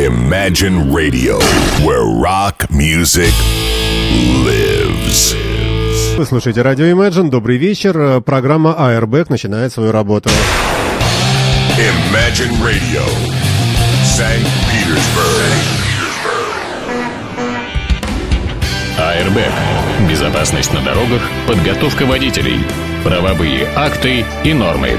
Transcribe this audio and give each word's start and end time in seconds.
Imagine 0.00 0.90
Radio, 0.90 1.38
where 1.84 2.06
rock 2.06 2.70
music 2.70 3.34
lives. 4.46 5.34
Вы 6.16 6.24
слушаете 6.24 6.62
радио 6.62 6.86
Imagine. 6.86 7.28
Добрый 7.28 7.58
вечер. 7.58 8.22
Программа 8.22 8.70
Airbag 8.70 9.26
начинает 9.28 9.74
свою 9.74 9.92
работу. 9.92 10.30
Imagine 11.76 12.50
Radio, 12.62 13.04
St. 14.02 14.48
Petersburg. 14.72 15.52
Airbag. 18.96 19.52
Безопасность 20.08 20.72
на 20.72 20.80
дорогах, 20.80 21.20
подготовка 21.46 22.06
водителей, 22.06 22.60
правовые 23.04 23.68
акты 23.76 24.24
и 24.44 24.54
нормы. 24.54 24.98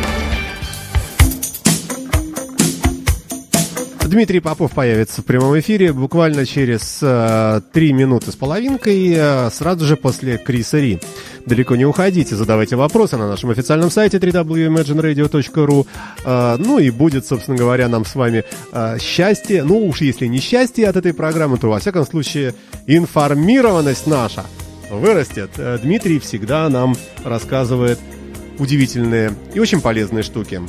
Дмитрий 4.11 4.41
Попов 4.41 4.73
появится 4.73 5.21
в 5.21 5.25
прямом 5.25 5.57
эфире 5.61 5.93
буквально 5.93 6.45
через 6.45 6.99
э, 7.01 7.61
минуты 7.73 8.33
с 8.33 8.35
половинкой, 8.35 9.13
э, 9.15 9.49
сразу 9.51 9.85
же 9.85 9.95
после 9.95 10.37
Криса 10.37 10.79
Ри. 10.79 10.99
Далеко 11.45 11.77
не 11.77 11.85
уходите, 11.85 12.35
задавайте 12.35 12.75
вопросы 12.75 13.15
на 13.15 13.29
нашем 13.29 13.51
официальном 13.51 13.89
сайте 13.89 14.17
www.imagineradio.ru. 14.17 15.87
Э, 16.25 16.57
ну 16.59 16.77
и 16.79 16.89
будет, 16.89 17.25
собственно 17.25 17.55
говоря, 17.57 17.87
нам 17.87 18.03
с 18.03 18.15
вами 18.15 18.43
э, 18.73 18.97
счастье. 18.99 19.63
Ну 19.63 19.87
уж 19.87 20.01
если 20.01 20.27
не 20.27 20.39
счастье 20.39 20.89
от 20.89 20.97
этой 20.97 21.13
программы, 21.13 21.57
то 21.57 21.69
во 21.69 21.79
всяком 21.79 22.05
случае 22.05 22.53
информированность 22.87 24.07
наша 24.07 24.43
вырастет. 24.89 25.51
Э, 25.55 25.79
Дмитрий 25.81 26.19
всегда 26.19 26.67
нам 26.67 26.97
рассказывает 27.23 27.97
удивительные 28.59 29.31
и 29.53 29.59
очень 29.61 29.79
полезные 29.79 30.23
штуки. 30.23 30.59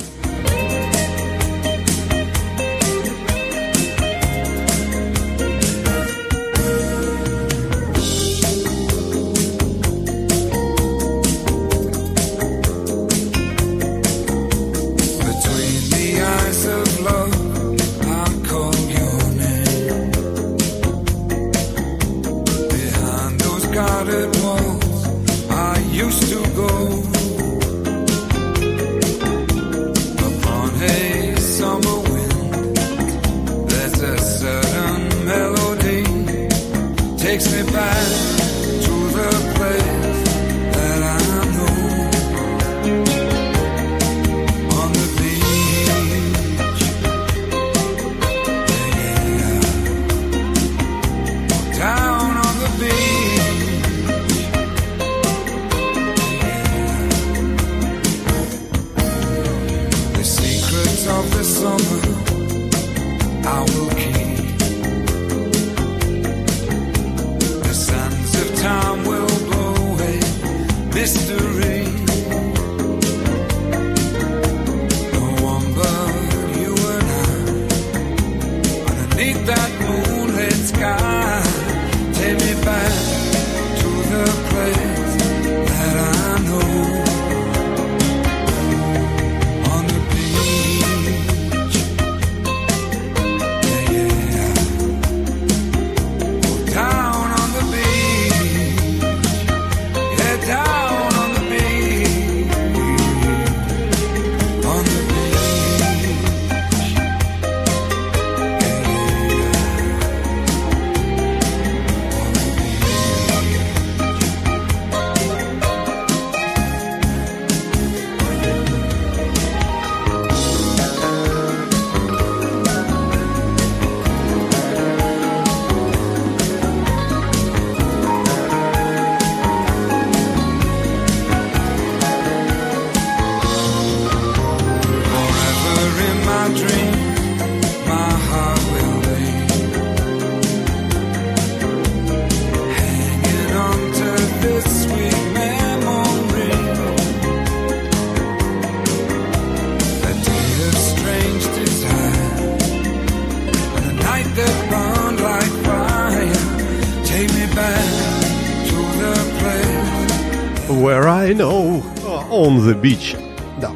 On 162.53 162.59
the 162.59 162.79
beach. 162.79 163.17
Да. 163.59 163.71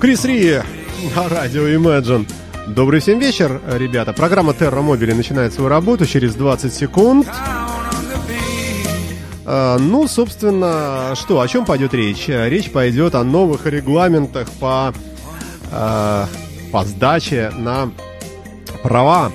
Крис 0.00 0.24
Ри 0.24 0.60
на 1.14 1.28
радио 1.28 1.68
Imagine. 1.68 2.26
Добрый 2.68 3.00
всем 3.00 3.18
вечер, 3.18 3.60
ребята. 3.72 4.12
Программа 4.12 4.52
Terra 4.52 4.84
Mobile 4.84 5.14
начинает 5.14 5.54
свою 5.54 5.68
работу 5.68 6.06
через 6.06 6.34
20 6.34 6.72
секунд. 6.72 7.28
А, 9.46 9.78
ну, 9.78 10.06
собственно, 10.06 11.14
что, 11.14 11.40
о 11.40 11.48
чем 11.48 11.64
пойдет 11.64 11.94
речь? 11.94 12.28
Речь 12.28 12.70
пойдет 12.70 13.14
о 13.14 13.24
новых 13.24 13.66
регламентах 13.66 14.50
по, 14.60 14.92
э, 15.72 16.24
по 16.70 16.84
сдаче 16.84 17.50
на 17.56 17.90
права. 18.82 19.32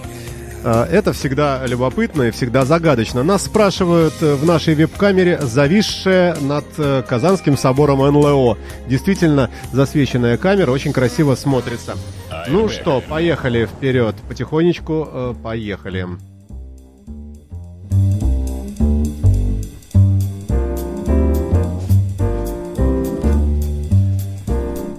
Э, 0.64 0.84
Это 0.90 1.14
всегда 1.14 1.66
любопытно 1.66 2.24
и 2.24 2.32
всегда 2.32 2.66
загадочно. 2.66 3.24
Нас 3.24 3.44
спрашивают 3.46 4.14
э, 4.22 4.36
в 4.36 4.46
нашей 4.46 4.76
веб-камере, 4.76 5.40
зависшая 5.42 6.36
над 6.40 6.66
э, 6.78 7.04
Казанским 7.08 7.58
собором 7.58 8.00
НЛО. 8.00 8.58
Действительно, 8.88 9.50
засвеченная 9.72 10.38
камера 10.38 10.72
очень 10.72 10.94
красиво 10.94 11.36
смотрится. 11.36 11.96
Ну 12.48 12.70
что, 12.70 13.02
поехали 13.02 13.66
вперед. 13.66 14.16
Потихонечку 14.28 15.08
э, 15.12 15.34
поехали. 15.44 16.08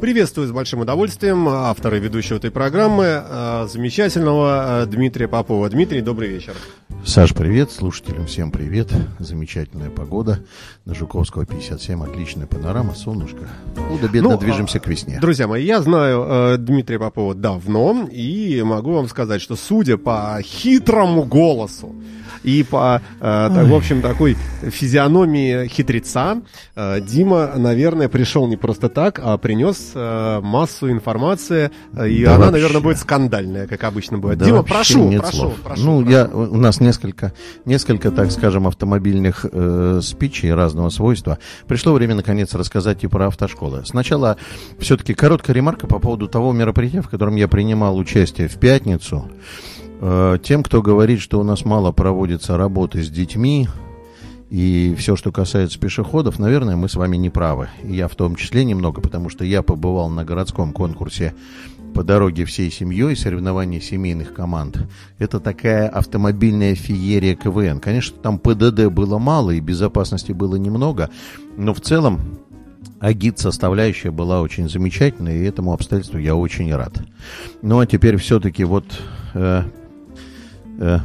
Приветствую 0.04 0.46
с 0.46 0.52
большим 0.52 0.80
удовольствием 0.80 1.48
автора 1.48 1.96
и 1.96 2.00
ведущего 2.00 2.36
этой 2.36 2.50
программы, 2.50 3.24
э, 3.26 3.68
замечательного 3.72 4.82
э, 4.82 4.86
Дмитрия 4.86 5.28
Попова. 5.28 5.66
Дмитрий, 5.70 6.02
добрый 6.02 6.28
вечер. 6.28 6.52
Саш, 7.06 7.32
привет, 7.32 7.72
слушателям 7.72 8.26
всем 8.26 8.50
привет. 8.50 8.90
Замечательная 9.18 9.88
погода. 9.88 10.40
На 10.84 10.94
Жуковского 10.94 11.46
57 11.46 12.04
отличная 12.04 12.46
панорама, 12.46 12.94
солнышко. 12.94 13.48
Ну, 14.12 14.36
движемся 14.36 14.76
а, 14.76 14.80
к 14.82 14.88
весне. 14.88 15.20
Друзья 15.22 15.48
мои, 15.48 15.64
я 15.64 15.80
знаю 15.80 16.26
э, 16.28 16.56
Дмитрия 16.58 16.98
Попова 16.98 17.34
давно, 17.34 18.06
и 18.12 18.62
могу 18.62 18.92
вам 18.92 19.08
сказать, 19.08 19.40
что 19.40 19.56
судя 19.56 19.96
по 19.96 20.38
хитрому 20.42 21.24
голосу, 21.24 21.94
И 22.44 22.62
по, 22.62 23.00
э, 23.20 23.50
так, 23.54 23.66
в 23.66 23.74
общем, 23.74 24.02
такой 24.02 24.36
физиономии 24.62 25.66
хитреца 25.66 26.42
э, 26.76 27.00
Дима, 27.00 27.52
наверное, 27.56 28.08
пришел 28.08 28.46
не 28.46 28.56
просто 28.56 28.88
так, 28.88 29.20
а 29.22 29.36
принес 29.38 29.92
э, 29.94 30.40
массу 30.42 30.90
информации, 30.90 31.70
э, 31.94 32.08
и 32.08 32.24
Да 32.24 32.32
она, 32.34 32.38
вообще. 32.38 32.52
наверное, 32.52 32.80
будет 32.80 32.98
скандальная, 32.98 33.66
как 33.66 33.82
обычно 33.84 34.18
бывает. 34.18 34.38
Да 34.38 34.44
Дима, 34.44 34.62
прошу, 34.62 35.08
нет 35.08 35.22
прошу, 35.22 35.36
слов. 35.36 35.54
прошу. 35.64 35.82
Ну, 35.82 36.00
прошу. 36.02 36.10
я, 36.10 36.26
у 36.26 36.56
нас 36.56 36.80
несколько, 36.80 37.32
несколько, 37.64 38.10
так 38.10 38.30
скажем, 38.30 38.66
автомобильных 38.66 39.46
э, 39.50 40.00
спичей 40.02 40.52
разного 40.52 40.90
свойства. 40.90 41.38
Пришло 41.66 41.92
время, 41.94 42.14
наконец, 42.14 42.54
рассказать 42.54 43.04
и 43.04 43.06
про 43.06 43.28
автошколы. 43.28 43.82
Сначала 43.86 44.36
все-таки 44.78 45.14
короткая 45.14 45.56
ремарка 45.56 45.86
по 45.86 45.98
поводу 45.98 46.28
того 46.28 46.52
мероприятия, 46.52 47.00
в 47.02 47.08
котором 47.08 47.36
я 47.36 47.48
принимал 47.48 47.96
участие 47.96 48.48
в 48.48 48.54
пятницу. 48.56 49.30
Э, 50.06 50.36
тем, 50.42 50.62
кто 50.62 50.82
говорит, 50.82 51.18
что 51.20 51.40
у 51.40 51.44
нас 51.44 51.64
мало 51.64 51.90
проводится 51.90 52.58
работы 52.58 53.02
с 53.02 53.08
детьми, 53.08 53.68
и 54.50 54.94
все, 54.98 55.16
что 55.16 55.32
касается 55.32 55.80
пешеходов, 55.80 56.38
наверное, 56.38 56.76
мы 56.76 56.90
с 56.90 56.94
вами 56.94 57.16
не 57.16 57.30
правы. 57.30 57.70
Я 57.82 58.06
в 58.08 58.14
том 58.14 58.36
числе 58.36 58.66
немного, 58.66 59.00
потому 59.00 59.30
что 59.30 59.46
я 59.46 59.62
побывал 59.62 60.10
на 60.10 60.22
городском 60.22 60.74
конкурсе 60.74 61.32
по 61.94 62.04
дороге 62.04 62.44
всей 62.44 62.70
семьей, 62.70 63.16
соревнований 63.16 63.80
семейных 63.80 64.34
команд. 64.34 64.76
Это 65.18 65.40
такая 65.40 65.88
автомобильная 65.88 66.74
феерия 66.74 67.34
КВН. 67.34 67.80
Конечно, 67.80 68.18
там 68.22 68.38
ПДД 68.38 68.88
было 68.88 69.16
мало 69.16 69.52
и 69.52 69.60
безопасности 69.60 70.32
было 70.32 70.56
немного, 70.56 71.08
но 71.56 71.72
в 71.72 71.80
целом 71.80 72.20
агит-составляющая 73.00 74.10
была 74.10 74.42
очень 74.42 74.68
замечательная, 74.68 75.38
и 75.38 75.44
этому 75.44 75.72
обстоятельству 75.72 76.18
я 76.18 76.36
очень 76.36 76.74
рад. 76.74 76.92
Ну 77.62 77.78
а 77.78 77.86
теперь 77.86 78.18
все-таки 78.18 78.64
вот 78.64 78.84
э, 79.32 79.62
э, 80.78 80.98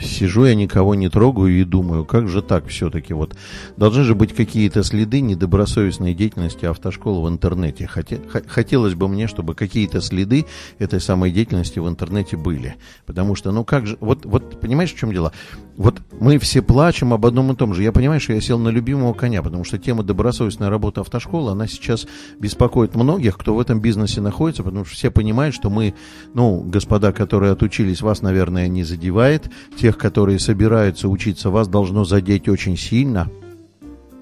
сижу 0.00 0.44
я 0.44 0.54
никого 0.54 0.94
не 0.94 1.08
трогаю 1.08 1.60
и 1.60 1.64
думаю, 1.64 2.04
как 2.04 2.28
же 2.28 2.42
так 2.42 2.66
все-таки 2.68 3.14
вот 3.14 3.36
должны 3.76 4.04
же 4.04 4.14
быть 4.14 4.34
какие-то 4.34 4.82
следы 4.82 5.20
недобросовестной 5.20 6.14
деятельности 6.14 6.66
автошколы 6.66 7.22
в 7.22 7.28
интернете. 7.28 7.88
Хоте- 7.92 8.20
хотелось 8.46 8.94
бы 8.94 9.08
мне, 9.08 9.26
чтобы 9.26 9.54
какие-то 9.54 10.00
следы 10.00 10.46
этой 10.78 11.00
самой 11.00 11.30
деятельности 11.30 11.78
в 11.78 11.88
интернете 11.88 12.36
были, 12.36 12.76
потому 13.06 13.34
что 13.34 13.52
ну 13.52 13.64
как 13.64 13.86
же 13.86 13.96
вот 14.00 14.24
вот 14.24 14.60
понимаешь 14.60 14.92
в 14.92 14.98
чем 14.98 15.12
дело? 15.12 15.32
Вот 15.78 16.02
мы 16.18 16.38
все 16.38 16.60
плачем 16.60 17.14
об 17.14 17.24
одном 17.24 17.52
и 17.52 17.54
том 17.54 17.72
же. 17.72 17.84
Я 17.84 17.92
понимаю, 17.92 18.20
что 18.20 18.32
я 18.32 18.40
сел 18.40 18.58
на 18.58 18.68
любимого 18.68 19.14
коня, 19.14 19.44
потому 19.44 19.62
что 19.62 19.78
тема 19.78 20.02
добросовестной 20.02 20.70
работы 20.70 21.00
автошколы, 21.00 21.52
она 21.52 21.68
сейчас 21.68 22.08
беспокоит 22.40 22.96
многих, 22.96 23.38
кто 23.38 23.54
в 23.54 23.60
этом 23.60 23.80
бизнесе 23.80 24.20
находится, 24.20 24.64
потому 24.64 24.84
что 24.84 24.96
все 24.96 25.12
понимают, 25.12 25.54
что 25.54 25.70
мы, 25.70 25.94
ну, 26.34 26.62
господа, 26.62 27.12
которые 27.12 27.52
отучились, 27.52 28.02
вас, 28.02 28.22
наверное, 28.22 28.66
не 28.66 28.82
задевает. 28.82 29.52
Тех, 29.78 29.96
которые 29.96 30.40
собираются 30.40 31.08
учиться, 31.08 31.48
вас 31.48 31.68
должно 31.68 32.04
задеть 32.04 32.48
очень 32.48 32.76
сильно. 32.76 33.30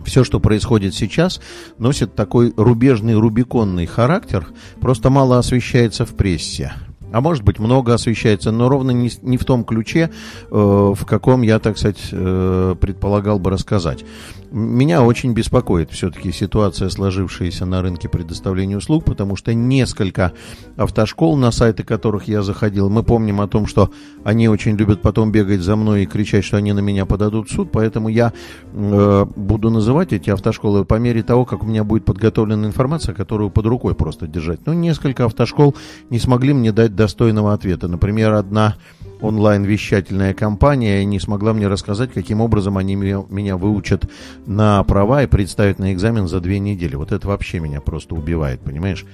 Все, 0.04 0.24
что 0.24 0.40
происходит 0.40 0.94
сейчас, 0.94 1.40
носит 1.78 2.14
такой 2.14 2.52
рубежный, 2.54 3.14
рубиконный 3.14 3.86
характер, 3.86 4.46
просто 4.78 5.08
мало 5.08 5.38
освещается 5.38 6.04
в 6.04 6.14
прессе. 6.14 6.74
А 7.16 7.22
может 7.22 7.44
быть, 7.44 7.58
много 7.58 7.94
освещается, 7.94 8.52
но 8.52 8.68
ровно 8.68 8.90
не, 8.90 9.10
не 9.22 9.38
в 9.38 9.44
том 9.46 9.64
ключе, 9.64 10.10
э, 10.50 10.54
в 10.54 11.06
каком 11.06 11.40
я, 11.40 11.58
так 11.58 11.78
сказать, 11.78 12.10
э, 12.12 12.74
предполагал 12.78 13.38
бы 13.38 13.48
рассказать. 13.48 14.04
Меня 14.52 15.02
очень 15.02 15.32
беспокоит 15.32 15.90
все-таки 15.90 16.30
ситуация, 16.30 16.88
сложившаяся 16.88 17.66
на 17.66 17.82
рынке 17.82 18.08
предоставления 18.08 18.76
услуг, 18.76 19.04
потому 19.04 19.34
что 19.34 19.52
несколько 19.54 20.32
автошкол, 20.76 21.36
на 21.36 21.50
сайты 21.50 21.84
которых 21.84 22.28
я 22.28 22.42
заходил, 22.42 22.88
мы 22.88 23.02
помним 23.02 23.40
о 23.40 23.48
том, 23.48 23.66
что 23.66 23.90
они 24.24 24.48
очень 24.48 24.76
любят 24.76 25.02
потом 25.02 25.32
бегать 25.32 25.60
за 25.60 25.74
мной 25.74 26.02
и 26.04 26.06
кричать, 26.06 26.44
что 26.44 26.58
они 26.58 26.72
на 26.72 26.80
меня 26.80 27.06
подадут 27.06 27.48
в 27.48 27.52
суд, 27.52 27.70
поэтому 27.72 28.08
я 28.08 28.32
э, 28.72 29.26
буду 29.36 29.70
называть 29.70 30.12
эти 30.12 30.30
автошколы 30.30 30.84
по 30.84 30.94
мере 30.94 31.22
того, 31.22 31.44
как 31.44 31.62
у 31.62 31.66
меня 31.66 31.82
будет 31.82 32.04
подготовлена 32.04 32.66
информация, 32.66 33.14
которую 33.14 33.50
под 33.50 33.66
рукой 33.66 33.94
просто 33.94 34.26
держать. 34.26 34.64
Но 34.66 34.74
несколько 34.74 35.24
автошкол 35.24 35.74
не 36.10 36.18
смогли 36.18 36.52
мне 36.52 36.72
дать 36.72 36.94
достойного 37.06 37.52
ответа. 37.52 37.86
Например, 37.86 38.32
одна 38.32 38.74
онлайн-вещательная 39.20 40.34
компания 40.34 41.04
не 41.04 41.20
смогла 41.20 41.52
мне 41.52 41.68
рассказать, 41.68 42.12
каким 42.12 42.40
образом 42.40 42.76
они 42.78 42.96
меня, 42.96 43.24
меня 43.30 43.56
выучат 43.56 44.10
на 44.44 44.82
права 44.82 45.22
и 45.22 45.28
представят 45.28 45.78
на 45.78 45.92
экзамен 45.92 46.26
за 46.26 46.40
две 46.40 46.58
недели. 46.58 46.96
Вот 46.96 47.12
это 47.12 47.28
вообще 47.28 47.60
меня 47.60 47.80
просто 47.80 48.16
убивает, 48.16 48.60
понимаешь? 48.60 49.06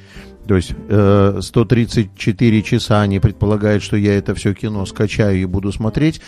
То 0.46 0.56
есть 0.56 0.72
э, 0.88 1.38
134 1.40 2.62
часа 2.62 3.02
они 3.02 3.20
предполагают, 3.20 3.82
что 3.82 3.96
я 3.96 4.14
это 4.16 4.34
все 4.34 4.54
кино 4.54 4.84
скачаю 4.86 5.40
и 5.40 5.44
буду 5.44 5.72
смотреть. 5.72 6.20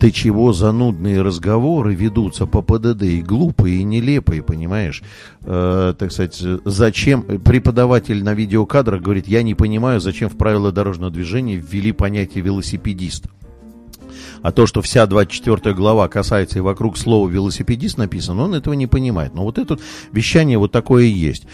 До 0.00 0.12
чего 0.12 0.52
занудные 0.52 1.22
разговоры 1.22 1.94
ведутся 1.94 2.46
по 2.46 2.62
ПДД 2.62 3.02
и 3.02 3.20
глупые, 3.20 3.80
и 3.80 3.84
нелепые, 3.84 4.42
понимаешь? 4.42 5.02
Э, 5.42 5.92
так 5.98 6.12
сказать, 6.12 6.42
зачем 6.64 7.22
преподаватель 7.22 8.22
на 8.24 8.32
видеокадрах 8.32 9.02
говорит, 9.02 9.28
я 9.28 9.42
не 9.42 9.54
понимаю, 9.54 10.00
зачем 10.00 10.30
в 10.30 10.36
правила 10.36 10.72
дорожного 10.72 11.10
движения 11.10 11.56
ввели 11.56 11.92
понятие 11.92 12.42
велосипедист. 12.42 13.26
А 14.40 14.52
то, 14.52 14.66
что 14.66 14.82
вся 14.82 15.06
24 15.06 15.74
глава 15.74 16.08
касается 16.08 16.58
и 16.58 16.62
вокруг 16.62 16.96
слова 16.96 17.28
велосипедист 17.28 17.98
написано, 17.98 18.44
он 18.44 18.54
этого 18.54 18.74
не 18.74 18.86
понимает. 18.86 19.34
Но 19.34 19.42
вот 19.42 19.58
это 19.58 19.78
вещание 20.12 20.58
вот 20.58 20.72
такое 20.72 21.04
и 21.04 21.10
есть. 21.10 21.46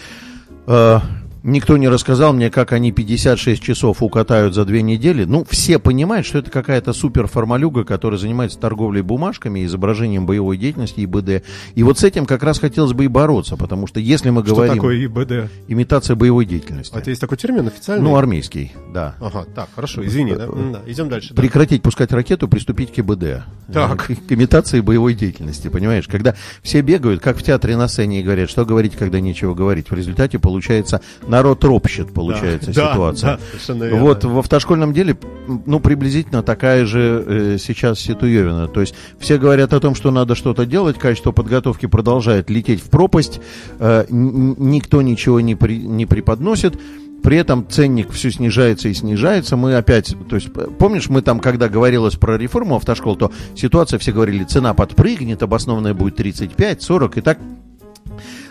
Э, 1.45 1.49
Никто 1.49 1.77
не 1.77 1.87
рассказал 1.87 2.33
мне, 2.33 2.49
как 2.49 2.71
они 2.73 2.91
56 2.91 3.61
часов 3.61 4.01
укатают 4.01 4.55
за 4.55 4.65
две 4.65 4.81
недели. 4.81 5.25
Ну, 5.25 5.45
все 5.47 5.79
понимают, 5.79 6.25
что 6.25 6.39
это 6.39 6.49
какая-то 6.51 6.91
суперформалюга, 6.93 7.83
которая 7.83 8.19
занимается 8.19 8.57
торговлей 8.59 9.01
бумажками, 9.01 9.63
изображением 9.65 10.25
боевой 10.25 10.57
деятельности 10.57 11.05
ИБД. 11.05 11.43
И 11.75 11.83
вот 11.83 11.99
с 11.99 12.03
этим 12.03 12.25
как 12.25 12.43
раз 12.43 12.59
хотелось 12.59 12.93
бы 12.93 13.05
и 13.05 13.07
бороться, 13.07 13.57
потому 13.57 13.87
что 13.87 13.99
если 13.99 14.31
мы 14.31 14.43
Что 14.43 14.55
говорим... 14.55 14.75
такое 14.75 15.05
ИБД? 15.05 15.51
Имитация 15.67 16.15
боевой 16.15 16.45
деятельности. 16.45 16.93
А 16.95 16.99
это 16.99 17.09
есть 17.11 17.21
такой 17.21 17.37
термин 17.37 17.67
официальный? 17.67 18.03
Ну, 18.03 18.15
армейский, 18.15 18.71
да. 18.93 19.15
Ага, 19.19 19.45
так, 19.53 19.69
хорошо, 19.75 20.05
извини, 20.05 20.35
да? 20.35 20.45
М, 20.45 20.73
да, 20.73 20.81
Идем 20.87 21.09
дальше. 21.09 21.33
да. 21.33 21.41
Прекратить 21.41 21.81
пускать 21.81 22.11
ракету, 22.11 22.47
приступить 22.47 22.91
к 22.91 22.99
ИБД. 22.99 23.43
Так. 23.71 24.07
К 24.07 24.31
имитации 24.31 24.79
боевой 24.81 25.13
деятельности, 25.13 25.67
понимаешь? 25.67 26.07
Когда 26.07 26.35
все 26.61 26.81
бегают, 26.81 27.21
как 27.21 27.37
в 27.37 27.43
театре 27.43 27.77
на 27.77 27.87
сцене, 27.87 28.19
и 28.21 28.23
говорят, 28.23 28.49
что 28.49 28.65
говорить, 28.65 28.95
когда 28.95 29.19
нечего 29.19 29.53
говорить. 29.53 29.89
В 29.91 29.93
результате 29.95 30.39
получается, 30.39 31.01
народ 31.35 31.63
ропщет, 31.63 32.13
получается 32.13 32.73
Да, 32.73 32.91
ситуация. 32.93 33.39
да, 33.67 33.73
верно. 33.73 33.99
вот 34.01 34.23
в 34.23 34.39
автошкольном 34.39 34.93
деле, 34.93 35.17
ну, 35.65 35.79
приблизительно 35.79 36.43
такая 36.43 36.85
же 36.85 37.23
э, 37.27 37.57
сейчас 37.59 37.99
ситуевина. 37.99 38.67
То 38.67 38.81
есть 38.81 38.95
все 39.19 39.37
говорят 39.37 39.73
о 39.73 39.79
том, 39.79 39.95
что 39.95 40.11
надо 40.11 40.35
что-то 40.35 40.65
делать, 40.65 40.97
качество 40.97 41.31
подготовки 41.31 41.85
продолжает 41.87 42.49
лететь 42.49 42.81
в 42.81 42.89
пропасть, 42.89 43.41
э, 43.79 44.05
никто 44.09 45.01
ничего 45.01 45.39
не, 45.41 45.55
при- 45.55 45.79
не 45.79 46.05
преподносит. 46.05 46.79
При 47.23 47.37
этом 47.37 47.65
ценник 47.67 48.11
все 48.11 48.29
снижается 48.29 48.87
и 48.87 48.93
снижается. 48.93 49.57
Мы 49.57 49.75
опять, 49.75 50.15
то 50.29 50.35
есть, 50.35 50.49
помнишь, 50.77 51.09
мы 51.09 51.23
там, 51.23 51.39
когда 51.39 51.67
говорилось 51.69 52.15
про 52.15 52.37
реформу 52.37 52.75
автошкол, 52.75 53.15
то 53.15 53.31
ситуация, 53.55 53.97
все 53.97 54.11
говорили, 54.11 54.43
цена 54.43 54.73
подпрыгнет, 54.75 55.41
обоснованная 55.41 55.95
будет 55.95 56.15
35, 56.17 56.83
40, 56.83 57.17
и 57.17 57.21
так 57.21 57.39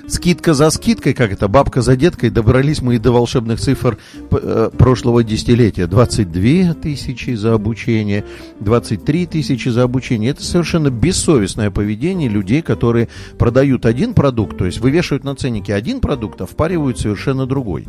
скидка 0.09 0.55
за 0.55 0.71
скидкой, 0.71 1.15
как 1.15 1.33
это, 1.33 1.49
бабка 1.49 1.83
за 1.83 1.97
деткой, 1.97 2.31
добрались 2.31 2.83
мы 2.83 2.97
и 2.97 2.99
до 2.99 3.13
волшебных 3.13 3.61
цифр 3.61 3.99
э, 4.31 4.71
прошлого 4.77 5.25
десятилетия. 5.25 5.87
22 5.87 6.75
тысячи 6.75 7.35
за 7.35 7.55
обучение, 7.55 8.25
23 8.61 9.27
тысячи 9.27 9.69
за 9.69 9.83
обучение. 9.83 10.31
Это 10.31 10.43
совершенно 10.43 10.91
бессовестное 10.91 11.71
поведение 11.71 12.29
людей, 12.29 12.63
которые 12.63 13.09
продают 13.39 13.87
один 13.87 14.15
продукт, 14.15 14.57
то 14.57 14.67
есть 14.67 14.81
вывешивают 14.81 15.25
на 15.25 15.35
ценнике 15.35 15.75
один 15.75 16.01
продукт, 16.01 16.41
а 16.41 16.47
впаривают 16.47 16.99
совершенно 16.99 17.47
другой. 17.47 17.87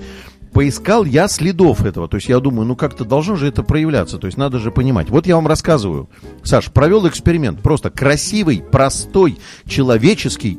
Поискал 0.56 1.04
я 1.04 1.28
следов 1.28 1.84
этого, 1.84 2.08
то 2.08 2.16
есть 2.16 2.30
я 2.30 2.40
думаю, 2.40 2.66
ну 2.66 2.78
как-то 2.78 3.04
должно 3.04 3.36
же 3.36 3.46
это 3.46 3.62
проявляться, 3.62 4.18
то 4.18 4.28
есть 4.28 4.38
надо 4.38 4.58
же 4.58 4.72
понимать. 4.72 5.10
Вот 5.10 5.28
я 5.28 5.36
вам 5.36 5.48
рассказываю. 5.48 6.10
Саш, 6.44 6.72
провел 6.72 7.06
эксперимент, 7.10 7.62
просто 7.62 7.90
красивый, 7.90 8.64
простой, 8.72 9.38
человеческий 9.68 10.58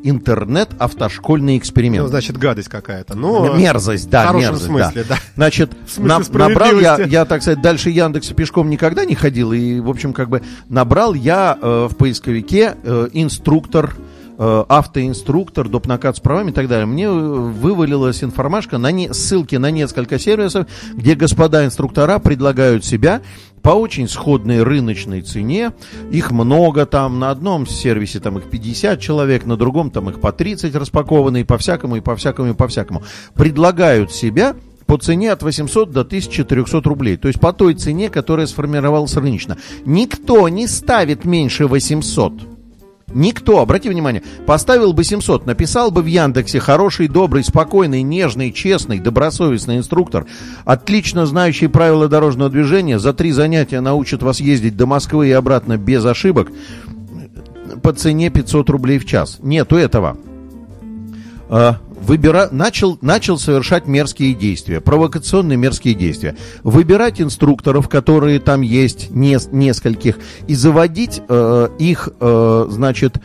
интернет-автошкольный 1.46 1.58
эксперимент. 1.58 2.04
Ну, 2.04 2.08
значит, 2.08 2.36
гадость 2.36 2.68
какая-то. 2.68 3.14
Но... 3.14 3.54
Мерзость, 3.56 4.06
в 4.06 4.10
да, 4.10 4.26
хорошем 4.26 4.50
мерзость, 4.50 4.66
смысле, 4.66 5.04
да. 5.08 5.16
Значит, 5.36 5.72
В 5.86 5.90
смысле 5.90 6.38
на- 6.38 6.48
набрал 6.48 6.80
я, 6.80 6.96
я, 6.98 7.24
так 7.24 7.42
сказать, 7.42 7.62
дальше 7.62 7.90
Яндекса 7.90 8.34
пешком 8.34 8.68
никогда 8.70 9.04
не 9.04 9.14
ходил, 9.14 9.52
и, 9.52 9.80
в 9.80 9.88
общем, 9.88 10.12
как 10.12 10.28
бы 10.28 10.42
набрал 10.68 11.14
я 11.14 11.58
э, 11.60 11.88
в 11.90 11.96
поисковике 11.96 12.74
э, 12.82 13.08
инструктор, 13.12 13.94
э, 14.38 14.64
автоинструктор, 14.68 15.68
допнакат 15.68 16.16
с 16.16 16.20
правами 16.20 16.50
и 16.50 16.54
так 16.54 16.68
далее. 16.68 16.86
Мне 16.86 17.04
э, 17.04 17.10
вывалилась 17.10 18.22
информашка, 18.22 18.78
на 18.78 18.90
не, 18.90 19.12
ссылки 19.12 19.56
на 19.56 19.70
несколько 19.70 20.18
сервисов, 20.18 20.66
где 20.94 21.14
господа 21.14 21.64
инструктора 21.64 22.18
предлагают 22.18 22.84
себя 22.84 23.22
по 23.66 23.70
очень 23.70 24.06
сходной 24.06 24.62
рыночной 24.62 25.22
цене. 25.22 25.72
Их 26.12 26.30
много 26.30 26.86
там, 26.86 27.18
на 27.18 27.32
одном 27.32 27.66
сервисе 27.66 28.20
там 28.20 28.38
их 28.38 28.48
50 28.48 29.00
человек, 29.00 29.44
на 29.44 29.56
другом 29.56 29.90
там 29.90 30.08
их 30.08 30.20
по 30.20 30.30
30 30.30 30.72
распакованные, 30.76 31.44
по 31.44 31.58
всякому 31.58 31.96
и 31.96 32.00
по 32.00 32.14
всякому 32.14 32.50
и 32.50 32.54
по 32.54 32.68
всякому. 32.68 33.02
Предлагают 33.34 34.12
себя 34.12 34.54
по 34.86 34.98
цене 34.98 35.32
от 35.32 35.42
800 35.42 35.90
до 35.90 36.02
1300 36.02 36.80
рублей. 36.82 37.16
То 37.16 37.26
есть 37.26 37.40
по 37.40 37.52
той 37.52 37.74
цене, 37.74 38.08
которая 38.08 38.46
сформировалась 38.46 39.16
рыночно. 39.16 39.56
Никто 39.84 40.48
не 40.48 40.68
ставит 40.68 41.24
меньше 41.24 41.66
800. 41.66 42.55
Никто, 43.14 43.60
обрати 43.60 43.88
внимание, 43.88 44.22
поставил 44.46 44.92
бы 44.92 45.04
700, 45.04 45.46
написал 45.46 45.90
бы 45.90 46.02
в 46.02 46.06
Яндексе 46.06 46.58
хороший, 46.58 47.06
добрый, 47.06 47.44
спокойный, 47.44 48.02
нежный, 48.02 48.50
честный, 48.50 48.98
добросовестный 48.98 49.78
инструктор, 49.78 50.26
отлично 50.64 51.24
знающий 51.24 51.68
правила 51.68 52.08
дорожного 52.08 52.50
движения, 52.50 52.98
за 52.98 53.14
три 53.14 53.30
занятия 53.30 53.80
научит 53.80 54.22
вас 54.22 54.40
ездить 54.40 54.76
до 54.76 54.86
Москвы 54.86 55.28
и 55.28 55.32
обратно 55.32 55.76
без 55.76 56.04
ошибок 56.04 56.50
по 57.82 57.92
цене 57.92 58.30
500 58.30 58.70
рублей 58.70 58.98
в 58.98 59.06
час. 59.06 59.38
Нету 59.40 59.76
этого. 59.76 60.16
Выбира... 62.06 62.48
начал, 62.52 62.98
начал 63.00 63.36
совершать 63.36 63.88
мерзкие 63.88 64.32
действия, 64.32 64.80
провокационные 64.80 65.56
мерзкие 65.56 65.94
действия. 65.94 66.36
Выбирать 66.62 67.20
инструкторов, 67.20 67.88
которые 67.88 68.38
там 68.38 68.60
есть, 68.60 69.10
не... 69.10 69.36
нескольких, 69.50 70.18
и 70.46 70.54
заводить 70.54 71.20
э, 71.28 71.68
их, 71.80 72.08
э, 72.20 72.66
значит, 72.70 73.16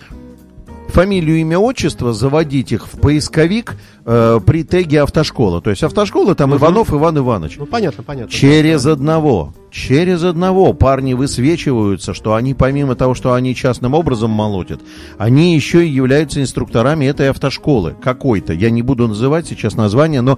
фамилию, 0.92 1.38
имя, 1.38 1.58
отчество, 1.58 2.14
заводить 2.14 2.72
их 2.72 2.88
в 2.88 3.00
поисковик 3.00 3.76
э, 4.06 4.40
при 4.46 4.64
теге 4.64 5.02
автошкола. 5.02 5.62
То 5.62 5.70
есть 5.70 5.84
автошкола 5.84 6.36
там 6.36 6.56
Иванов 6.56 6.94
Иван 6.94 7.18
Иванович. 7.18 7.58
Ну, 7.58 7.66
понятно, 7.66 8.04
понятно. 8.04 8.32
Через 8.32 8.86
одного. 8.86 9.54
Через 9.72 10.24
одного 10.24 10.74
парни 10.74 11.14
высвечиваются, 11.14 12.14
что 12.14 12.36
они, 12.36 12.54
помимо 12.54 12.96
того, 12.96 13.16
что 13.16 13.34
они 13.34 13.56
частным 13.56 13.94
образом 13.94 14.30
молотят, 14.30 14.82
они 15.18 15.56
еще 15.56 15.86
и 15.86 15.90
являются 15.90 16.42
инструкторами 16.42 17.06
этой 17.06 17.30
автошколы 17.30 17.96
какой-то. 18.02 18.54
Я 18.54 18.70
не 18.70 18.82
буду 18.82 19.08
называть 19.08 19.48
сейчас 19.48 19.76
название, 19.76 20.22
но 20.22 20.38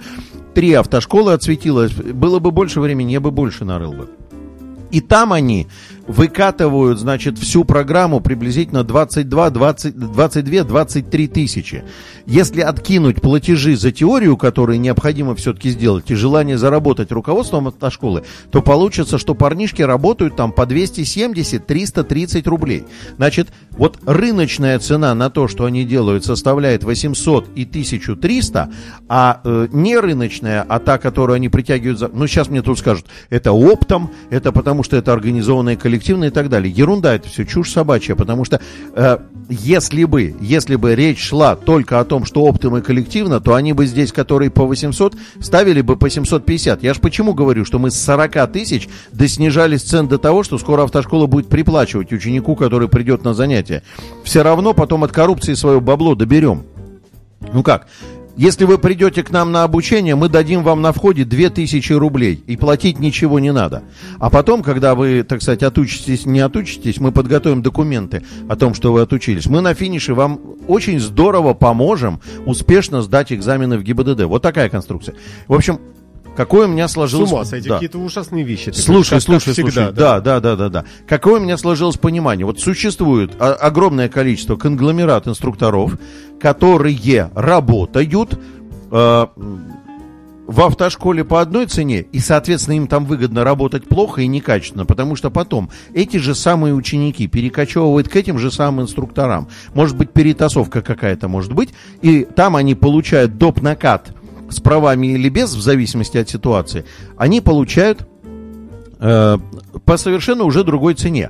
три 0.53 0.74
автошколы 0.74 1.33
отсветилось. 1.33 1.91
Было 1.93 2.39
бы 2.39 2.51
больше 2.51 2.79
времени, 2.79 3.12
я 3.12 3.19
бы 3.19 3.31
больше 3.31 3.65
нарыл 3.65 3.93
бы. 3.93 4.10
И 4.91 5.01
там 5.01 5.33
они 5.33 5.67
выкатывают, 6.07 7.00
значит, 7.00 7.38
всю 7.38 7.63
программу 7.63 8.19
приблизительно 8.19 8.83
22, 8.83 9.50
20, 9.50 9.98
22, 9.98 10.63
23 10.63 11.27
тысячи. 11.27 11.83
Если 12.25 12.62
откинуть 12.62 13.22
платежи 13.22 13.75
за 13.75 13.91
теорию, 13.91 14.38
которые 14.38 14.79
необходимо 14.79 15.36
все-таки 15.36 15.69
сделать, 15.69 16.10
и 16.12 16.15
желание 16.15 16.57
заработать 16.57 17.12
руководством 17.12 17.67
автошколы, 17.67 18.24
то 18.51 18.62
получится, 18.62 19.17
что 19.17 19.36
парнишки 19.36 19.81
работают 19.81 20.36
там 20.36 20.51
по 20.51 20.63
270-330 20.63 22.48
рублей. 22.50 22.86
Значит, 23.17 23.50
вот 23.72 24.00
рыночная 24.05 24.79
цена 24.79 25.13
на 25.15 25.29
то, 25.29 25.48
что 25.48 25.65
они 25.65 25.83
делают, 25.86 26.25
составляет 26.25 26.83
800 26.83 27.50
и 27.55 27.63
1300, 27.63 28.69
а 29.10 29.41
э, 29.43 29.67
не 29.72 29.98
рыночная, 29.98 30.65
а 30.67 30.79
та, 30.79 30.98
которую 30.98 31.36
они 31.36 31.50
притягивают 31.50 32.00
за... 32.00 32.07
Ну, 32.07 32.27
сейчас 32.27 32.50
мне 32.50 32.62
тут 32.62 32.79
скажут, 32.79 33.05
это 33.29 33.51
оптом, 33.51 34.12
это 34.29 34.51
потому 34.51 34.83
что 34.83 34.98
это 34.98 35.13
организованное 35.13 35.75
коллективно 35.93 36.25
и 36.25 36.29
так 36.31 36.50
далее. 36.50 36.73
Ерунда 36.73 37.13
это 37.13 37.29
все, 37.29 37.45
чушь 37.45 37.71
собачья, 37.71 38.15
потому 38.15 38.45
что 38.45 38.59
э, 38.95 39.17
если 39.50 40.05
бы, 40.05 40.33
если 40.41 40.75
бы 40.75 40.95
речь 40.95 41.19
шла 41.19 41.55
только 41.55 42.00
о 42.00 42.03
том, 42.03 42.25
что 42.25 42.41
оптом 42.41 42.77
и 42.77 42.81
коллективно, 42.81 43.39
то 43.39 43.53
они 43.53 43.73
бы 43.73 43.85
здесь, 43.85 44.12
которые 44.12 44.50
по 44.50 44.65
800, 44.65 45.15
ставили 45.39 45.81
бы 45.81 45.95
по 45.95 46.09
750. 46.09 46.81
Я 46.81 46.95
ж 46.95 47.00
почему 47.00 47.35
говорю, 47.35 47.63
что 47.63 47.77
мы 47.77 47.91
с 47.91 48.01
40 48.01 48.51
тысяч 48.51 48.89
доснижали 49.12 49.77
цен 49.77 50.07
до 50.07 50.17
того, 50.17 50.41
что 50.41 50.57
скоро 50.57 50.83
автошкола 50.83 51.27
будет 51.27 51.47
приплачивать 51.47 52.12
ученику, 52.12 52.55
который 52.55 52.88
придет 52.88 53.23
на 53.23 53.35
занятия. 53.35 53.83
Все 54.23 54.41
равно 54.41 54.73
потом 54.73 55.03
от 55.03 55.12
коррупции 55.12 55.53
свое 55.53 55.79
бабло 55.79 56.15
доберем. 56.15 56.63
Ну 57.53 57.62
как? 57.62 57.88
Если 58.35 58.65
вы 58.65 58.79
придете 58.79 59.21
к 59.21 59.29
нам 59.29 59.51
на 59.51 59.63
обучение, 59.63 60.15
мы 60.15 60.27
дадим 60.27 60.63
вам 60.63 60.81
на 60.81 60.91
входе 60.91 61.23
2000 61.23 61.93
рублей, 61.93 62.43
и 62.47 62.57
платить 62.57 62.97
ничего 62.97 63.39
не 63.39 63.53
надо. 63.53 63.83
А 64.19 64.31
потом, 64.31 64.63
когда 64.63 64.95
вы, 64.95 65.21
так 65.23 65.43
сказать, 65.43 65.61
отучитесь, 65.61 66.25
не 66.25 66.39
отучитесь, 66.39 66.99
мы 66.99 67.11
подготовим 67.11 67.61
документы 67.61 68.23
о 68.49 68.55
том, 68.55 68.73
что 68.73 68.91
вы 68.91 69.01
отучились. 69.01 69.45
Мы 69.45 69.61
на 69.61 69.75
финише 69.75 70.15
вам 70.15 70.39
очень 70.67 70.99
здорово 70.99 71.53
поможем 71.53 72.21
успешно 72.47 73.03
сдать 73.03 73.31
экзамены 73.31 73.77
в 73.77 73.83
ГИБДД. 73.83 74.23
Вот 74.23 74.41
такая 74.41 74.67
конструкция. 74.67 75.13
В 75.47 75.53
общем, 75.53 75.79
какое 76.35 76.67
у 76.67 76.69
меня 76.69 76.87
С 76.87 76.93
сложилось... 76.93 77.31
ума 77.31 77.45
сойти, 77.45 77.69
Да. 77.69 77.75
какие-то 77.75 77.99
ужасные 77.99 78.43
вещи. 78.43 78.71
ты 78.71 78.81
Слушай, 78.81 79.19
говоришь, 79.19 79.23
слушай, 79.23 79.53
всегда, 79.53 79.71
слушай. 79.71 79.93
Да, 79.93 80.19
да, 80.19 80.39
да, 80.39 80.55
да, 80.55 80.69
да. 80.69 80.85
Какое 81.07 81.39
у 81.39 81.43
меня 81.43 81.57
сложилось 81.57 81.97
понимание? 81.97 82.45
Вот 82.45 82.59
существует 82.59 83.33
огромное 83.39 84.09
количество 84.09 84.55
конгломерат 84.55 85.27
инструкторов, 85.27 85.97
которые 86.39 87.29
работают 87.35 88.39
э, 88.91 89.27
в 90.45 90.61
автошколе 90.61 91.23
по 91.23 91.39
одной 91.39 91.67
цене, 91.67 92.01
и, 92.01 92.19
соответственно, 92.19 92.75
им 92.75 92.87
там 92.87 93.05
выгодно 93.05 93.43
работать 93.45 93.87
плохо 93.87 94.21
и 94.21 94.27
некачественно, 94.27 94.85
потому 94.85 95.15
что 95.15 95.31
потом 95.31 95.69
эти 95.93 96.17
же 96.17 96.35
самые 96.35 96.73
ученики 96.73 97.27
перекочевывают 97.27 98.09
к 98.09 98.15
этим 98.17 98.37
же 98.37 98.51
самым 98.51 98.83
инструкторам. 98.83 99.47
Может 99.73 99.95
быть, 99.97 100.11
перетасовка 100.11 100.81
какая-то 100.81 101.29
может 101.29 101.53
быть, 101.53 101.69
и 102.01 102.25
там 102.25 102.55
они 102.57 102.75
получают 102.75 103.37
доп. 103.37 103.61
накат 103.61 104.11
с 104.53 104.60
правами 104.60 105.07
или 105.07 105.29
без, 105.29 105.55
в 105.55 105.62
зависимости 105.62 106.17
от 106.17 106.29
ситуации, 106.29 106.86
они 107.17 107.41
получают 107.41 108.07
э, 109.00 109.38
по 109.86 109.98
совершенно 109.98 110.43
уже 110.43 110.63
другой 110.63 110.93
цене. 110.93 111.29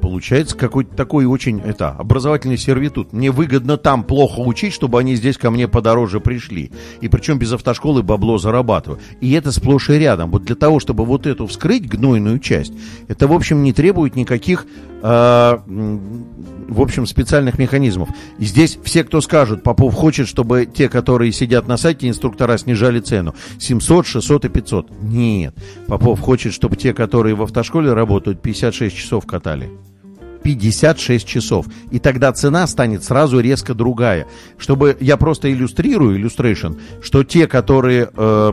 Получается 0.00 0.56
какой-то 0.56 0.94
такой 0.94 1.24
очень 1.24 1.60
это, 1.60 1.90
образовательный 1.90 2.56
сервитут. 2.56 3.12
Мне 3.12 3.30
выгодно 3.30 3.76
там 3.76 4.04
плохо 4.04 4.40
учить, 4.40 4.72
чтобы 4.72 4.98
они 4.98 5.14
здесь 5.16 5.36
ко 5.36 5.50
мне 5.50 5.68
подороже 5.68 6.20
пришли. 6.20 6.70
И 7.00 7.08
причем 7.08 7.38
без 7.38 7.52
автошколы 7.52 8.02
бабло 8.02 8.38
зарабатываю. 8.38 9.00
И 9.20 9.32
это 9.32 9.52
сплошь 9.52 9.90
и 9.90 9.94
рядом. 9.94 10.30
Вот 10.30 10.44
для 10.44 10.56
того, 10.56 10.80
чтобы 10.80 11.04
вот 11.04 11.26
эту 11.26 11.46
вскрыть 11.46 11.88
гнойную 11.88 12.38
часть, 12.38 12.72
это, 13.08 13.26
в 13.26 13.32
общем, 13.32 13.62
не 13.62 13.72
требует 13.72 14.16
никаких, 14.16 14.66
э, 15.02 15.58
в 16.68 16.80
общем, 16.80 17.06
специальных 17.06 17.58
механизмов. 17.58 18.08
И 18.38 18.44
здесь 18.44 18.78
все, 18.82 19.04
кто 19.04 19.20
скажут, 19.20 19.62
Попов 19.62 19.94
хочет, 19.94 20.28
чтобы 20.28 20.66
те, 20.66 20.88
которые 20.88 21.32
сидят 21.32 21.68
на 21.68 21.76
сайте, 21.76 22.08
инструктора 22.08 22.56
снижали 22.58 23.00
цену. 23.00 23.34
700, 23.58 24.06
600 24.06 24.44
и 24.46 24.48
500. 24.48 24.90
Нет. 25.02 25.54
Попов 25.86 26.20
хочет, 26.20 26.52
чтобы 26.52 26.76
те, 26.76 26.94
которые 26.94 27.34
в 27.34 27.42
автошколе 27.42 27.92
работают, 27.92 28.40
56 28.42 28.96
часов 28.96 29.26
катали. 29.26 29.70
56 30.42 31.26
часов. 31.26 31.66
И 31.90 31.98
тогда 31.98 32.32
цена 32.32 32.66
станет 32.66 33.04
сразу 33.04 33.40
резко 33.40 33.74
другая. 33.74 34.26
Чтобы 34.58 34.96
я 35.00 35.16
просто 35.16 35.52
иллюстрирую, 35.52 36.20
illustration, 36.20 36.78
что 37.02 37.24
те, 37.24 37.46
которые 37.46 38.10
э, 38.14 38.52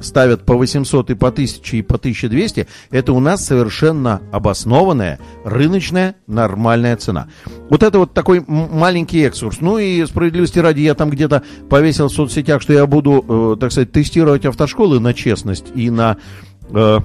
ставят 0.00 0.44
по 0.44 0.54
800 0.54 1.10
и 1.10 1.14
по 1.14 1.28
1000 1.28 1.76
и 1.76 1.82
по 1.82 1.96
1200, 1.96 2.66
это 2.90 3.12
у 3.12 3.20
нас 3.20 3.44
совершенно 3.44 4.22
обоснованная, 4.32 5.18
рыночная, 5.44 6.16
нормальная 6.26 6.96
цена. 6.96 7.28
Вот 7.70 7.82
это 7.82 7.98
вот 7.98 8.14
такой 8.14 8.44
маленький 8.46 9.20
экскурс. 9.22 9.60
Ну 9.60 9.78
и 9.78 10.04
справедливости 10.06 10.58
ради, 10.58 10.80
я 10.80 10.94
там 10.94 11.10
где-то 11.10 11.42
повесил 11.68 12.08
в 12.08 12.12
соцсетях, 12.12 12.62
что 12.62 12.72
я 12.72 12.86
буду, 12.86 13.24
э, 13.28 13.56
так 13.60 13.72
сказать, 13.72 13.92
тестировать 13.92 14.44
автошколы 14.44 15.00
на 15.00 15.14
честность 15.14 15.66
и 15.74 15.90
на 15.90 16.16
э, 16.70 17.00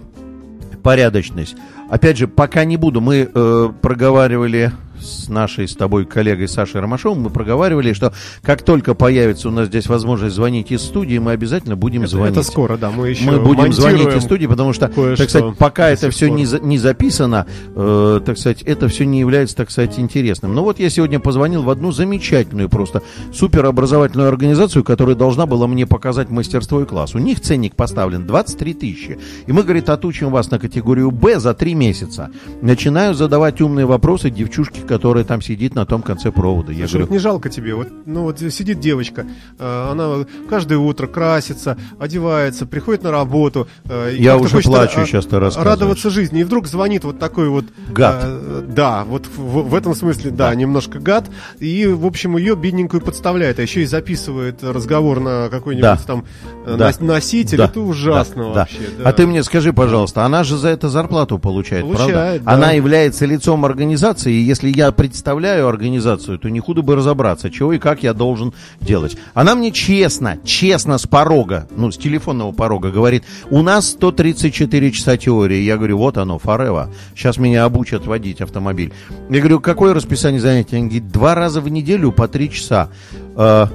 порядочность. 0.84 1.56
Опять 1.94 2.18
же, 2.18 2.28
пока 2.28 2.66
не 2.66 2.76
буду. 2.76 3.02
Мы 3.02 3.30
э, 3.32 3.70
проговаривали 3.84 4.72
с 5.04 5.30
нашей 5.30 5.68
с 5.68 5.76
тобой 5.76 6.06
коллегой 6.06 6.48
Сашей 6.48 6.82
Ромашовым, 6.82 7.22
мы 7.24 7.30
проговаривали, 7.30 7.94
что 7.94 8.14
как 8.42 8.64
только 8.64 8.94
появится 8.96 9.50
у 9.50 9.52
нас 9.52 9.68
здесь 9.68 9.88
возможность 9.88 10.36
звонить 10.36 10.72
из 10.72 10.82
студии, 10.82 11.18
мы 11.18 11.32
обязательно 11.32 11.76
будем 11.76 12.08
звонить. 12.08 12.32
Это 12.32 12.44
скоро, 12.44 12.78
да, 12.78 12.92
мы 12.92 13.10
еще 13.10 13.30
Мы 13.30 13.40
будем 13.40 13.74
звонить 13.74 14.08
из 14.16 14.24
студии, 14.24 14.48
потому 14.48 14.74
что, 14.74 14.88
так 14.88 15.30
сказать, 15.30 15.56
пока 15.58 15.90
это 15.90 16.10
все 16.10 16.30
не, 16.30 16.46
за- 16.46 16.60
не 16.60 16.78
записано, 16.78 17.46
э, 17.76 18.22
так 18.26 18.38
сказать, 18.38 18.62
это 18.64 18.88
все 18.88 19.06
не 19.06 19.20
является, 19.20 19.56
так 19.56 19.70
сказать, 19.72 20.00
интересным. 20.00 20.56
Но 20.56 20.64
вот 20.64 20.80
я 20.80 20.90
сегодня 20.90 21.20
позвонил 21.20 21.64
в 21.64 21.70
одну 21.70 21.92
замечательную, 21.92 22.70
просто 22.70 23.02
суперобразовательную 23.34 24.30
организацию, 24.30 24.84
которая 24.84 25.16
должна 25.16 25.46
была 25.46 25.68
мне 25.68 25.86
показать 25.86 26.30
мастерство 26.30 26.82
и 26.82 26.86
класс. 26.86 27.14
У 27.16 27.20
них 27.20 27.42
ценник 27.42 27.76
поставлен 27.76 28.26
23 28.26 28.74
тысячи. 28.74 29.20
И 29.46 29.52
мы, 29.52 29.64
говорит, 29.64 29.90
отучим 29.90 30.30
вас 30.32 30.50
на 30.52 30.60
категорию 30.60 31.12
Б 31.12 31.40
за 31.40 31.54
3 31.54 31.74
месяца. 31.76 32.32
Начинаю 32.62 33.14
задавать 33.14 33.62
умные 33.62 33.86
вопросы 33.86 34.30
девчушке, 34.30 34.82
которая 34.94 35.24
там 35.24 35.42
сидит 35.42 35.74
на 35.74 35.88
том 35.88 36.04
конце 36.04 36.32
провода. 36.32 36.72
Я 36.72 36.82
Слушай, 36.88 36.98
говорю, 36.98 37.12
не 37.14 37.18
жалко 37.18 37.50
тебе. 37.50 37.74
Вот, 37.74 37.88
ну 38.06 38.22
вот 38.24 38.40
сидит 38.40 38.80
девочка, 38.80 39.26
э, 39.58 39.90
она 39.92 40.24
каждое 40.48 40.78
утро 40.78 41.08
красится, 41.08 41.78
одевается, 42.00 42.68
приходит 42.68 43.02
на 43.04 43.10
работу. 43.10 43.68
э, 43.86 44.16
Я 44.20 44.38
уже 44.38 44.58
хочет, 44.58 44.70
плачу, 44.72 45.00
а, 45.02 45.06
щас 45.08 45.26
ты. 45.26 45.40
Радоваться 45.40 46.12
жизни. 46.12 46.42
И 46.42 46.44
вдруг 46.44 46.68
звонит 46.68 47.04
вот 47.06 47.18
такой 47.18 47.50
вот... 47.50 47.66
Гад. 47.90 48.20
э, 48.24 48.64
да, 48.68 49.04
вот 49.04 49.26
в, 49.36 49.70
в 49.70 49.74
этом 49.74 49.96
смысле, 49.96 50.30
да, 50.30 50.54
немножко 50.54 51.00
гад. 51.00 51.26
И, 51.60 51.88
в 51.88 52.06
общем, 52.06 52.38
ее 52.38 52.56
бедненькую 52.56 53.02
подставляет. 53.02 53.58
А 53.58 53.64
еще 53.64 53.82
и 53.82 53.86
записывает 53.86 54.64
разговор 54.64 55.20
на 55.20 55.50
какой-нибудь 55.50 55.82
Да. 55.82 55.98
там 56.06 56.26
э, 56.68 56.76
Да. 56.78 56.90
нос- 56.90 57.00
носитель. 57.02 57.58
Да, 57.58 57.66
Это 57.66 57.80
ужасно 57.80 58.44
да, 58.44 58.50
да. 58.54 58.60
вообще. 58.62 58.78
да. 59.00 59.10
А 59.10 59.14
ты 59.14 59.26
мне 59.26 59.42
скажи, 59.44 59.74
пожалуйста, 59.74 60.24
она 60.24 60.44
же 60.44 60.56
за 60.58 60.68
это 60.70 60.88
зарплату 60.90 61.40
получает, 61.40 61.84
Получает, 61.84 62.12
правда? 62.14 62.42
да. 62.46 62.52
Она 62.52 62.72
является 62.74 63.26
лицом 63.26 63.66
организации, 63.66 64.34
и 64.34 64.42
если 64.44 64.70
я 64.70 64.83
представляю 64.92 65.68
организацию, 65.68 66.38
то 66.40 66.50
не 66.50 66.60
худо 66.60 66.82
бы 66.82 66.96
разобраться, 66.96 67.50
чего 67.50 67.74
и 67.74 67.80
как 67.80 68.04
я 68.04 68.14
должен 68.14 68.54
делать. 68.82 69.18
Она 69.34 69.56
мне 69.56 69.72
честно, 69.72 70.38
честно 70.44 70.98
с 70.98 71.08
порога, 71.08 71.68
ну, 71.76 71.92
с 71.92 71.98
телефонного 71.98 72.52
порога 72.52 72.92
говорит, 72.92 73.24
у 73.50 73.62
нас 73.62 73.90
134 73.92 74.92
часа 74.92 75.18
теории. 75.18 75.62
Я 75.62 75.78
говорю, 75.78 75.98
вот 75.98 76.18
оно, 76.18 76.40
Форева. 76.40 76.90
Сейчас 77.16 77.38
меня 77.38 77.66
обучат 77.66 78.06
водить 78.06 78.42
автомобиль. 78.42 78.92
Я 79.30 79.40
говорю, 79.40 79.60
какое 79.60 79.94
расписание 79.94 80.42
занятий? 80.42 80.76
Они 80.76 80.88
говорят, 80.88 81.12
два 81.12 81.36
раза 81.36 81.62
в 81.62 81.70
неделю 81.70 82.12
по 82.12 82.28
три 82.28 82.52
часа. 82.52 82.90
Э, 83.36 83.68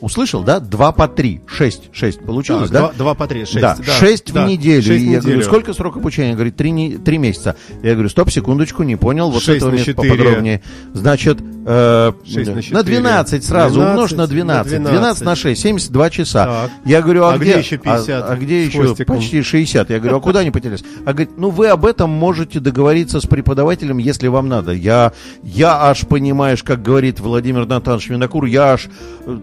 Услышал, 0.00 0.42
да? 0.44 0.60
Два 0.60 0.92
по 0.92 1.08
три. 1.08 1.40
Шесть. 1.46 1.88
Шесть 1.92 2.20
получилось, 2.20 2.70
Так, 2.70 2.72
да? 2.72 2.78
два, 2.80 2.92
два 2.92 3.14
по 3.14 3.26
три, 3.26 3.40
шесть. 3.44 3.60
Да, 3.60 3.76
шесть 3.98 4.32
да, 4.32 4.44
в 4.44 4.48
неделю. 4.48 4.82
шесть 4.82 5.02
И 5.04 5.10
я 5.10 5.20
говорю, 5.20 5.42
сколько 5.42 5.72
срок 5.72 5.96
обучения? 5.96 6.34
Говорит, 6.34 6.54
три, 6.56 6.70
не- 6.70 6.96
три 6.98 7.18
месяца. 7.18 7.56
Я 7.82 7.94
говорю, 7.94 8.08
стоп, 8.08 8.30
секундочку, 8.30 8.84
не 8.84 8.94
понял. 8.96 9.30
Вот 9.30 9.42
Шесть 9.42 9.58
этого 9.58 9.70
места 9.72 9.94
поподробнее. 9.94 10.62
Значит, 10.94 11.38
э, 11.66 12.12
Шесть 12.24 12.48
на 12.48 12.54
на 12.54 12.62
четыре. 12.62 12.84
12 12.84 13.44
сразу 13.44 13.74
12 13.74 13.90
умножь 13.96 14.12
на 14.12 14.26
12. 14.28 14.78
на 14.80 14.90
12 14.90 15.24
на 15.24 15.34
6, 15.36 15.60
72 15.60 16.10
часа. 16.10 16.44
Так. 16.44 16.70
Я 16.84 17.02
говорю, 17.02 17.24
а, 17.24 17.32
А 17.34 17.38
где 17.38 17.58
еще 17.58 17.76
50 17.78 18.08
А, 18.24 18.32
а 18.32 18.36
где 18.36 18.64
еще 18.64 18.84
хвостиком? 18.84 19.16
почти 19.16 19.42
60? 19.42 19.90
Я 19.90 19.98
говорю, 19.98 20.18
а 20.18 20.20
куда 20.20 20.40
они 20.40 20.50
потерялись? 20.52 20.84
А 21.04 21.12
говорит, 21.12 21.30
ну 21.36 21.50
вы 21.50 21.66
об 21.66 21.84
этом 21.84 22.10
можете 22.10 22.60
договориться 22.60 23.20
с 23.20 23.26
преподавателем, 23.26 23.98
если 23.98 24.28
вам 24.28 24.48
надо. 24.48 24.72
Я, 24.72 25.12
я 25.42 25.76
аж, 25.88 26.06
понимаешь, 26.06 26.62
как 26.62 26.82
говорит 26.82 27.18
Владимир 27.18 27.66
Натанович 27.66 28.10
Винокур, 28.10 28.44
я 28.44 28.74
аж 28.74 28.88
э, 29.26 29.38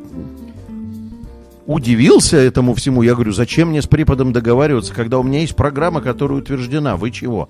удивился 1.65 2.37
этому 2.37 2.73
всему. 2.73 3.01
Я 3.01 3.13
говорю, 3.13 3.31
зачем 3.31 3.69
мне 3.69 3.81
с 3.81 3.87
преподом 3.87 4.33
договариваться, 4.33 4.93
когда 4.93 5.19
у 5.19 5.23
меня 5.23 5.41
есть 5.41 5.55
программа, 5.55 6.01
которая 6.01 6.39
утверждена. 6.39 6.95
Вы 6.97 7.11
чего? 7.11 7.49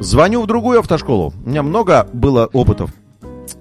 Звоню 0.00 0.42
в 0.42 0.46
другую 0.46 0.80
автошколу. 0.80 1.32
У 1.44 1.48
меня 1.48 1.62
много 1.62 2.08
было 2.12 2.46
опытов. 2.52 2.90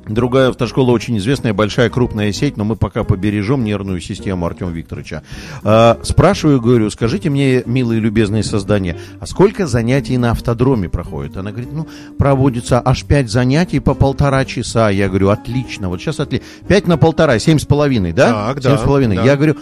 Другая 0.07 0.49
автошкола 0.49 0.91
очень 0.91 1.17
известная, 1.17 1.53
большая, 1.53 1.89
крупная 1.89 2.31
сеть, 2.31 2.57
но 2.57 2.63
мы 2.63 2.75
пока 2.75 3.03
побережем 3.03 3.63
нервную 3.63 3.99
систему 4.01 4.45
Артема 4.45 4.71
Викторовича. 4.71 5.23
А, 5.63 5.99
спрашиваю, 6.03 6.61
говорю, 6.61 6.89
скажите 6.89 7.29
мне, 7.29 7.63
милые 7.65 7.99
любезные 7.99 8.43
создания, 8.43 8.97
а 9.19 9.25
сколько 9.25 9.67
занятий 9.67 10.17
на 10.17 10.31
автодроме 10.31 10.89
проходит? 10.89 11.37
Она 11.37 11.51
говорит, 11.51 11.71
ну, 11.73 11.87
проводится 12.17 12.81
аж 12.83 13.03
пять 13.03 13.29
занятий 13.29 13.79
по 13.79 13.93
полтора 13.93 14.45
часа. 14.45 14.89
Я 14.89 15.07
говорю, 15.09 15.29
отлично, 15.29 15.89
вот 15.89 16.01
сейчас 16.01 16.19
отлично. 16.19 16.45
Пять 16.67 16.87
на 16.87 16.97
полтора, 16.97 17.39
семь 17.39 17.59
с 17.59 17.65
половиной, 17.65 18.13
да? 18.13 18.31
Так, 18.53 18.61
да, 18.61 18.69
Семь 18.71 18.79
с 18.79 18.81
половиной. 18.81 19.15
да. 19.17 19.23
Я 19.23 19.35
говорю, 19.35 19.55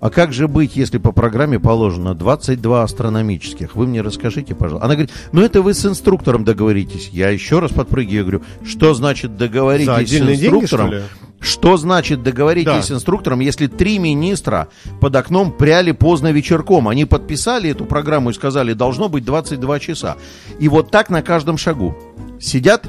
а 0.00 0.10
как 0.10 0.32
же 0.32 0.46
быть, 0.48 0.76
если 0.76 0.98
по 0.98 1.12
программе 1.12 1.58
положено 1.58 2.14
22 2.14 2.82
астрономических? 2.82 3.74
Вы 3.74 3.86
мне 3.86 4.00
расскажите, 4.00 4.54
пожалуйста. 4.54 4.84
Она 4.84 4.94
говорит, 4.94 5.12
ну 5.32 5.42
это 5.42 5.60
вы 5.62 5.74
с 5.74 5.84
инструктором 5.84 6.44
договоритесь. 6.44 7.10
Я 7.12 7.30
еще 7.30 7.58
раз 7.58 7.72
подпрыгиваю, 7.72 8.24
говорю, 8.24 8.42
что 8.64 8.94
значит 8.94 9.36
договоритесь 9.36 9.92
с 9.92 9.96
отдельные 9.96 10.36
деньги, 10.36 10.66
что 10.66 10.76
инструктором? 10.76 11.02
Что 11.40 11.76
значит 11.76 12.22
договоритесь 12.22 12.66
Да. 12.72 12.82
с 12.82 12.90
инструктором, 12.90 13.40
если 13.40 13.68
три 13.68 13.98
министра 13.98 14.68
под 15.00 15.14
окном 15.14 15.52
пряли 15.52 15.92
поздно 15.92 16.32
вечерком? 16.32 16.88
Они 16.88 17.04
подписали 17.04 17.70
эту 17.70 17.84
программу 17.84 18.30
и 18.30 18.32
сказали, 18.32 18.72
должно 18.72 19.08
быть 19.08 19.24
22 19.24 19.78
часа. 19.80 20.16
И 20.58 20.68
вот 20.68 20.90
так 20.90 21.10
на 21.10 21.22
каждом 21.22 21.56
шагу. 21.56 21.96
Сидят 22.40 22.88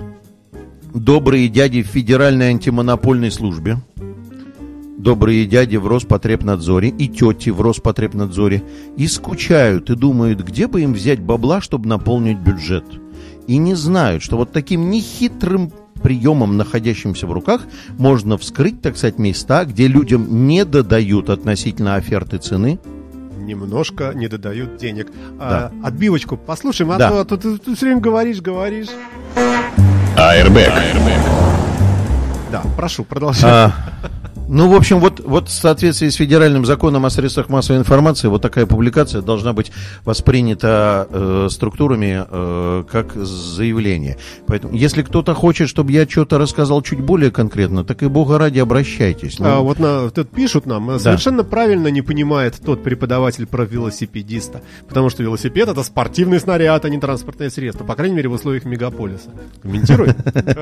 добрые 0.94 1.48
дяди 1.48 1.84
в 1.84 1.88
Федеральной 1.88 2.50
антимонопольной 2.50 3.32
службе, 3.32 3.78
добрые 5.00 5.46
дяди 5.46 5.77
в 5.77 5.88
Роспотребнадзоре 5.88 6.89
и 6.89 7.08
тети 7.08 7.50
в 7.50 7.62
Роспотребнадзоре 7.62 8.63
и 8.98 9.08
скучают 9.08 9.89
и 9.89 9.96
думают, 9.96 10.41
где 10.41 10.68
бы 10.68 10.82
им 10.82 10.94
взять 10.94 11.22
бабла, 11.22 11.62
чтобы 11.62 11.88
наполнить 11.88 12.38
бюджет. 12.38 12.84
И 13.48 13.58
не 13.58 13.75
знают, 13.75 14.22
что 14.22 14.38
вот 14.38 14.51
таким 14.51 14.89
нехитрым 14.89 15.72
приемом, 16.03 16.58
находящимся 16.58 17.27
в 17.27 17.32
руках, 17.32 17.62
можно 17.98 18.38
вскрыть, 18.38 18.82
так 18.82 18.98
сказать, 18.98 19.18
места, 19.20 19.65
где 19.65 19.88
людям 19.88 20.48
не 20.48 20.65
додают 20.65 21.29
относительно 21.29 21.96
оферты 21.96 22.38
цены. 22.38 22.79
Немножко 23.39 24.12
не 24.13 24.27
додают 24.27 24.77
денег. 24.77 25.08
А, 25.39 25.72
отбивочку 25.84 26.38
послушаем, 26.38 26.91
а 26.91 26.98
Да. 26.98 27.10
то, 27.10 27.20
а 27.22 27.25
то 27.25 27.38
ты, 27.38 27.58
ты 27.58 27.75
все 27.75 27.86
время 27.88 28.01
говоришь, 28.01 28.41
говоришь. 28.41 28.89
Airbag. 30.15 30.74
Да, 32.51 32.63
прошу, 32.75 33.03
продолжай. 33.03 33.50
А, 33.50 33.74
ну, 34.51 34.68
в 34.68 34.75
общем, 34.75 35.00
вот, 35.00 35.20
вот 35.20 35.48
в 35.48 35.51
соответствии 35.51 36.10
с 36.10 36.15
федеральным 36.15 36.65
законом 36.65 37.06
о 37.06 37.12
средствах 37.12 37.50
массовой 37.50 37.79
информации, 37.79 38.27
вот 38.27 38.41
такая 38.41 38.65
публикация 38.65 39.22
должна 39.22 39.53
быть 39.53 39.72
воспринята 40.03 41.08
э, 41.10 41.48
структурами 41.51 42.25
э, 42.27 42.84
как 42.91 43.13
заявление. 43.13 44.18
Поэтому, 44.48 44.74
если 44.74 45.03
кто-то 45.03 45.36
хочет, 45.36 45.70
чтобы 45.70 45.91
я 45.91 46.08
что-то 46.10 46.39
рассказал 46.39 46.82
чуть 46.82 47.00
более 47.00 47.29
конкретно, 47.29 47.84
так 47.84 48.01
и 48.01 48.08
бога 48.08 48.39
ради 48.39 48.58
обращайтесь. 48.58 49.38
Ну, 49.38 49.45
А, 49.45 49.60
вот 49.60 49.78
на, 49.78 50.10
тут 50.10 50.32
пишут 50.32 50.65
нам, 50.65 50.89
э, 50.89 51.00
совершенно 51.00 51.43
правильно 51.43 51.89
не 51.89 52.02
понимает 52.02 52.60
тот 52.63 52.82
преподаватель 52.82 53.45
про 53.45 53.65
велосипедиста, 53.65 54.62
потому 54.88 55.12
что 55.12 55.21
велосипед 55.21 55.69
это 55.69 55.84
спортивный 55.84 56.39
снаряд, 56.39 56.86
а 56.86 56.89
не 56.89 57.00
транспортное 57.00 57.52
средство, 57.52 57.84
по 57.84 57.93
крайней 57.93 58.15
мере 58.15 58.30
в 58.30 58.34
условиях 58.34 58.65
мегаполиса. 58.65 59.30
Комментируй. 59.62 60.10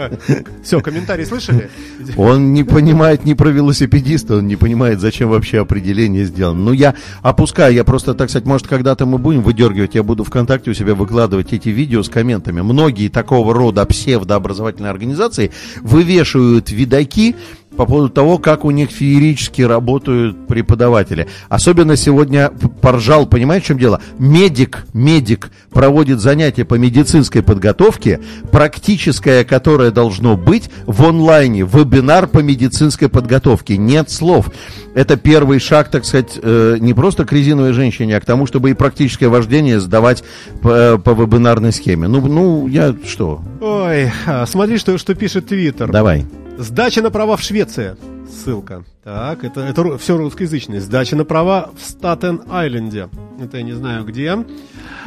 Все, 0.63 0.81
комментарии 0.81 1.23
слышали? 1.23 1.69
Он 2.17 2.51
не 2.51 2.65
понимает 2.65 3.23
ни 3.23 3.33
про 3.33 3.49
велосипедиста, 3.79 4.37
он 4.37 4.47
не 4.47 4.55
понимает, 4.55 4.99
зачем 4.99 5.29
вообще 5.29 5.61
определение 5.61 6.25
сделано. 6.25 6.59
Ну, 6.59 6.71
я 6.71 6.95
опускаю, 7.21 7.73
я 7.73 7.83
просто, 7.83 8.13
так 8.13 8.29
сказать, 8.29 8.47
может, 8.47 8.67
когда-то 8.67 9.05
мы 9.05 9.17
будем 9.17 9.41
выдергивать, 9.41 9.95
я 9.95 10.03
буду 10.03 10.23
ВКонтакте 10.23 10.71
у 10.71 10.73
себя 10.73 10.95
выкладывать 10.95 11.53
эти 11.53 11.69
видео 11.69 12.03
с 12.03 12.09
комментами. 12.09 12.61
Многие 12.61 13.09
такого 13.09 13.53
рода 13.53 13.85
псевдообразовательные 13.85 14.89
организации 14.89 15.51
вывешивают 15.81 16.71
видаки 16.71 17.35
по 17.77 17.85
поводу 17.85 18.09
того, 18.09 18.39
как 18.39 18.65
у 18.65 18.71
них 18.71 18.89
феерически 18.89 19.61
работают 19.61 20.47
преподаватели. 20.47 21.27
Особенно 21.47 21.95
сегодня 21.95 22.49
поржал, 22.81 23.27
понимаете, 23.27 23.65
в 23.65 23.67
чем 23.67 23.77
дело? 23.77 24.01
Медик, 24.17 24.85
медик 24.93 25.51
проводит 25.71 26.19
занятия 26.19 26.65
по 26.65 26.75
медицинской 26.75 27.43
подготовке, 27.43 28.19
практическое, 28.51 29.43
которое 29.43 29.91
должно 29.91 30.35
быть 30.35 30.69
в 30.87 31.05
онлайне, 31.05 31.61
вебинар 31.61 32.27
по 32.27 32.39
медицинской 32.39 33.09
подготовке. 33.09 33.77
Нет 33.77 34.09
слов. 34.09 34.51
Это 34.95 35.15
первый 35.15 35.59
шаг, 35.59 35.91
так 35.91 36.05
сказать, 36.05 36.39
э, 36.41 36.77
не 36.79 36.95
просто 36.95 37.25
к 37.25 37.31
резиновой 37.31 37.73
женщине, 37.73 38.17
а 38.17 38.19
к 38.19 38.25
тому, 38.25 38.47
чтобы 38.47 38.71
и 38.71 38.73
практическое 38.73 39.27
вождение 39.27 39.79
сдавать 39.79 40.23
по, 40.63 40.97
по 40.97 41.11
вебинарной 41.11 41.71
схеме. 41.71 42.07
Ну, 42.07 42.25
ну, 42.25 42.67
я 42.67 42.95
что? 43.05 43.41
Ой, 43.61 44.11
а, 44.25 44.47
смотри, 44.47 44.79
что, 44.79 44.97
что 44.97 45.13
пишет 45.13 45.47
Твиттер. 45.47 45.91
Давай. 45.91 46.25
Сдача 46.57 47.01
на 47.01 47.11
права 47.11 47.37
в 47.37 47.41
Швеции. 47.41 47.95
Ссылка. 48.27 48.83
Так, 49.03 49.43
это, 49.43 49.61
это 49.61 49.97
все 49.97 50.17
русскоязычное. 50.17 50.81
Сдача 50.81 51.15
на 51.15 51.23
права 51.23 51.69
в 51.77 51.81
Статен-Айленде. 51.87 53.09
Это 53.41 53.57
я 53.57 53.63
не 53.63 53.73
знаю 53.73 54.03
где. 54.05 54.37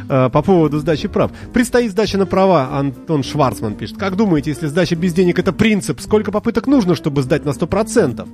А, 0.09 0.29
По 0.29 0.41
поводу 0.41 0.79
сдачи 0.79 1.07
прав. 1.07 1.31
Предстоит 1.53 1.91
сдача 1.91 2.17
на 2.17 2.25
права, 2.25 2.69
Антон 2.77 3.21
Шварцман 3.23 3.75
пишет. 3.75 3.97
Как 3.97 4.15
думаете, 4.15 4.51
если 4.51 4.67
сдача 4.67 4.95
без 4.95 5.13
денег 5.13 5.37
это 5.39 5.51
принцип, 5.51 5.99
сколько 5.99 6.31
попыток 6.31 6.67
нужно, 6.67 6.95
чтобы 6.95 7.21
сдать 7.21 7.43
на 7.45 7.49
100%? 7.49 8.27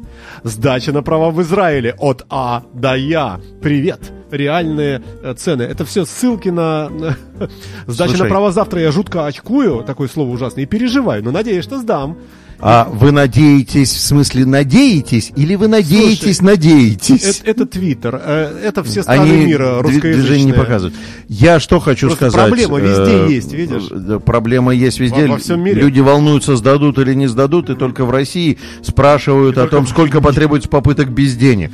Сдача 0.43 0.93
на 0.93 1.01
права 1.01 1.31
в 1.31 1.41
Израиле 1.41 1.95
от 1.97 2.25
А 2.29 2.63
до 2.73 2.95
Я. 2.95 3.39
Привет. 3.61 4.11
Реальные 4.29 5.01
э, 5.23 5.33
цены. 5.33 5.63
Это 5.63 5.85
все 5.85 6.05
ссылки 6.05 6.49
на... 6.49 6.89
на- 6.89 7.17
Сдача 7.87 8.09
Слушай. 8.11 8.23
на 8.23 8.29
права 8.29 8.51
завтра 8.51 8.79
я 8.81 8.91
жутко 8.91 9.25
очкую, 9.25 9.83
такое 9.83 10.07
слово 10.07 10.29
ужасное, 10.31 10.63
и 10.63 10.67
переживаю, 10.67 11.23
но 11.23 11.31
надеюсь, 11.31 11.63
что 11.63 11.79
сдам. 11.79 12.17
А 12.59 12.89
вы 12.91 13.11
надеетесь, 13.11 13.91
в 13.91 13.99
смысле 13.99 14.45
надеетесь, 14.45 15.31
или 15.35 15.53
вы 15.55 15.67
надеетесь, 15.67 16.41
надеетесь? 16.41 17.41
Это, 17.41 17.51
это 17.51 17.65
Твиттер, 17.67 18.19
э, 18.23 18.61
это 18.63 18.83
все 18.83 19.03
страны 19.03 19.21
Они 19.29 19.45
мира 19.45 19.81
дви- 19.83 20.01
движение 20.01 20.45
не 20.45 20.53
показывают. 20.53 20.95
Я 21.27 21.59
что 21.59 21.79
хочу 21.79 22.07
Просто 22.07 22.31
сказать. 22.31 22.47
проблема 22.49 22.79
везде 22.79 23.25
э, 23.25 23.29
есть, 23.29 23.53
видишь? 23.53 23.83
э, 23.91 24.19
Проблема 24.25 24.73
есть 24.73 24.99
везде. 24.99 25.27
Во- 25.27 25.33
во 25.33 25.37
всем 25.37 25.61
мире. 25.63 25.81
Люди 25.81 25.99
волнуются, 25.99 26.55
сдадут 26.55 26.97
или 26.97 27.13
не 27.13 27.27
сдадут, 27.27 27.69
и 27.69 27.75
только 27.75 28.05
в 28.05 28.09
России 28.11 28.57
спрашивают 28.81 29.57
о 29.59 29.67
том, 29.67 29.85
сколько 29.85 30.19
потребуется 30.19 30.67
попыток 30.67 31.09
без 31.11 31.35
денег. 31.35 31.71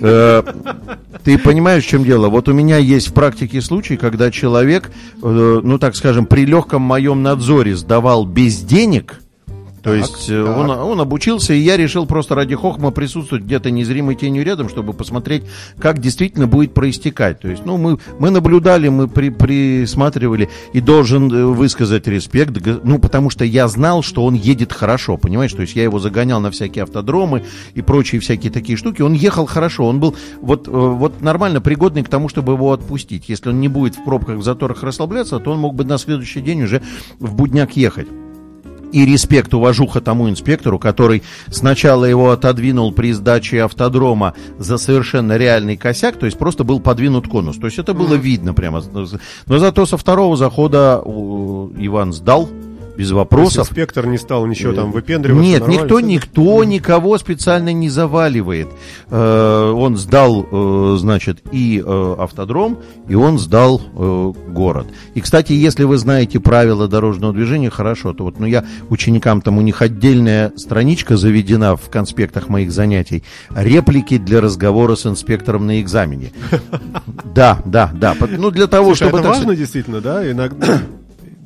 Ты 0.00 1.38
понимаешь, 1.38 1.84
в 1.84 1.88
чем 1.88 2.04
дело? 2.04 2.28
Вот 2.28 2.48
у 2.48 2.52
меня 2.52 2.78
есть 2.78 3.08
в 3.08 3.12
практике 3.12 3.60
случай, 3.60 3.96
когда 3.96 4.30
человек, 4.30 4.90
ну 5.20 5.78
так 5.78 5.94
скажем, 5.94 6.26
при 6.26 6.44
легком 6.46 6.82
моем 6.82 7.22
надзоре 7.22 7.76
сдавал 7.76 8.24
без 8.24 8.58
денег. 8.60 9.20
То 9.82 9.94
есть 9.94 10.30
э, 10.30 10.42
Он, 10.42 10.70
он 10.70 11.00
обучился, 11.00 11.54
и 11.54 11.58
я 11.58 11.76
решил 11.76 12.06
просто 12.06 12.34
ради 12.34 12.54
хохма 12.54 12.92
присутствовать 12.92 13.44
где-то 13.44 13.70
незримой 13.70 14.14
тенью 14.14 14.44
рядом, 14.44 14.68
чтобы 14.68 14.92
посмотреть, 14.92 15.42
как 15.78 15.98
действительно 15.98 16.46
будет 16.46 16.72
проистекать. 16.72 17.40
То 17.40 17.48
есть, 17.48 17.64
ну, 17.64 17.76
мы, 17.78 17.98
мы 18.18 18.30
наблюдали, 18.30 18.88
мы 18.88 19.08
при, 19.08 19.30
присматривали, 19.30 20.48
и 20.72 20.80
должен 20.80 21.32
э, 21.32 21.44
высказать 21.46 22.06
респект, 22.06 22.52
ну, 22.84 22.98
потому 22.98 23.30
что 23.30 23.44
я 23.44 23.66
знал, 23.66 24.02
что 24.02 24.24
он 24.24 24.34
едет 24.34 24.72
хорошо, 24.72 25.16
понимаешь? 25.16 25.52
То 25.52 25.62
есть 25.62 25.74
я 25.74 25.82
его 25.82 25.98
загонял 25.98 26.40
на 26.40 26.50
всякие 26.52 26.84
автодромы 26.84 27.44
и 27.74 27.82
прочие 27.82 28.20
всякие 28.20 28.52
такие 28.52 28.76
штуки. 28.76 29.02
Он 29.02 29.12
ехал 29.14 29.46
хорошо, 29.46 29.86
он 29.86 29.98
был 29.98 30.14
вот, 30.40 30.68
э, 30.68 30.70
вот 30.70 31.20
нормально 31.20 31.60
пригодный 31.60 32.04
к 32.04 32.08
тому, 32.08 32.28
чтобы 32.28 32.52
его 32.52 32.72
отпустить. 32.72 33.28
Если 33.28 33.48
он 33.48 33.60
не 33.60 33.68
будет 33.68 33.96
в 33.96 34.04
пробках, 34.04 34.36
в 34.36 34.42
заторах 34.42 34.82
расслабляться, 34.84 35.40
то 35.40 35.50
он 35.50 35.58
мог 35.58 35.74
бы 35.74 35.84
на 35.84 35.98
следующий 35.98 36.40
день 36.40 36.62
уже 36.62 36.82
в 37.18 37.34
будняк 37.34 37.76
ехать. 37.76 38.06
И 38.92 39.06
респект, 39.06 39.54
уважуха 39.54 40.00
тому 40.00 40.28
инспектору, 40.28 40.78
который 40.78 41.22
сначала 41.48 42.04
его 42.04 42.30
отодвинул 42.30 42.92
при 42.92 43.12
сдаче 43.12 43.62
автодрома 43.62 44.34
за 44.58 44.76
совершенно 44.78 45.36
реальный 45.36 45.76
косяк, 45.76 46.18
то 46.18 46.26
есть 46.26 46.38
просто 46.38 46.62
был 46.62 46.78
подвинут 46.78 47.26
конус. 47.26 47.56
То 47.56 47.66
есть 47.66 47.78
это 47.78 47.94
было 47.94 48.14
видно 48.14 48.54
прямо. 48.54 48.82
Но 49.46 49.58
зато 49.58 49.86
со 49.86 49.96
второго 49.96 50.36
захода 50.36 51.00
у, 51.02 51.72
Иван 51.78 52.12
сдал 52.12 52.48
без 52.96 53.10
вопросов. 53.10 53.68
инспектор 53.68 54.06
не 54.06 54.18
стал 54.18 54.46
ничего 54.46 54.72
там 54.72 54.92
выпендриваться. 54.92 55.42
Нет, 55.42 55.66
никто, 55.68 56.00
никто 56.00 56.64
никого 56.64 57.18
специально 57.18 57.72
не 57.72 57.88
заваливает. 57.88 58.68
Э, 59.10 59.70
он 59.70 59.96
сдал, 59.96 60.46
э, 60.50 60.96
значит, 60.98 61.42
и 61.52 61.82
э, 61.84 62.14
автодром, 62.18 62.78
и 63.08 63.14
он 63.14 63.38
сдал 63.38 63.80
э, 63.80 64.32
город. 64.48 64.86
И, 65.14 65.20
кстати, 65.20 65.52
если 65.52 65.84
вы 65.84 65.96
знаете 65.96 66.40
правила 66.40 66.88
дорожного 66.88 67.32
движения, 67.32 67.70
хорошо, 67.70 68.12
то 68.12 68.24
вот, 68.24 68.38
ну, 68.38 68.46
я 68.46 68.64
ученикам 68.90 69.40
там, 69.40 69.58
у 69.58 69.62
них 69.62 69.82
отдельная 69.82 70.52
страничка 70.56 71.16
заведена 71.16 71.76
в 71.76 71.88
конспектах 71.90 72.48
моих 72.48 72.72
занятий. 72.72 73.24
Реплики 73.54 74.18
для 74.18 74.40
разговора 74.40 74.94
с 74.96 75.06
инспектором 75.06 75.66
на 75.66 75.80
экзамене. 75.80 76.32
Да, 77.34 77.62
да, 77.64 77.90
да. 77.94 78.14
Ну, 78.36 78.50
для 78.50 78.66
того, 78.66 78.88
Слушай, 78.88 79.08
чтобы... 79.08 79.20
это 79.20 79.28
важно 79.28 79.56
действительно, 79.56 80.00
да? 80.02 80.30
Иногда, 80.30 80.82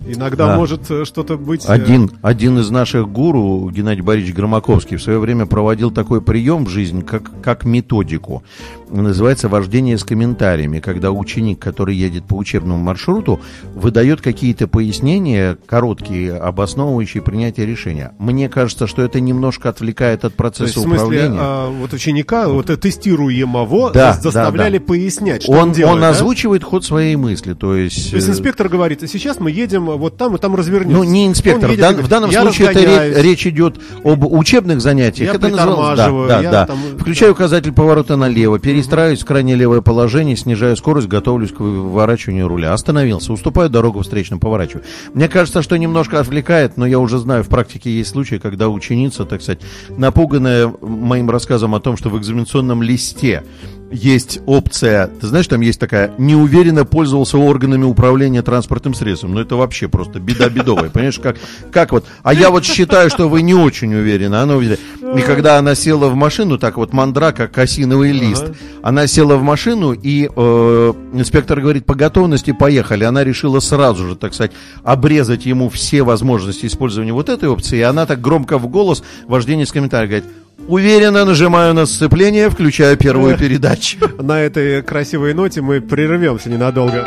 иногда 0.08 0.48
Да. 0.48 0.56
может 0.56 0.90
э, 0.90 1.04
что-то 1.04 1.36
быть... 1.36 1.64
э, 1.66 1.72
Один, 1.72 2.10
один 2.22 2.58
из 2.58 2.70
наших 2.70 3.08
гуру, 3.08 3.68
Геннадий 3.70 4.02
Борисович 4.02 4.34
Громаковский, 4.34 4.96
в 4.96 5.02
свое 5.02 5.18
время 5.18 5.46
проводил 5.46 5.90
такой 5.90 6.20
прием 6.20 6.64
в 6.64 6.68
жизнь, 6.68 7.02
как, 7.02 7.30
как 7.42 7.64
методику. 7.64 8.42
Называется 8.88 9.48
«Вождение 9.48 9.98
с 9.98 10.04
комментариями», 10.04 10.78
когда 10.78 11.10
ученик, 11.10 11.58
который 11.58 11.96
едет 11.96 12.24
по 12.24 12.34
учебному 12.34 12.80
маршруту, 12.82 13.40
выдает 13.74 14.20
какие-то 14.20 14.68
пояснения, 14.68 15.56
короткие, 15.66 16.34
обосновывающие 16.36 17.22
принятие 17.22 17.66
решения. 17.66 18.12
Мне 18.18 18.48
кажется, 18.48 18.86
что 18.86 19.02
это 19.02 19.18
немножко 19.20 19.68
отвлекает 19.70 20.24
от 20.24 20.32
То 20.32 20.36
процесса 20.36 20.64
есть, 20.64 20.76
в 20.76 20.82
смысле, 20.82 21.04
управления. 21.06 21.38
а, 21.40 21.70
вот 21.70 21.92
ученика, 21.92 22.48
вот 22.48 22.70
э, 22.70 22.76
тестируемого 22.76 23.90
Да, 23.92 24.12
за- 24.12 24.22
заставляли 24.22 24.78
да, 24.78 24.84
да. 24.84 24.86
пояснять, 24.88 25.42
что 25.42 25.52
он, 25.52 25.58
он, 25.58 25.72
делает, 25.72 25.94
он 25.94 26.00
да? 26.02 26.10
озвучивает 26.10 26.62
ход 26.62 26.84
своей 26.84 27.16
мысли, 27.16 27.54
то 27.54 27.74
есть... 27.74 28.10
То 28.10 28.16
есть 28.16 28.28
инспектор 28.28 28.68
говорит, 28.68 29.02
«А 29.02 29.06
сейчас 29.08 29.40
мы 29.40 29.50
едем 29.50 29.95
вот 29.96 30.16
там, 30.16 30.34
и 30.34 30.38
там 30.38 30.54
развернемся. 30.54 30.96
Ну, 30.96 31.04
не 31.04 31.26
инспектор. 31.26 31.68
В, 31.68 31.72
едет 31.72 31.78
и 31.78 31.94
дан- 31.94 32.04
в 32.04 32.08
данном 32.08 32.30
«Я 32.30 32.42
случае 32.42 32.68
это 32.70 32.78
ре- 32.80 32.86
разгоняюсь». 32.86 33.16
речь 33.24 33.46
идет 33.46 33.76
об 34.04 34.24
учебных 34.32 34.80
занятиях. 34.80 35.28
Я 35.30 35.34
это 35.34 35.48
называлось- 35.48 35.90
притормаживаю, 35.96 36.28
да, 36.28 36.40
я 36.40 36.50
да, 36.50 36.50
да. 36.50 36.66
там, 36.66 36.78
э, 36.94 36.98
Включаю 36.98 37.32
указатель 37.32 37.72
поворота 37.72 38.16
налево, 38.16 38.58
перестраиваюсь 38.58 39.22
в 39.22 39.24
крайне 39.24 39.54
левое 39.54 39.80
положение, 39.80 40.36
снижаю 40.36 40.76
скорость, 40.76 41.08
готовлюсь 41.08 41.52
к 41.52 41.60
выворачиванию 41.60 42.48
руля. 42.48 42.72
Остановился, 42.72 43.32
уступаю 43.32 43.70
дорогу 43.70 44.00
встречным, 44.02 44.40
поворачиваю. 44.40 44.84
Мне 45.14 45.28
кажется, 45.28 45.62
что 45.62 45.76
немножко 45.76 46.20
отвлекает, 46.20 46.76
но 46.76 46.86
я 46.86 46.98
уже 46.98 47.18
знаю, 47.18 47.44
в 47.44 47.48
практике 47.48 47.90
есть 47.90 48.10
случаи, 48.10 48.36
когда 48.36 48.68
ученица, 48.68 49.24
так 49.24 49.42
сказать, 49.42 49.60
напуганная 49.96 50.72
моим 50.80 51.30
рассказом 51.30 51.74
о 51.74 51.80
том, 51.80 51.96
что 51.96 52.08
в 52.10 52.18
экзаменационном 52.18 52.82
листе 52.82 53.42
есть 53.90 54.40
опция, 54.46 55.08
ты 55.08 55.26
знаешь, 55.26 55.46
там 55.46 55.60
есть 55.60 55.78
такая, 55.78 56.12
неуверенно 56.18 56.84
пользовался 56.84 57.38
органами 57.38 57.84
управления 57.84 58.42
транспортным 58.42 58.94
средством. 58.94 59.34
Ну, 59.34 59.40
это 59.40 59.56
вообще 59.56 59.88
просто 59.88 60.18
беда 60.18 60.48
бедовая, 60.48 60.90
понимаешь, 60.90 61.18
как, 61.18 61.36
как 61.70 61.92
вот, 61.92 62.04
а 62.22 62.34
я 62.34 62.50
вот 62.50 62.64
считаю, 62.64 63.10
что 63.10 63.28
вы 63.28 63.42
не 63.42 63.54
очень 63.54 63.94
уверены, 63.94 64.36
она 64.36 64.56
уверена. 64.56 64.78
И 65.16 65.20
когда 65.22 65.58
она 65.58 65.74
села 65.74 66.08
в 66.08 66.14
машину, 66.14 66.58
так 66.58 66.76
вот 66.76 66.92
мандра, 66.92 67.32
как 67.32 67.56
осиновый 67.58 68.12
лист, 68.12 68.46
она 68.82 69.06
села 69.06 69.36
в 69.36 69.42
машину, 69.42 69.92
и 69.92 70.28
э, 70.34 70.92
инспектор 71.12 71.60
говорит, 71.60 71.86
по 71.86 71.94
готовности 71.94 72.52
поехали. 72.52 73.04
Она 73.04 73.24
решила 73.24 73.60
сразу 73.60 74.08
же, 74.08 74.16
так 74.16 74.34
сказать, 74.34 74.52
обрезать 74.82 75.46
ему 75.46 75.68
все 75.68 76.02
возможности 76.02 76.66
использования 76.66 77.12
вот 77.12 77.28
этой 77.28 77.48
опции, 77.48 77.78
и 77.78 77.82
она 77.82 78.06
так 78.06 78.20
громко 78.20 78.58
в 78.58 78.68
голос, 78.68 79.02
вождение 79.26 79.66
с 79.66 79.72
комментарием 79.72 80.10
говорит, 80.10 80.30
Уверенно 80.68 81.24
нажимаю 81.24 81.74
на 81.74 81.86
сцепление, 81.86 82.50
включаю 82.50 82.96
первую 82.96 83.36
передачу. 83.38 83.98
На 84.18 84.40
этой 84.40 84.82
красивой 84.82 85.34
ноте 85.34 85.60
мы 85.60 85.80
прервемся 85.80 86.50
ненадолго. 86.50 87.06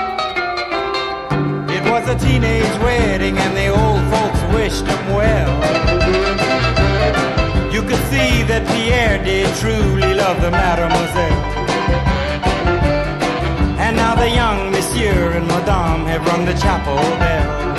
And 13.90 13.98
now 13.98 14.14
the 14.14 14.30
young 14.30 14.72
monsieur 14.72 15.32
and 15.32 15.48
madame 15.48 16.06
have 16.06 16.24
rung 16.28 16.46
the 16.46 16.54
chapel 16.54 16.98
bell. 17.18 17.79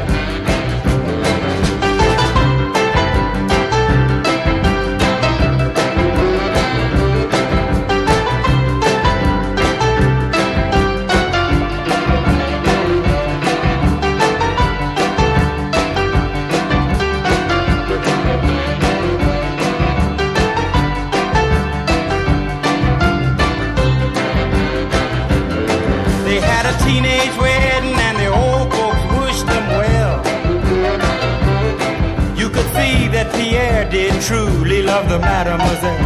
Truly 34.21 34.83
love 34.83 35.09
the 35.09 35.19
mademoiselle. 35.19 36.05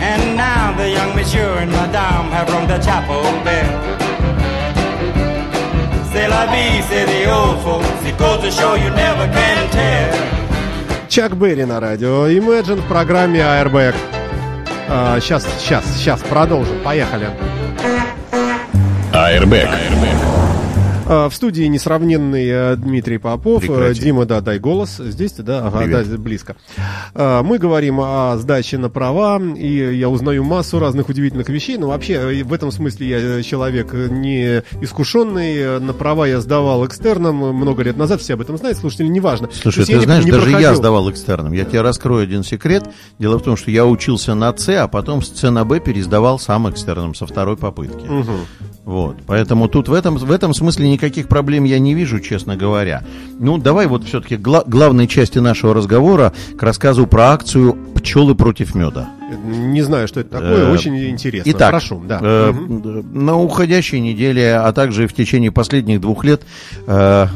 And 0.00 0.36
now 0.36 0.72
the 0.76 0.88
young 0.90 1.14
monsieur 1.16 1.58
and 1.62 1.70
madame 1.70 2.26
have 2.30 2.48
rung 2.52 2.66
the 2.68 2.78
chapel 2.78 3.22
bell. 3.44 3.72
C'est 6.12 6.28
la 6.28 6.46
vie, 6.46 6.82
say 6.88 7.04
the 7.04 7.30
old 7.30 7.58
folks. 7.64 8.00
It 8.08 8.16
goes 8.16 8.40
to 8.42 8.50
show 8.50 8.74
you 8.74 8.90
never 8.90 9.26
can 9.36 9.70
tell. 9.70 10.26
Чак 11.08 11.36
Берри 11.36 11.64
на 11.64 11.80
радио 11.80 12.28
Imagine 12.28 12.80
в 12.80 12.88
программе 12.88 13.40
Airbag. 13.40 13.94
А, 14.88 15.18
сейчас, 15.20 15.44
сейчас, 15.58 15.84
сейчас 15.96 16.20
продолжим. 16.20 16.78
Поехали. 16.84 17.28
Airbag. 19.12 19.68
А, 19.68 20.25
В 21.06 21.30
студии 21.32 21.62
несравненный 21.64 22.46
э, 22.48 22.76
Дмитрий 22.76 23.18
Попов. 23.18 23.62
Э, 23.62 23.66
Прекрати. 23.68 24.00
Дима, 24.00 24.26
да, 24.26 24.40
дай 24.40 24.58
голос. 24.58 24.96
Здесь 24.98 25.32
ты, 25.32 25.44
да? 25.44 25.64
Ага, 25.68 25.78
Привет. 25.78 26.10
да, 26.10 26.16
близко. 26.18 26.56
А, 27.14 27.44
Мы 27.44 27.58
говорим 27.58 28.00
о 28.00 28.36
сдаче 28.38 28.76
на 28.76 28.88
права, 28.88 29.40
и 29.40 29.94
я 29.96 30.08
узнаю 30.08 30.42
массу 30.42 30.80
разных 30.80 31.08
удивительных 31.08 31.48
вещей. 31.48 31.78
Но 31.78 31.88
вообще, 31.88 32.14
э, 32.14 32.42
в 32.42 32.52
этом 32.52 32.72
смысле 32.72 33.08
я 33.36 33.42
человек 33.44 33.92
не 33.92 34.64
искушенный. 34.80 35.78
На 35.78 35.92
права 35.92 36.26
я 36.26 36.40
сдавал 36.40 36.84
экстерном 36.84 37.36
много 37.54 37.84
лет 37.84 37.96
назад. 37.96 38.20
Все 38.20 38.34
об 38.34 38.40
этом 38.40 38.56
знают, 38.56 38.76
слушатели, 38.78 39.06
неважно. 39.06 39.48
Слушай, 39.52 39.84
ты 39.84 39.92
я 39.92 39.98
не- 39.98 40.04
знаешь, 40.06 40.24
не 40.24 40.32
даже 40.32 40.46
я 40.46 40.52
проходил. 40.56 40.74
сдавал 40.76 41.10
экстерном. 41.10 41.52
Я 41.52 41.64
тебе 41.66 41.82
раскрою 41.82 42.24
один 42.24 42.42
секрет. 42.42 42.84
Дело 43.20 43.38
в 43.38 43.42
том, 43.42 43.56
что 43.56 43.70
я 43.70 43.86
учился 43.86 44.34
на 44.34 44.52
С, 44.56 44.68
а 44.70 44.88
потом 44.88 45.22
с 45.22 45.28
С 45.32 45.48
на 45.50 45.64
Б 45.64 45.78
пересдавал 45.78 46.40
сам 46.40 46.68
экстерном 46.68 47.14
со 47.14 47.26
второй 47.26 47.56
попытки. 47.56 48.06
Вот. 48.84 49.16
Поэтому 49.26 49.68
тут 49.68 49.88
в 49.88 49.92
этом, 49.92 50.16
в 50.16 50.30
этом 50.30 50.54
смысле 50.54 50.88
никаких 50.96 51.28
проблем 51.28 51.64
я 51.64 51.78
не 51.78 51.94
вижу, 51.94 52.20
честно 52.20 52.56
говоря. 52.56 53.04
Ну, 53.38 53.58
давай 53.58 53.86
вот 53.86 54.04
все-таки 54.04 54.36
главной 54.36 55.06
части 55.06 55.38
нашего 55.38 55.74
разговора 55.74 56.32
к 56.58 56.62
рассказу 56.62 57.06
про 57.06 57.32
акцию 57.32 57.76
«Пчелы 57.94 58.34
против 58.34 58.74
меда». 58.74 59.10
Не 59.44 59.82
знаю, 59.82 60.08
что 60.08 60.20
это 60.20 60.30
такое. 60.30 60.68
Э, 60.68 60.72
Очень 60.72 60.96
интересно. 61.10 61.50
Итак, 61.50 61.70
Прошу, 61.70 62.02
да. 62.06 62.20
э, 62.22 62.52
на 63.12 63.36
уходящей 63.36 64.00
неделе, 64.00 64.54
а 64.54 64.72
также 64.72 65.06
в 65.06 65.12
течение 65.12 65.50
последних 65.50 66.00
двух 66.00 66.24
лет 66.24 66.42
э, 66.86 67.26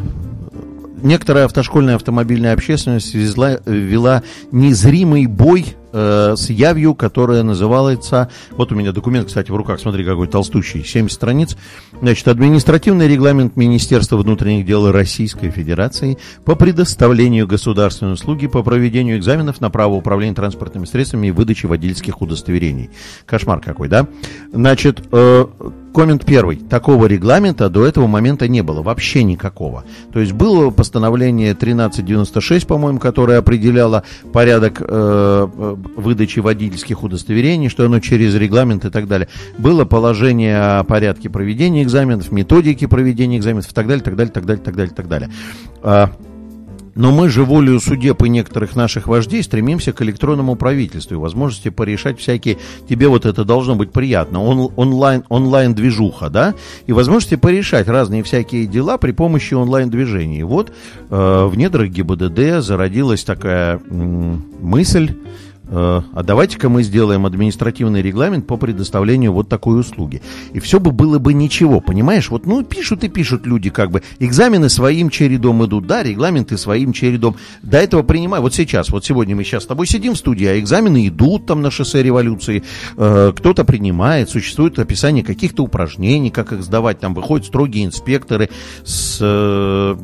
некоторая 1.03 1.47
автошкольная 1.47 1.97
автомобильная 1.97 2.53
общественность 2.53 3.15
везла- 3.15 3.61
вела 3.67 4.23
незримый 4.53 5.27
бой 5.27 5.77
э, 5.93 6.35
с 6.37 6.51
явью, 6.51 6.95
которая 6.95 7.43
называется... 7.43 8.31
Вот 8.53 8.73
у 8.73 8.75
меня 8.75 8.93
документ, 8.93 9.29
кстати, 9.29 9.51
в 9.51 9.57
руках, 9.57 9.81
смотри, 9.81 10.05
какой 10.05 10.29
толстущий, 10.29 10.85
70 10.85 11.15
страниц. 11.15 11.57
Значит, 12.01 12.29
административный 12.29 13.09
регламент 13.09 13.57
Министерства 13.57 14.17
внутренних 14.17 14.67
дел 14.67 14.91
Российской 14.91 15.51
Федерации 15.51 16.19
по 16.45 16.55
предоставлению 16.55 17.47
государственной 17.47 18.13
услуги 18.13 18.47
по 18.47 18.63
проведению 18.63 19.19
экзаменов 19.19 19.61
на 19.61 19.71
право 19.71 19.95
управления 19.95 20.35
транспортными 20.35 20.85
средствами 20.85 21.29
и 21.29 21.31
выдачи 21.31 21.67
водительских 21.67 22.21
удостоверений. 22.23 22.91
Кошмар 23.27 23.61
какой, 23.61 23.89
да? 23.89 24.07
Значит, 24.53 25.03
э, 25.13 25.47
коммент 25.93 26.25
первый. 26.25 26.57
Такого 26.57 27.07
регламента 27.07 27.69
до 27.69 27.87
этого 27.87 28.07
момента 28.07 28.49
не 28.49 28.63
было, 28.63 28.83
вообще 28.83 29.23
никакого. 29.23 29.85
То 30.13 30.21
есть 30.21 30.33
было 30.33 30.71
постановление 30.71 31.53
1396, 31.53 32.67
по-моему, 32.67 32.99
которое 32.99 33.39
определяло 33.39 34.05
порядок 34.33 34.81
э, 34.81 34.85
э, 34.89 35.77
выдачи 35.97 36.41
водительских 36.41 37.03
удостоверений, 37.03 37.69
что 37.69 37.85
оно 37.85 38.01
через 38.01 38.35
регламент 38.35 38.85
и 38.85 38.91
так 38.91 39.09
далее. 39.09 39.29
Было 39.59 39.85
положение 39.85 40.59
о 40.59 40.85
порядке 40.85 41.29
проведения 41.29 41.83
экзаменов, 41.83 42.31
методике 42.33 42.89
проведения 42.89 43.39
экзаменов 43.39 43.71
и 43.71 43.75
так 43.75 43.87
далее, 43.87 44.03
так 44.03 44.17
далее, 44.17 44.33
так 44.33 44.47
далее, 44.47 44.65
так 44.65 44.77
далее, 44.77 44.95
так 44.95 45.09
далее. 45.09 45.31
Но 47.01 47.13
мы 47.13 47.31
же 47.31 47.45
волею 47.45 47.81
судеб 47.81 48.23
и 48.25 48.29
некоторых 48.29 48.77
наших 48.77 49.07
вождей 49.07 49.43
стремимся 49.43 49.95
к 49.95 50.03
электронному 50.03 50.55
правительству 50.55 51.15
и 51.15 51.19
возможности 51.19 51.71
порешать 51.71 52.19
всякие... 52.19 52.59
Тебе 52.91 53.09
вот 53.09 53.25
это 53.25 53.47
должно 53.47 53.75
быть 53.75 53.91
приятно. 53.91 54.45
Он, 54.45 54.71
онлайн, 54.77 55.25
онлайн-движуха, 55.31 56.29
да? 56.29 56.55
И 56.87 56.93
возможности 56.93 57.37
порешать 57.37 57.89
разные 57.89 58.23
всякие 58.23 58.67
дела 58.67 58.99
при 58.99 59.13
помощи 59.13 59.55
онлайн-движений. 59.55 60.43
Вот 60.43 60.73
э, 61.09 61.45
в 61.47 61.57
недрах 61.57 61.89
ГИБДД 61.89 62.63
зародилась 62.63 63.25
такая 63.25 63.81
м, 63.89 64.45
мысль... 64.61 65.15
э, 65.71 66.03
А 66.13 66.23
давайте-ка 66.23 66.69
мы 66.69 66.83
сделаем 66.83 67.27
административный 67.27 68.03
регламент 68.03 68.47
по 68.47 68.57
предоставлению 68.57 69.33
вот 69.33 69.49
такой 69.49 69.81
услуги. 69.81 70.23
И 70.53 70.61
все 70.61 70.81
бы 70.81 70.91
было 70.91 71.19
бы 71.19 71.33
ничего, 71.33 71.81
понимаешь? 71.81 72.31
Вот, 72.31 72.47
ну, 72.47 72.63
пишут 72.63 73.05
и 73.05 73.09
пишут 73.09 73.47
люди 73.47 73.71
как 73.71 73.91
бы. 73.91 74.03
Экзамены 74.19 74.69
своим 74.69 75.11
чередом 75.11 75.65
идут, 75.65 75.87
да, 75.87 76.03
регламенты 76.03 76.59
своим 76.59 76.93
чередом. 76.93 77.37
До 77.63 77.79
этого 77.79 78.03
принимаю. 78.03 78.43
Вот 78.43 78.55
сейчас, 78.55 78.91
вот 78.91 79.05
сегодня 79.05 79.35
мы 79.37 79.45
сейчас 79.45 79.65
с 79.65 79.67
тобой 79.67 79.87
сидим 79.87 80.15
в 80.15 80.19
студии, 80.19 80.47
а 80.47 80.59
экзамены 80.59 81.09
идут 81.09 81.47
там 81.47 81.63
на 81.63 81.71
шоссе 81.71 82.03
революции. 82.03 82.65
Э, 82.97 83.33
кто-то 83.35 83.65
принимает, 83.65 84.31
существует 84.31 84.79
описание 84.79 85.25
каких-то 85.25 85.63
упражнений, 85.63 86.31
как 86.31 86.53
их 86.53 86.63
сдавать. 86.63 87.01
Там 87.01 87.15
выходят 87.15 87.47
строгие 87.47 87.85
инспекторы 87.85 88.51
с 88.85 89.19
э, 89.21 89.97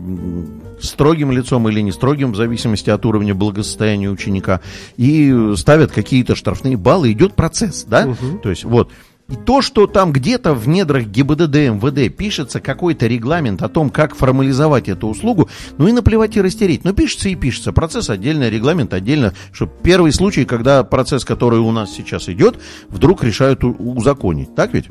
строгим 0.81 1.31
лицом 1.33 1.69
или 1.69 1.81
не 1.81 1.93
строгим, 1.93 2.33
в 2.33 2.37
зависимости 2.37 2.91
от 2.91 3.05
уровня 3.07 3.35
благосостояния 3.35 4.11
ученика, 4.11 4.61
и 4.97 5.53
ставят 5.57 5.93
какие-то 5.93 6.35
штрафные 6.35 6.77
баллы, 6.77 7.13
идет 7.13 7.35
процесс, 7.35 7.85
да? 7.85 8.15
То 8.43 8.51
есть 8.51 8.65
вот. 8.65 8.91
И 9.29 9.35
то, 9.35 9.61
что 9.61 9.89
там 9.89 10.13
где-то 10.13 10.55
в 10.55 10.69
недрах 10.69 11.07
ГИБДД, 11.07 11.57
МВД 11.57 12.17
пишется 12.17 12.61
какой-то 12.61 13.09
регламент 13.09 13.61
о 13.61 13.69
том, 13.69 13.91
как 13.91 14.15
формализовать 14.15 14.89
эту 14.89 15.09
услугу, 15.09 15.49
ну 15.79 15.89
и 15.89 15.93
наплевать 15.93 16.37
и 16.37 16.41
растереть. 16.41 16.85
Ну 16.85 16.93
пишется 16.93 17.29
и 17.29 17.35
пишется. 17.35 17.73
Процесс 17.73 18.09
отдельно, 18.09 18.49
регламент 18.49 18.95
отдельно. 18.95 19.35
Что 19.51 19.67
первый 19.67 20.13
случай, 20.13 20.45
когда 20.45 20.85
процесс, 20.85 21.25
который 21.25 21.59
у 21.59 21.73
нас 21.73 21.93
сейчас 21.93 22.29
идет, 22.29 22.61
вдруг 22.89 23.25
решают 23.25 23.65
узаконить. 23.65 24.55
Так 24.55 24.75
ведь? 24.75 24.87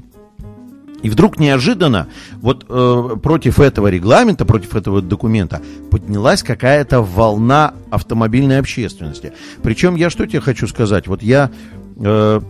И 1.06 1.10
вдруг 1.10 1.38
неожиданно 1.38 2.08
вот 2.42 2.66
э, 2.68 3.16
против 3.22 3.60
этого 3.60 3.90
регламента, 3.90 4.44
против 4.44 4.76
этого 4.76 5.04
документа 5.04 5.62
поднялась 5.92 6.42
какая-то 6.42 7.04
волна 7.04 7.76
автомобильной 7.92 8.58
общественности. 8.58 9.32
Причем 9.62 9.94
я 9.94 10.10
что 10.10 10.26
тебе 10.26 10.42
хочу 10.42 10.66
сказать? 10.68 11.06
Вот 11.06 11.22
я 11.22 11.52
э, 11.98 12.42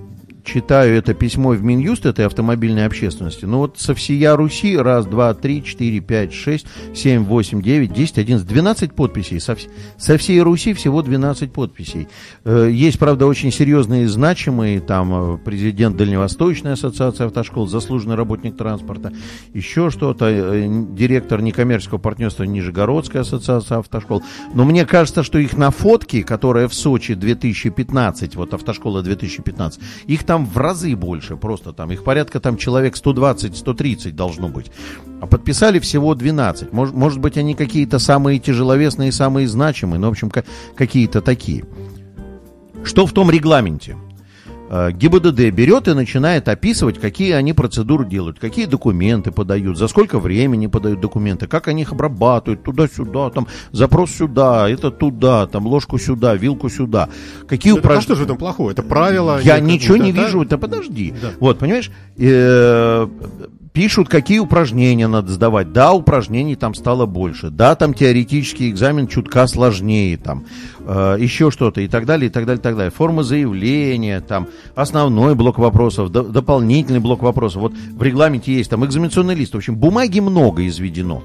читаю 0.46 0.96
это 0.96 1.14
письмо 1.14 1.50
в 1.50 1.64
Минюст 1.64 2.06
этой 2.06 2.26
автомобильной 2.26 2.86
общественности. 2.86 3.46
Ну 3.46 3.60
вот 3.60 3.80
со 3.80 3.96
всея 3.96 4.36
Руси 4.36 4.78
раз, 4.78 5.06
два, 5.06 5.34
три, 5.34 5.64
четыре, 5.64 6.00
пять, 6.00 6.34
шесть, 6.34 6.68
семь, 6.94 7.24
восемь, 7.24 7.62
девять, 7.62 7.94
десять, 7.94 8.20
одиннадцать, 8.20 8.48
двенадцать 8.48 8.94
подписей. 8.94 9.40
Со, 9.40 9.58
со 9.98 10.18
всей 10.18 10.42
Руси 10.42 10.74
всего 10.74 11.02
12 11.02 11.52
подписей. 11.52 12.08
Э, 12.44 12.70
Есть, 12.72 13.00
правда, 13.00 13.26
очень 13.26 13.52
серьезные 13.52 14.04
и 14.04 14.08
значимые, 14.08 14.80
там, 14.80 15.36
э, 15.36 15.38
президент 15.44 15.98
Дальневосточной 15.98 16.74
ассоциации 16.74 17.26
автошкол, 17.26 17.68
заслуженный 17.68 18.16
работник 18.16 18.56
транспорта, 18.58 19.12
еще 19.54 19.90
что-то, 19.90 20.26
э, 20.30 20.68
директор 20.92 21.42
некоммерческого 21.42 21.98
партнерства 21.98 22.44
Нижегородской 22.44 23.22
ассоциации 23.22 23.78
автошкол. 23.78 24.24
Но 24.54 24.66
мне 24.66 24.86
кажется, 24.86 25.24
что 25.24 25.40
их 25.40 25.58
на 25.58 25.72
фотке, 25.72 26.24
которая 26.24 26.68
в 26.68 26.74
Сочи 26.74 27.14
2015, 27.14 28.36
вот 28.36 28.54
автошкола 28.54 29.02
2015, 29.02 29.80
их 30.08 30.24
там 30.24 30.35
в 30.44 30.58
разы 30.58 30.96
больше 30.98 31.38
просто 31.38 31.72
там, 31.72 31.92
их 31.92 32.04
порядка 32.04 32.42
там 32.42 32.58
человек 32.58 32.96
120-130 32.96 34.12
должно 34.12 34.50
быть. 34.50 34.72
А 35.22 35.28
подписали 35.28 35.80
всего 35.80 36.16
12. 36.16 36.74
Может, 36.74 36.96
может 36.96 37.20
быть, 37.20 37.38
они 37.38 37.54
какие-то 37.54 38.00
самые 38.00 38.40
тяжеловесные, 38.40 39.14
самые 39.14 39.48
значимые, 39.48 40.00
но, 40.00 40.08
в 40.08 40.12
общем, 40.12 40.30
ка- 40.30 40.44
какие-то 40.76 41.22
такие. 41.22 41.64
Что 42.84 43.06
в 43.06 43.14
том 43.14 43.32
регламенте? 43.32 43.96
Э, 44.70 44.92
ГИБДД 44.92 45.52
берет 45.52 45.88
и 45.88 45.94
начинает 45.94 46.48
описывать, 46.48 47.00
какие 47.00 47.34
они 47.34 47.54
процедуры 47.54 48.06
делают, 48.08 48.40
какие 48.40 48.66
документы 48.66 49.32
подают, 49.32 49.78
за 49.78 49.88
сколько 49.88 50.20
времени 50.20 50.68
подают 50.68 51.00
документы, 51.02 51.48
как 51.48 51.68
они 51.68 51.84
их 51.84 51.92
обрабатывают, 51.92 52.64
туда-сюда, 52.64 53.30
там, 53.30 53.48
запрос 53.72 54.12
сюда, 54.12 54.68
это 54.70 54.90
туда, 54.90 55.46
там, 55.48 55.68
ложку 55.68 56.00
сюда, 56.00 56.36
вилку 56.36 56.70
сюда. 56.70 57.10
Какие 57.48 57.74
Ну, 57.74 57.78
так 57.78 57.86
а 57.86 57.88
упраж- 57.94 58.04
что 58.04 58.16
же 58.16 58.22
в 58.22 58.26
этом 58.26 58.38
плохого? 58.38 58.72
Это 58.72 58.82
правило. 58.82 59.40
я 59.44 59.60
ничего 59.60 59.98
не 59.98 60.12
да, 60.12 60.22
да? 60.22 60.26
вижу, 60.26 60.42
это 60.42 60.58
подожди. 60.58 61.14
Да. 61.22 61.30
Вот, 61.40 61.60
понимаешь, 61.60 61.92
э, 62.18 63.08
пишут, 63.76 64.10
какие 64.10 64.40
упражнения 64.40 65.08
надо 65.08 65.32
сдавать. 65.32 65.74
Да, 65.74 65.94
упражнений 65.94 66.56
там 66.56 66.74
стало 66.74 67.06
больше. 67.06 67.50
Да, 67.52 67.76
там 67.76 67.94
теоретический 67.94 68.70
экзамен 68.72 69.08
чутка 69.08 69.46
сложнее, 69.46 70.18
там, 70.18 70.46
э, 70.80 71.18
еще 71.20 71.52
что-то 71.52 71.82
и 71.82 71.88
так 71.88 72.06
далее, 72.06 72.30
и 72.30 72.32
так 72.32 72.46
далее, 72.46 72.60
и 72.60 72.64
так 72.64 72.76
далее. 72.76 72.92
Форма 72.92 73.22
заявления, 73.22 74.22
там, 74.22 74.48
основной 74.74 75.36
блок 75.36 75.60
вопросов, 75.60 76.10
до- 76.10 76.24
дополнительный 76.24 77.02
блок 77.02 77.22
вопросов. 77.22 77.62
Вот 77.62 77.74
в 77.74 78.02
регламенте 78.02 78.54
есть 78.54 78.70
там 78.70 78.84
экзаменационный 78.86 79.36
лист. 79.36 79.54
В 79.54 79.58
общем, 79.58 79.76
бумаги 79.76 80.22
много 80.22 80.66
изведено. 80.66 81.22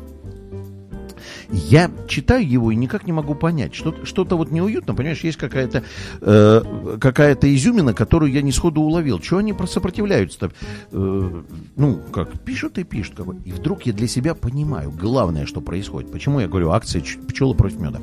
Я 1.53 1.91
читаю 2.07 2.49
его 2.49 2.71
и 2.71 2.77
никак 2.77 3.07
не 3.07 3.13
могу 3.13 3.35
понять. 3.35 3.75
Что-то, 3.75 4.07
что-то 4.07 4.37
вот 4.37 4.51
неуютно, 4.51 4.95
понимаешь, 4.95 5.21
есть 5.25 5.37
какая-то, 5.39 5.83
э, 6.21 6.97
какая-то 7.01 7.53
изюмина, 7.55 7.93
которую 7.93 8.31
я 8.31 8.43
не 8.43 8.53
сходу 8.53 8.81
уловил. 8.83 9.19
Чего 9.19 9.41
они 9.41 9.53
про- 9.53 9.67
сопротивляются-то? 9.67 10.53
Э, 10.93 11.43
ну, 11.77 12.01
как, 12.13 12.39
пишут 12.41 12.79
и 12.79 12.85
пишут. 12.85 13.17
Как 13.17 13.27
бы. 13.27 13.37
И 13.45 13.53
вдруг 13.53 13.83
я 13.83 13.93
для 13.93 14.07
себя 14.07 14.35
понимаю, 14.35 14.93
главное, 14.93 15.47
что 15.47 15.61
происходит. 15.61 16.13
Почему 16.13 16.41
я 16.41 16.49
говорю 16.49 16.71
акция 16.71 17.03
пчелы 17.29 17.55
против 17.55 17.81
меда? 17.81 18.01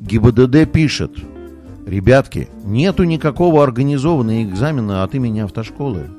ГИБДД 0.00 0.70
пишет, 0.70 1.12
ребятки, 1.86 2.48
нету 2.64 3.04
никакого 3.04 3.62
организованного 3.62 4.42
экзамена 4.42 5.04
от 5.04 5.14
имени 5.14 5.40
автошколы. 5.40 6.10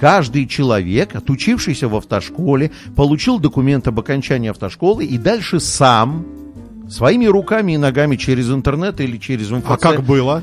Каждый 0.00 0.46
человек, 0.46 1.14
отучившийся 1.14 1.86
в 1.88 1.94
автошколе, 1.96 2.70
получил 2.96 3.38
документ 3.38 3.86
об 3.86 4.00
окончании 4.00 4.48
автошколы 4.48 5.04
и 5.04 5.18
дальше 5.18 5.60
сам 5.60 6.24
своими 6.88 7.26
руками 7.26 7.72
и 7.72 7.76
ногами 7.76 8.16
через 8.16 8.50
интернет 8.50 9.00
или 9.00 9.18
через 9.18 9.50
МФЦ. 9.50 9.66
А 9.68 9.76
как 9.76 10.02
было? 10.02 10.42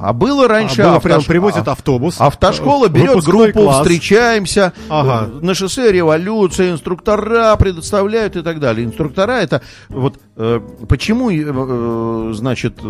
А 0.00 0.12
было 0.12 0.48
раньше... 0.48 0.82
А 0.82 0.86
было 0.88 0.96
автош- 0.98 1.02
прям 1.02 1.22
привозят 1.22 1.68
а- 1.68 1.72
автобус. 1.72 2.16
Автошкола 2.20 2.86
э, 2.86 2.88
берет 2.88 3.22
группу, 3.22 3.62
класс. 3.62 3.82
встречаемся, 3.86 4.72
Ага. 4.88 5.30
э, 5.32 5.44
на 5.44 5.54
шоссе 5.54 5.92
революция, 5.92 6.72
инструктора 6.72 7.54
предоставляют 7.54 8.34
и 8.34 8.42
так 8.42 8.58
далее. 8.58 8.84
Инструктора 8.84 9.32
это 9.40 9.62
вот 9.88 10.18
э, 10.36 10.60
почему, 10.88 11.30
э, 11.30 12.32
значит, 12.34 12.80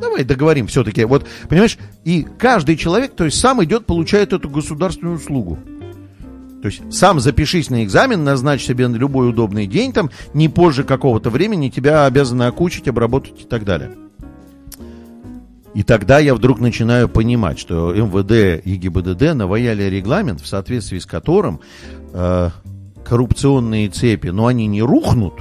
давай 0.00 0.24
договорим 0.24 0.66
все-таки. 0.66 1.04
Вот, 1.04 1.26
понимаешь, 1.48 1.78
и 2.04 2.26
каждый 2.38 2.76
человек, 2.76 3.14
то 3.14 3.24
есть 3.24 3.38
сам 3.38 3.62
идет, 3.64 3.86
получает 3.86 4.32
эту 4.32 4.48
государственную 4.48 5.16
услугу. 5.16 5.58
То 6.62 6.66
есть 6.66 6.92
сам 6.92 7.20
запишись 7.20 7.70
на 7.70 7.84
экзамен, 7.84 8.24
назначь 8.24 8.64
себе 8.64 8.88
на 8.88 8.96
любой 8.96 9.30
удобный 9.30 9.66
день, 9.66 9.92
там, 9.92 10.10
не 10.34 10.48
позже 10.48 10.82
какого-то 10.82 11.30
времени 11.30 11.68
тебя 11.68 12.06
обязаны 12.06 12.44
окучить, 12.44 12.88
обработать 12.88 13.42
и 13.42 13.44
так 13.44 13.64
далее. 13.64 13.96
И 15.74 15.84
тогда 15.84 16.18
я 16.18 16.34
вдруг 16.34 16.58
начинаю 16.58 17.08
понимать, 17.08 17.58
что 17.58 17.92
МВД 17.92 18.64
и 18.64 18.76
ГИБДД 18.76 19.34
наваяли 19.34 19.84
регламент, 19.84 20.40
в 20.40 20.46
соответствии 20.46 20.98
с 20.98 21.06
которым 21.06 21.60
э, 22.12 22.50
коррупционные 23.04 23.88
цепи, 23.88 24.28
но 24.28 24.46
они 24.46 24.66
не 24.66 24.82
рухнут, 24.82 25.34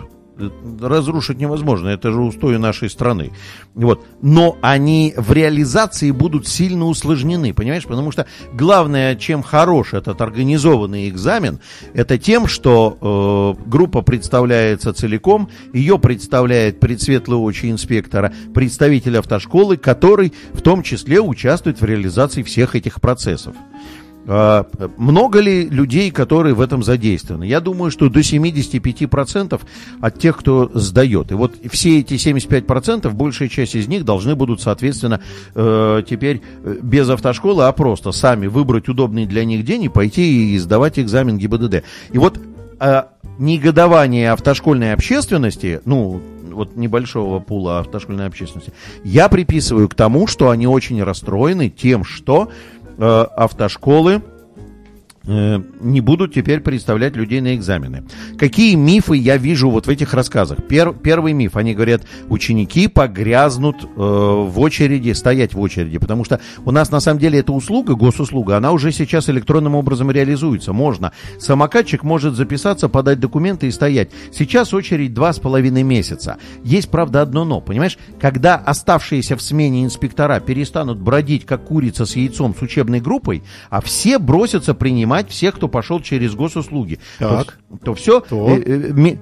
разрушить 0.82 1.38
невозможно, 1.38 1.90
это 1.90 2.12
же 2.12 2.22
устои 2.22 2.58
нашей 2.58 2.90
страны. 2.90 3.32
Вот. 3.74 4.06
Но 4.22 4.58
они 4.62 5.14
в 5.18 5.32
реализации 5.32 6.12
будут 6.12 6.48
сильно 6.48 6.86
усложнены, 6.86 7.54
понимаешь? 7.54 7.86
Потому 7.86 8.12
что 8.12 8.26
главное, 8.54 9.16
чем 9.16 9.44
хорош 9.44 9.94
этот 9.94 10.22
организованный 10.22 11.10
экзамен, 11.10 11.60
это 11.94 12.18
тем, 12.18 12.48
что 12.48 13.56
э, 13.60 13.70
группа 13.70 14.02
представляется 14.02 14.94
целиком, 14.94 15.50
ее 15.74 16.00
представляет 16.00 16.80
предсветлые 16.80 17.40
очи 17.40 17.70
инспектора, 17.70 18.34
представитель 18.54 19.18
автошколы, 19.18 19.78
который 19.78 20.34
в 20.54 20.62
том 20.62 20.84
числе 20.84 21.20
участвует 21.20 21.82
в 21.82 21.86
реализации 21.86 22.44
всех 22.44 22.76
этих 22.76 23.02
процессов. 23.02 23.56
А, 24.30 24.66
Много 24.98 25.40
ли 25.40 25.70
людей, 25.70 26.12
которые 26.12 26.54
в 26.54 26.60
этом 26.60 26.84
задействованы? 26.84 27.46
Я 27.46 27.62
думаю, 27.62 27.92
что 27.92 28.10
до 28.10 28.20
75% 28.20 29.62
от 30.02 30.20
тех, 30.20 30.38
кто 30.38 30.70
сдает. 30.74 31.32
И 31.32 31.36
вот 31.36 31.56
все 31.72 32.00
эти 32.00 32.16
75%, 32.16 33.10
большая 33.12 33.48
часть 33.48 33.76
из 33.76 33.88
них 33.88 34.04
должны 34.04 34.36
будут, 34.36 34.62
соответственно, 34.62 35.22
э, 35.56 36.04
теперь 36.08 36.42
э, 36.64 36.78
без 36.82 37.10
автошколы, 37.10 37.68
а 37.68 37.72
просто 37.72 38.12
сами 38.12 38.48
выбрать 38.48 38.90
удобный 38.90 39.26
для 39.26 39.46
них 39.46 39.64
день 39.64 39.84
и 39.84 39.90
пойти 39.90 40.56
и 40.56 40.58
сдавать 40.58 41.00
экзамен 41.00 41.38
ГИБДД. 41.38 41.84
И 42.12 42.18
вот 42.18 42.38
э, 42.82 43.04
негодование 43.40 44.32
автошкольной 44.32 44.94
общественности, 44.94 45.80
ну, 45.86 46.22
вот 46.58 46.76
небольшого 46.76 47.40
пула 47.40 47.80
автошкольной 47.80 48.26
общественности, 48.26 48.74
я 49.04 49.30
приписываю 49.30 49.88
к 49.88 49.96
тому, 49.96 50.28
что 50.28 50.50
они 50.50 50.68
очень 50.68 51.02
расстроены 51.02 51.70
тем, 51.70 52.04
что 52.04 52.50
автошколы. 52.98 54.16
э, 54.16 54.37
не 55.28 56.02
будут 56.02 56.34
теперь 56.34 56.62
представлять 56.62 57.16
людей 57.16 57.42
на 57.42 57.56
экзамены. 57.56 58.06
Какие 58.38 58.76
мифы 58.76 59.18
я 59.18 59.38
вижу 59.38 59.70
вот 59.70 59.88
в 59.88 59.90
этих 59.90 60.14
рассказах? 60.14 60.60
Пер- 60.68 60.96
первый 60.98 61.34
миф, 61.34 61.58
они 61.58 61.74
говорят, 61.74 62.04
ученики 62.30 62.88
погрязнут 62.88 63.84
э, 63.84 63.88
в 63.98 64.60
очереди, 64.60 65.12
стоять 65.12 65.54
в 65.54 65.60
очереди, 65.60 65.98
потому 65.98 66.24
что 66.24 66.40
у 66.64 66.72
нас 66.72 66.92
на 66.92 67.00
самом 67.00 67.20
деле 67.20 67.40
эта 67.40 67.52
услуга, 67.52 67.96
госуслуга, 67.96 68.58
она 68.58 68.72
уже 68.72 68.92
сейчас 68.92 69.30
электронным 69.30 69.76
образом 69.76 70.12
реализуется. 70.12 70.72
Можно. 70.72 71.12
Самокатчик 71.40 72.04
может 72.04 72.36
записаться, 72.36 72.88
подать 72.88 73.20
документы 73.20 73.68
и 73.68 73.72
стоять. 73.72 74.12
Сейчас 74.32 74.74
очередь 74.74 75.14
два 75.14 75.34
с 75.34 75.40
половиной 75.40 75.84
месяца. 75.84 76.38
Есть, 76.64 76.90
правда, 76.90 77.22
одно 77.22 77.44
но, 77.44 77.60
понимаешь? 77.60 77.98
Когда 78.20 78.56
оставшиеся 78.56 79.36
в 79.36 79.42
смене 79.42 79.84
инспектора 79.84 80.40
перестанут 80.40 81.00
бродить, 81.00 81.46
как 81.46 81.66
курица 81.66 82.06
с 82.06 82.16
яйцом 82.16 82.56
с 82.58 82.62
учебной 82.62 83.02
группой, 83.02 83.44
а 83.70 83.82
все 83.82 84.20
бросятся 84.20 84.74
принимать 84.74 85.17
всех, 85.30 85.56
кто 85.56 85.68
пошел 85.68 86.00
через 86.00 86.36
госуслуги. 86.36 87.00
Так. 87.20 87.58
То, 87.70 87.78
то 87.86 87.94
все 87.96 88.20
То. 88.22 88.58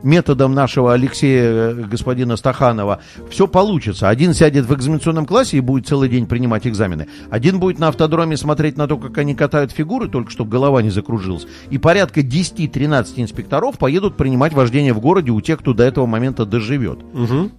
методом 0.03 0.53
нашего 0.53 0.93
Алексея 0.93 1.43
э, 1.43 1.73
господина 1.89 2.35
Стаханова 2.35 2.99
все 3.29 3.47
получится. 3.47 4.09
Один 4.09 4.33
сядет 4.33 4.65
в 4.65 4.73
экзаменационном 4.73 5.25
классе 5.25 5.57
и 5.57 5.61
будет 5.61 5.87
целый 5.87 6.09
день 6.09 6.27
принимать 6.27 6.67
экзамены. 6.67 7.07
Один 7.29 7.59
будет 7.59 7.79
на 7.79 7.87
автодроме 7.89 8.37
смотреть 8.37 8.77
на 8.77 8.87
то, 8.87 8.97
как 8.97 9.17
они 9.17 9.35
катают 9.35 9.71
фигуры, 9.71 10.07
только 10.07 10.31
чтобы 10.31 10.49
голова 10.51 10.81
не 10.81 10.89
закружилась. 10.89 11.47
И 11.69 11.77
порядка 11.77 12.21
10-13 12.21 13.13
инспекторов 13.17 13.77
поедут 13.77 14.17
принимать 14.17 14.53
вождение 14.53 14.93
в 14.93 14.99
городе 14.99 15.31
у 15.31 15.41
тех, 15.41 15.59
кто 15.59 15.73
до 15.73 15.83
этого 15.83 16.05
момента 16.05 16.45
доживет. 16.45 16.99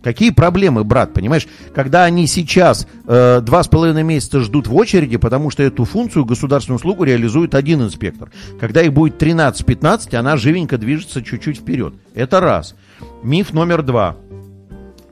Какие 0.03 0.31
проблемы, 0.31 0.85
брат, 0.85 1.12
понимаешь? 1.12 1.46
Когда 1.75 2.05
они 2.05 2.27
сейчас 2.27 2.87
э, 3.07 3.40
два 3.40 3.62
с 3.62 3.68
половиной 3.68 4.03
месяца 4.03 4.40
ждут 4.40 4.66
в 4.66 4.75
очереди, 4.75 5.16
потому 5.16 5.51
что 5.51 5.62
эту 5.62 5.85
функцию, 5.85 6.25
государственную 6.25 6.77
услугу 6.77 7.05
реализует 7.05 7.55
один 7.55 7.83
инспектор. 7.83 8.26
Когда 8.61 8.83
их 8.83 8.93
будет 8.93 9.21
13-15, 9.23 10.15
она 10.17 10.37
живенько 10.37 10.79
движется 10.79 11.23
чуть-чуть 11.23 11.59
вперед. 11.59 11.95
Это 12.15 12.41
раз. 12.41 12.75
Миф 13.23 13.53
номер 13.53 13.83
два. 13.83 14.17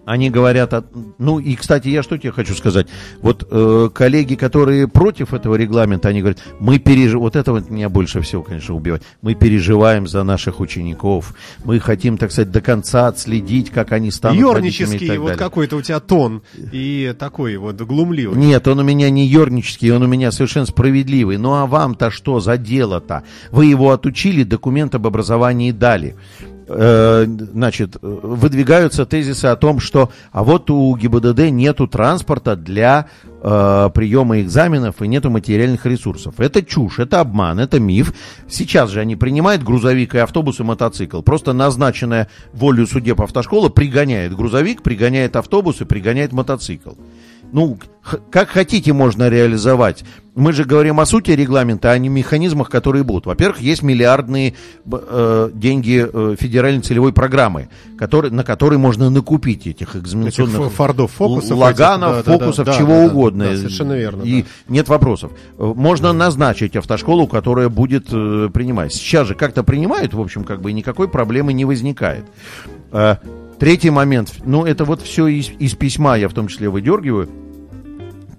Они 0.06 0.30
говорят, 0.30 0.74
о- 0.74 0.84
ну 1.18 1.38
и, 1.38 1.54
кстати, 1.54 1.88
я 1.88 2.02
что 2.02 2.18
тебе 2.18 2.32
хочу 2.32 2.54
сказать. 2.54 2.86
Вот 3.22 3.46
э, 3.50 3.88
коллеги, 3.94 4.34
которые 4.34 4.86
против 4.88 5.32
этого 5.32 5.54
регламента, 5.54 6.08
они 6.08 6.20
говорят, 6.20 6.38
мы 6.60 6.78
переживаем, 6.78 7.20
вот 7.20 7.36
это 7.36 7.52
вот 7.52 7.70
меня 7.70 7.88
больше 7.88 8.20
всего, 8.20 8.42
конечно, 8.42 8.74
убивает. 8.74 9.02
Мы 9.22 9.34
переживаем 9.34 10.06
за 10.06 10.22
наших 10.22 10.60
учеников, 10.60 11.34
мы 11.64 11.80
хотим, 11.80 12.18
так 12.18 12.32
сказать, 12.32 12.50
до 12.50 12.60
конца 12.60 13.08
отследить, 13.08 13.70
как 13.70 13.92
они 13.92 14.10
станут 14.10 14.38
так 15.08 15.18
вот 15.18 15.36
какой-то 15.38 15.76
у 15.76 15.82
тебя 15.82 16.00
тон. 16.00 16.42
И 16.72 17.14
такой 17.18 17.56
вот 17.56 17.80
глумливый. 17.80 18.36
Нет, 18.38 18.68
он 18.68 18.80
у 18.80 18.82
меня 18.82 19.10
не 19.10 19.26
ернический, 19.26 19.90
он 19.90 20.02
у 20.02 20.06
меня 20.06 20.30
совершенно 20.32 20.66
справедливый. 20.66 21.38
Ну 21.38 21.54
а 21.54 21.66
вам-то 21.66 22.10
что 22.10 22.40
за 22.40 22.56
дело-то? 22.56 23.24
Вы 23.50 23.66
его 23.66 23.90
отучили, 23.90 24.42
документ 24.44 24.94
об 24.94 25.06
образовании 25.06 25.70
дали. 25.72 26.16
Э, 26.66 27.26
Значит, 27.26 27.96
выдвигаются 28.00 29.06
тезисы 29.06 29.46
о 29.46 29.56
том, 29.56 29.80
что 29.80 30.10
а 30.32 30.44
вот 30.44 30.70
у 30.70 30.94
ГИБДД 30.96 31.50
нету 31.50 31.86
транспорта 31.86 32.56
для 32.56 33.08
э, 33.42 33.90
приема 33.94 34.40
экзаменов 34.40 35.02
и 35.02 35.08
нету 35.08 35.30
материальных 35.30 35.86
ресурсов. 35.86 36.34
Это 36.38 36.62
чушь, 36.62 36.98
это 36.98 37.20
обман, 37.20 37.60
это 37.60 37.80
миф. 37.80 38.14
Сейчас 38.48 38.90
же 38.90 39.00
они 39.00 39.16
принимают 39.16 39.62
грузовик 39.62 40.14
и 40.14 40.18
автобус 40.18 40.60
и 40.60 40.62
мотоцикл. 40.62 41.22
Просто 41.22 41.52
назначенная 41.52 42.28
волю 42.52 42.86
судеб 42.86 43.20
автошкола 43.20 43.68
пригоняет 43.68 44.34
грузовик, 44.34 44.82
пригоняет 44.82 45.36
автобус 45.36 45.80
и 45.80 45.84
пригоняет 45.84 46.32
мотоцикл. 46.32 46.92
Ну, 47.54 47.78
как 48.32 48.48
хотите 48.48 48.92
можно 48.92 49.28
реализовать. 49.28 50.04
Мы 50.34 50.52
же 50.52 50.64
говорим 50.64 50.98
о 50.98 51.06
сути 51.06 51.30
регламента, 51.30 51.92
а 51.92 51.98
не 51.98 52.08
механизмах, 52.08 52.68
которые 52.68 53.04
будут. 53.04 53.26
Во-первых, 53.26 53.60
есть 53.60 53.84
миллиардные 53.84 54.54
э, 54.90 55.50
деньги 55.54 56.04
э, 56.04 56.34
федеральной 56.36 56.82
целевой 56.82 57.12
программы, 57.12 57.68
которые, 57.96 58.32
на 58.32 58.42
которые 58.42 58.80
можно 58.80 59.08
накупить 59.08 59.68
этих 59.68 59.94
экзаменационных 59.94 60.62
Этих 60.62 60.72
фордов, 60.72 61.12
фокусов 61.12 61.56
лаганов, 61.56 62.16
этих, 62.16 62.24
да, 62.26 62.32
да, 62.32 62.38
фокусов, 62.38 62.66
да, 62.66 62.72
чего 62.72 62.88
да, 62.88 62.98
да, 62.98 63.06
угодно. 63.06 63.44
да, 63.44 63.56
совершенно 63.56 63.92
верно, 63.92 64.22
И 64.22 64.42
да. 64.42 64.48
нет 64.66 64.88
вопросов. 64.88 65.30
Э, 65.56 65.72
Можно 65.76 66.12
назначить 66.12 66.74
автошколу, 66.74 67.28
которая 67.28 67.68
будет 67.68 68.08
э, 68.10 68.50
принимать. 68.52 68.92
Сейчас 68.92 69.28
же 69.28 69.36
как-то 69.36 69.62
принимают, 69.62 70.12
в 70.12 70.20
общем, 70.20 70.42
как 70.42 70.60
бы 70.60 70.72
никакой 70.72 71.06
проблемы 71.06 71.52
не 71.52 71.64
возникает. 71.64 72.24
Э, 72.90 73.18
Третий 73.60 73.90
момент, 73.90 74.32
ну 74.44 74.64
это 74.64 74.84
вот 74.84 75.00
все 75.00 75.28
из, 75.28 75.48
из 75.60 75.74
письма 75.74 76.16
я 76.16 76.28
в 76.28 76.34
том 76.34 76.48
числе 76.48 76.68
выдергиваю. 76.68 77.28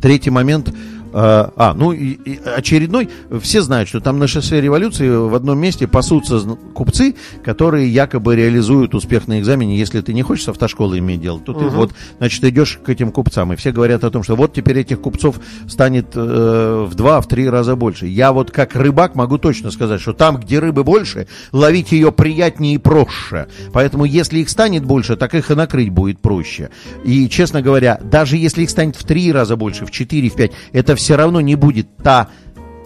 Третий 0.01 0.31
момент, 0.31 0.73
э, 1.15 1.49
а, 1.55 1.73
ну 1.73 1.93
и, 1.93 2.11
и 2.11 2.39
очередной, 2.43 3.09
все 3.41 3.61
знают, 3.61 3.87
что 3.87 4.01
там 4.01 4.19
на 4.19 4.27
шоссе 4.27 4.59
революции 4.59 5.09
в 5.09 5.33
одном 5.33 5.57
месте 5.57 5.87
пасутся 5.87 6.39
купцы, 6.73 7.15
которые 7.43 7.89
якобы 7.89 8.35
реализуют 8.35 8.93
успех 8.93 9.27
на 9.27 9.39
экзамене. 9.39 9.77
Если 9.77 10.01
ты 10.01 10.13
не 10.13 10.21
хочешь 10.21 10.45
с 10.45 10.49
автошколой 10.49 10.99
иметь 10.99 11.21
дело, 11.21 11.39
то 11.39 11.53
ты 11.53 11.65
вот, 11.65 11.93
значит, 12.17 12.43
идешь 12.43 12.79
к 12.83 12.89
этим 12.89 13.11
купцам. 13.11 13.53
И 13.53 13.55
все 13.55 13.71
говорят 13.71 14.03
о 14.03 14.11
том, 14.11 14.23
что 14.23 14.35
вот 14.35 14.53
теперь 14.53 14.79
этих 14.79 14.99
купцов 14.99 15.39
станет 15.67 16.07
э, 16.15 16.85
в 16.89 16.93
два, 16.95 17.21
в 17.21 17.27
три 17.27 17.49
раза 17.49 17.75
больше. 17.75 18.07
Я 18.07 18.33
вот 18.33 18.51
как 18.51 18.75
рыбак 18.75 19.15
могу 19.15 19.37
точно 19.37 19.71
сказать, 19.71 20.01
что 20.01 20.13
там, 20.13 20.37
где 20.37 20.59
рыбы 20.59 20.83
больше, 20.83 21.27
ловить 21.53 21.93
ее 21.93 22.11
приятнее 22.11 22.75
и 22.75 22.77
проще. 22.77 23.47
Поэтому 23.71 24.03
если 24.03 24.39
их 24.39 24.49
станет 24.49 24.83
больше, 24.83 25.15
так 25.15 25.33
их 25.33 25.49
и 25.49 25.55
накрыть 25.55 25.89
будет 25.89 26.19
проще. 26.19 26.69
И, 27.05 27.29
честно 27.29 27.61
говоря, 27.61 27.99
даже 28.03 28.35
если 28.35 28.63
их 28.63 28.69
станет 28.69 28.95
в 28.95 29.03
три 29.05 29.31
раза 29.31 29.55
больше, 29.55 29.85
в 29.85 29.91
четыре, 29.91 30.29
в 30.29 30.35
пять, 30.35 30.51
это 30.73 30.95
все 30.95 31.04
равно 31.13 31.41
не 31.41 31.55
будет 31.55 31.87
та 31.97 32.27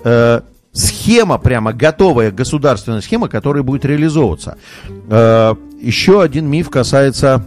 э, 0.04 0.42
схема, 0.74 1.38
прямо 1.38 1.74
готовая 1.74 2.32
государственная 2.32 3.02
схема, 3.02 3.28
которая 3.30 3.64
будет 3.64 3.86
реализовываться. 3.86 4.58
Э, 5.10 5.56
еще 5.82 6.22
один 6.22 6.48
миф 6.48 6.70
касается... 6.70 7.42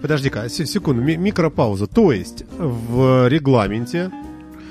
Подожди-ка, 0.00 0.48
се- 0.48 0.66
секунду, 0.66 1.02
ми- 1.02 1.16
микропауза. 1.16 1.86
То 1.86 2.12
есть 2.12 2.44
в 2.58 3.28
регламенте 3.28 4.10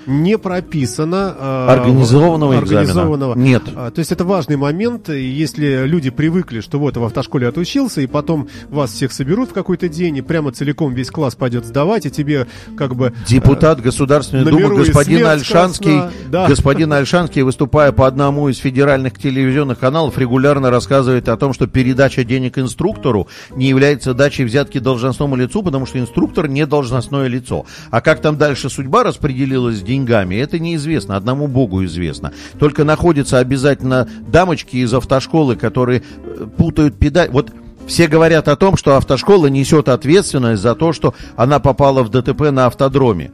не 0.07 0.37
прописано 0.37 1.35
э, 1.37 1.67
Организованного 1.69 2.53
экзамена. 2.53 2.79
организованного. 2.79 3.35
Нет. 3.35 3.63
А, 3.75 3.91
То 3.91 3.99
есть 3.99 4.11
это 4.11 4.23
важный 4.23 4.55
момент, 4.55 5.09
если 5.09 5.85
люди 5.85 6.09
привыкли, 6.09 6.61
что 6.61 6.79
вот 6.79 6.95
в 6.95 7.03
автошколе 7.03 7.47
отучился, 7.49 8.01
и 8.01 8.07
потом 8.07 8.47
вас 8.69 8.91
всех 8.93 9.11
соберут 9.11 9.49
в 9.49 9.53
какой-то 9.53 9.89
день, 9.89 10.17
и 10.17 10.21
прямо 10.21 10.51
целиком 10.51 10.93
весь 10.93 11.11
класс 11.11 11.35
пойдет 11.35 11.65
сдавать, 11.65 12.05
и 12.05 12.09
тебе 12.09 12.47
как 12.77 12.95
бы... 12.95 13.13
Депутат 13.27 13.81
Государственной 13.81 14.45
Думы 14.45 14.77
господин 14.77 15.25
Альшанский. 15.25 16.01
Да. 16.29 16.47
господин 16.47 16.93
Альшанский, 16.93 17.41
выступая 17.41 17.91
по 17.91 18.08
одному 18.08 18.47
из 18.47 18.58
федеральных 18.58 19.19
телевизионных 19.19 19.77
каналов, 19.77 20.17
регулярно 20.17 20.69
рассказывает 20.69 21.27
о 21.27 21.35
том, 21.35 21.53
что 21.53 21.67
передача 21.67 22.23
денег 22.23 22.58
инструктору 22.58 23.27
не 23.55 23.67
является 23.67 24.13
дачей 24.13 24.45
взятки 24.45 24.79
должностному 24.79 25.35
лицу, 25.35 25.63
потому 25.63 25.85
что 25.85 25.99
инструктор 25.99 26.47
не 26.47 26.65
должностное 26.65 27.27
лицо. 27.27 27.65
А 27.91 27.99
как 27.99 28.21
там 28.21 28.37
дальше 28.37 28.69
судьба 28.69 29.03
распределилась 29.03 29.77
с 29.77 29.81
деньгами, 29.81 29.96
это 30.06 30.60
неизвестно, 30.60 31.15
одному 31.15 31.48
Богу 31.48 31.83
известно. 31.85 32.33
Только 32.60 32.83
находятся 32.83 33.39
обязательно 33.39 34.08
дамочки 34.27 34.77
из 34.77 34.93
автошколы, 34.93 35.56
которые 35.56 36.02
э, 36.02 36.45
путают 36.58 36.98
педаль. 36.98 37.29
Вот 37.31 37.52
все 37.87 38.08
говорят 38.08 38.48
о 38.48 38.56
том, 38.56 38.75
что 38.77 38.98
автошкола 38.98 39.48
несет 39.48 39.89
ответственность 39.89 40.62
за 40.62 40.75
то, 40.75 40.93
что 40.93 41.13
она 41.35 41.60
попала 41.60 42.04
в 42.04 42.10
ДТП 42.10 42.52
на 42.52 42.65
автодроме. 42.65 43.31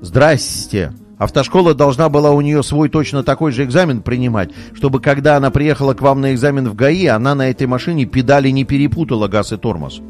Здрасте. 0.00 0.92
Автошкола 1.18 1.74
должна 1.74 2.08
была 2.08 2.30
у 2.30 2.40
нее 2.40 2.62
свой 2.62 2.88
точно 2.88 3.22
такой 3.22 3.52
же 3.52 3.64
экзамен 3.64 4.00
принимать, 4.00 4.50
чтобы 4.72 5.00
когда 5.00 5.36
она 5.36 5.50
приехала 5.50 5.92
к 5.92 6.00
вам 6.00 6.22
на 6.22 6.32
экзамен 6.32 6.66
в 6.66 6.74
ГАИ, 6.74 7.08
она 7.08 7.34
на 7.34 7.50
этой 7.50 7.66
машине 7.66 8.06
педали 8.06 8.48
не 8.48 8.64
перепутала 8.64 9.28
газ 9.28 9.52
и 9.52 9.58
тормоз. 9.58 10.00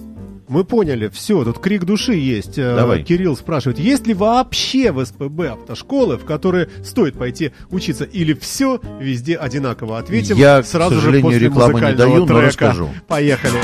Мы 0.50 0.64
поняли, 0.64 1.06
все, 1.06 1.44
тут 1.44 1.60
крик 1.60 1.84
души 1.84 2.14
есть. 2.14 2.58
Э, 2.58 2.74
Давай. 2.74 3.04
Кирилл 3.04 3.36
спрашивает, 3.36 3.78
есть 3.78 4.08
ли 4.08 4.14
вообще 4.14 4.90
в 4.90 5.04
СПБ 5.04 5.52
автошколы, 5.52 6.16
в 6.16 6.24
которые 6.24 6.68
стоит 6.84 7.16
пойти 7.16 7.52
учиться, 7.70 8.02
или 8.02 8.32
все 8.32 8.80
везде 8.98 9.36
одинаково? 9.36 9.98
Ответим 9.98 10.36
Я, 10.36 10.60
к 10.60 10.66
сразу 10.66 10.96
же 10.96 11.02
сожалению, 11.02 11.22
после 11.22 11.38
рекламу 11.38 11.78
не 11.78 11.84
музыкального 11.84 12.10
даю, 12.10 12.20
но 12.22 12.26
трека. 12.26 12.46
расскажу. 12.48 12.88
Поехали. 13.06 13.60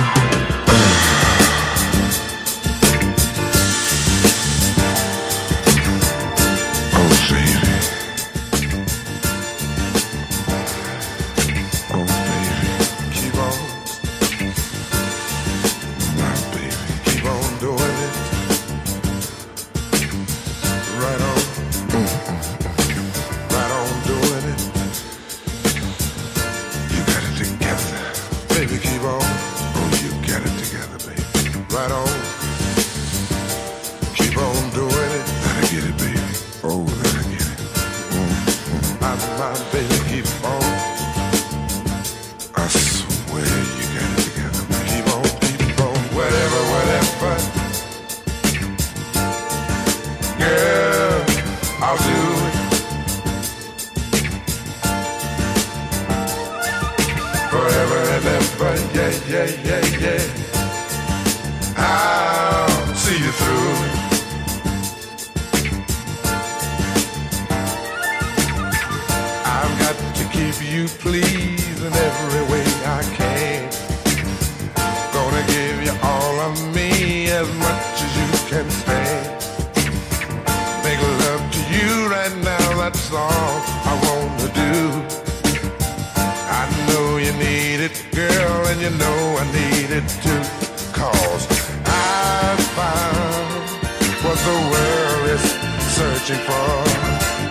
Searching 96.26 96.44
for. 96.44 96.82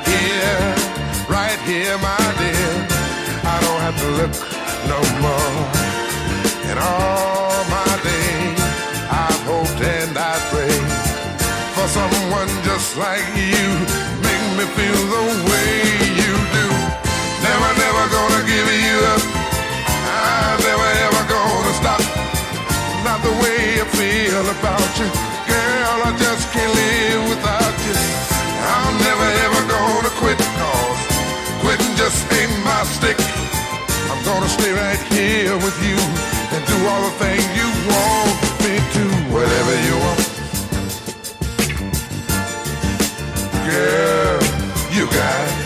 Here, 0.09 0.75
right 1.29 1.59
here, 1.63 1.97
my 1.99 2.25
dear. 2.39 2.71
I 3.43 3.55
don't 3.63 3.81
have 3.87 3.97
to 4.03 4.09
look 4.19 4.35
no 4.91 4.99
more. 5.23 5.55
In 6.69 6.77
all 6.77 7.63
my 7.71 7.91
days, 8.03 8.59
I've 9.07 9.43
hoped 9.47 9.79
and 9.79 10.17
I 10.17 10.35
prayed 10.51 10.91
for 11.75 11.87
someone 11.87 12.49
just 12.67 12.97
like 12.97 13.25
you. 13.35 13.65
Make 14.27 14.45
me 14.59 14.65
feel 14.75 15.01
the 15.15 15.25
way 15.47 15.71
you 16.19 16.33
do. 16.57 16.67
Never, 17.47 17.71
never 17.79 18.03
gonna 18.11 18.43
give 18.43 18.67
you 18.87 18.97
up. 19.13 19.23
I'm 20.03 20.59
never 20.67 20.89
ever 21.05 21.23
gonna 21.31 21.73
stop. 21.79 22.01
Not 23.07 23.19
the 23.23 23.35
way 23.41 23.79
I 23.79 23.85
feel 23.95 24.45
about 24.57 24.91
you. 24.99 25.07
Girl, 25.47 25.97
I 26.03 26.11
just 26.17 26.51
can't 26.51 26.73
live 26.75 27.29
without 27.29 27.77
you. 27.87 28.34
Right 34.95 35.13
here 35.13 35.55
with 35.57 35.77
you 35.83 35.97
and 36.55 36.65
do 36.67 36.87
all 36.87 37.01
the 37.03 37.11
things 37.19 37.43
you 37.59 37.67
want 37.89 38.35
me 38.63 38.75
to. 38.95 39.03
Whatever 39.33 39.73
you 39.87 39.95
want. 40.05 40.21
Girl, 43.69 44.39
you 44.95 45.05
got 45.07 45.47
it. 45.49 45.57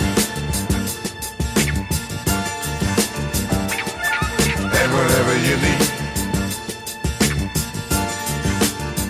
And 4.80 4.90
whatever 4.98 5.34
you 5.48 5.56
need. 5.66 5.84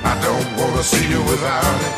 I 0.03 0.13
don't 0.22 0.49
wanna 0.57 0.84
see 0.84 1.07
you 1.09 1.22
without 1.24 1.82
it. 1.82 1.89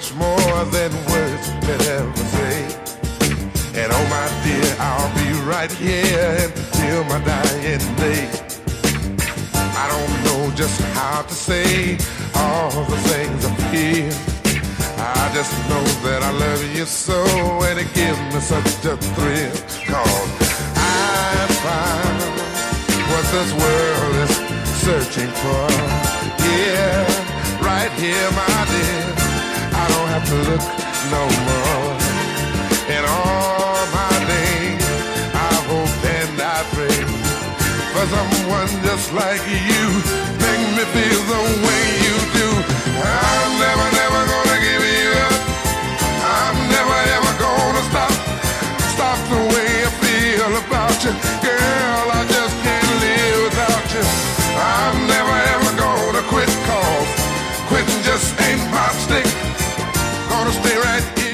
Much 0.00 0.14
more 0.14 0.64
than 0.72 0.90
words 1.12 1.50
could 1.66 1.82
ever 1.88 2.16
say. 2.16 2.62
And 3.74 3.92
oh 3.92 4.06
my 4.08 4.26
dear, 4.44 4.76
I'll 4.78 5.12
be 5.14 5.28
right 5.46 5.70
here 5.70 6.50
until 6.56 7.04
my 7.04 7.22
dying 7.24 7.96
day. 7.96 8.28
I 9.76 9.84
don't 9.92 10.24
know 10.24 10.56
just 10.56 10.80
how 10.94 11.22
to 11.22 11.34
say 11.34 11.98
all 12.34 12.84
the 12.84 12.96
things 13.10 13.44
I 13.44 13.54
feel. 13.70 14.12
I 14.96 15.30
just 15.34 15.52
know 15.68 15.84
that 16.08 16.22
I 16.22 16.30
love 16.30 16.62
you 16.74 16.86
so 16.86 17.22
and 17.68 17.78
it 17.78 17.92
gives 17.92 18.18
me 18.32 18.40
such 18.40 18.84
a 18.86 18.96
thrill. 18.96 19.52
Cause 19.86 20.50
I 20.76 21.46
found 21.66 22.20
what 23.10 23.24
this 23.36 23.52
world 23.62 24.14
is 24.24 24.34
searching 24.80 25.30
for. 25.42 25.68
Yeah, 26.48 27.60
right 27.60 27.92
here, 28.00 28.30
my 28.32 28.64
dear. 28.70 29.19
To 30.26 30.36
look 30.36 30.64
no 31.10 31.24
more. 31.48 31.94
In 32.96 33.02
all 33.04 33.82
my 33.98 34.14
days, 34.30 34.84
I 35.34 35.52
hope 35.70 36.04
and 36.18 36.40
I 36.40 36.62
pray 36.74 37.00
for 37.92 38.04
someone 38.14 38.70
just 38.84 39.12
like 39.12 39.42
you. 39.48 39.84
Make 40.44 40.64
me 40.76 40.84
feel 40.94 41.20
the 41.34 41.42
way 41.66 41.84
you 42.06 42.29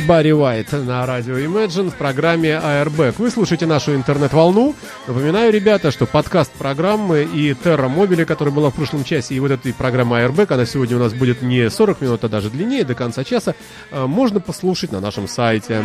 Барри 0.07 0.31
Уайт 0.31 0.71
на 0.73 1.05
радио 1.05 1.37
Imagine 1.37 1.91
в 1.91 1.95
программе 1.97 2.51
Airbag. 2.51 3.17
Вы 3.19 3.29
слушаете 3.29 3.67
нашу 3.67 3.97
интернет-волну. 3.97 4.77
Напоминаю, 5.09 5.53
ребята, 5.53 5.91
что 5.91 6.07
подкаст 6.07 6.53
программы 6.53 7.25
и 7.25 7.51
Terra 7.51 7.93
Mobile, 7.93 8.25
которая 8.25 8.55
была 8.55 8.71
в 8.71 8.75
прошлом 8.75 9.03
часе, 9.03 9.35
и 9.35 9.41
вот 9.41 9.51
этой 9.51 9.75
программы 9.75 10.19
Airbag, 10.19 10.55
она 10.55 10.65
сегодня 10.65 10.97
у 10.97 11.01
нас 11.01 11.13
будет 11.13 11.43
не 11.43 11.69
40 11.69 12.01
минут, 12.03 12.23
а 12.23 12.29
даже 12.29 12.51
длиннее, 12.51 12.85
до 12.85 12.95
конца 12.95 13.25
часа, 13.25 13.57
э, 13.91 14.07
можно 14.07 14.39
послушать 14.39 14.93
на 14.93 15.01
нашем 15.01 15.27
сайте. 15.27 15.83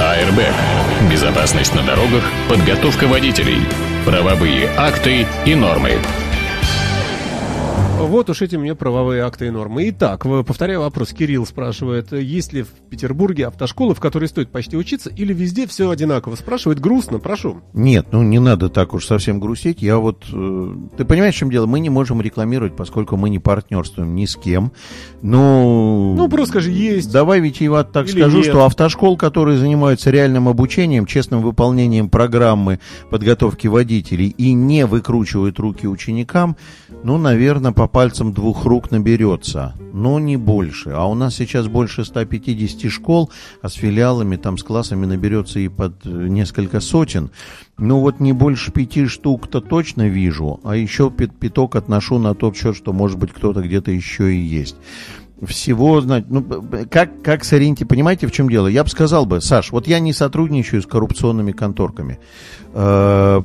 Airbag. 0.00 0.52
Безопасность 1.08 1.74
на 1.74 1.82
дорогах, 1.84 2.24
подготовка 2.48 3.06
водителей, 3.06 3.60
правовые 4.04 4.68
акты 4.76 5.26
и 5.46 5.54
нормы. 5.54 5.98
Вот 8.06 8.30
уж 8.30 8.42
эти 8.42 8.56
мне 8.56 8.74
правовые 8.74 9.22
акты 9.22 9.46
и 9.46 9.50
нормы. 9.50 9.88
Итак, 9.90 10.26
повторяю 10.46 10.80
вопрос. 10.80 11.12
Кирилл 11.12 11.46
спрашивает, 11.46 12.12
есть 12.12 12.52
ли 12.52 12.62
в 12.62 12.68
Петербурге 12.90 13.46
автошколы, 13.46 13.94
в 13.94 14.00
которые 14.00 14.28
стоит 14.28 14.50
почти 14.50 14.76
учиться, 14.76 15.10
или 15.10 15.32
везде 15.32 15.66
все 15.66 15.90
одинаково? 15.90 16.36
Спрашивает 16.36 16.80
грустно, 16.80 17.18
прошу. 17.18 17.60
Нет, 17.72 18.08
ну 18.12 18.22
не 18.22 18.38
надо 18.38 18.68
так 18.68 18.94
уж 18.94 19.06
совсем 19.06 19.40
грустить. 19.40 19.82
Я 19.82 19.98
вот... 19.98 20.24
э, 20.32 20.74
ты 20.96 21.04
понимаешь, 21.04 21.34
в 21.34 21.38
чем 21.38 21.50
дело? 21.50 21.66
Мы 21.66 21.80
не 21.80 21.90
можем 21.90 22.20
рекламировать, 22.20 22.76
поскольку 22.76 23.16
мы 23.16 23.30
не 23.30 23.38
партнерствуем 23.38 24.14
ни 24.14 24.26
с 24.26 24.36
кем. 24.36 24.72
Ну... 25.22 26.14
Ну, 26.16 26.28
просто 26.28 26.48
скажи, 26.48 26.70
есть. 26.70 27.12
Давай 27.12 27.40
витиевато 27.40 27.92
так 27.92 28.08
Или 28.08 28.20
скажу, 28.20 28.38
нет. 28.38 28.46
что 28.46 28.64
автошкол, 28.64 29.16
которые 29.16 29.58
занимаются 29.58 30.10
реальным 30.10 30.48
обучением, 30.48 31.06
честным 31.06 31.42
выполнением 31.42 32.08
программы 32.08 32.80
подготовки 33.10 33.66
водителей 33.66 34.28
и 34.28 34.52
не 34.52 34.86
выкручивают 34.86 35.58
руки 35.58 35.86
ученикам, 35.86 36.56
ну, 37.04 37.18
наверное, 37.18 37.72
по 37.72 37.88
пальцам 37.88 38.32
двух 38.32 38.64
рук 38.64 38.90
наберется, 38.90 39.74
но 39.92 40.20
не 40.20 40.36
больше. 40.36 40.90
А 40.90 41.06
у 41.06 41.14
нас 41.14 41.34
сейчас 41.34 41.66
больше 41.66 42.04
150 42.04 42.90
школ, 42.90 43.30
а 43.60 43.68
с 43.68 43.74
филиалами, 43.74 44.36
там, 44.36 44.56
с 44.56 44.62
классами 44.62 45.06
наберется 45.06 45.58
и 45.58 45.68
под 45.68 46.06
э, 46.06 46.08
несколько 46.08 46.80
сотен. 46.80 47.30
Ну, 47.78 48.00
вот 48.00 48.20
не 48.20 48.32
больше 48.32 48.70
пяти 48.70 49.06
штук-то 49.06 49.60
точно 49.60 50.08
вижу, 50.08 50.60
а 50.62 50.76
еще 50.76 51.10
пят- 51.10 51.36
пяток 51.36 51.74
отношу 51.74 52.18
на 52.18 52.34
тот 52.34 52.56
счет, 52.56 52.76
что, 52.76 52.92
может 52.92 53.18
быть, 53.18 53.32
кто-то 53.32 53.62
где-то 53.62 53.90
еще 53.90 54.32
и 54.32 54.38
есть 54.38 54.76
всего 55.46 56.00
знать. 56.00 56.26
Ну, 56.28 56.44
как, 56.90 57.22
как 57.22 57.44
сориентировать? 57.44 57.88
Понимаете, 57.88 58.26
в 58.26 58.32
чем 58.32 58.48
дело? 58.48 58.66
Я 58.66 58.84
бы 58.84 58.90
сказал 58.90 59.26
бы, 59.26 59.40
Саш, 59.40 59.72
вот 59.72 59.86
я 59.86 59.98
не 60.00 60.12
сотрудничаю 60.12 60.82
с 60.82 60.86
коррупционными 60.86 61.52
конторками. 61.52 62.18
Э, 62.72 63.42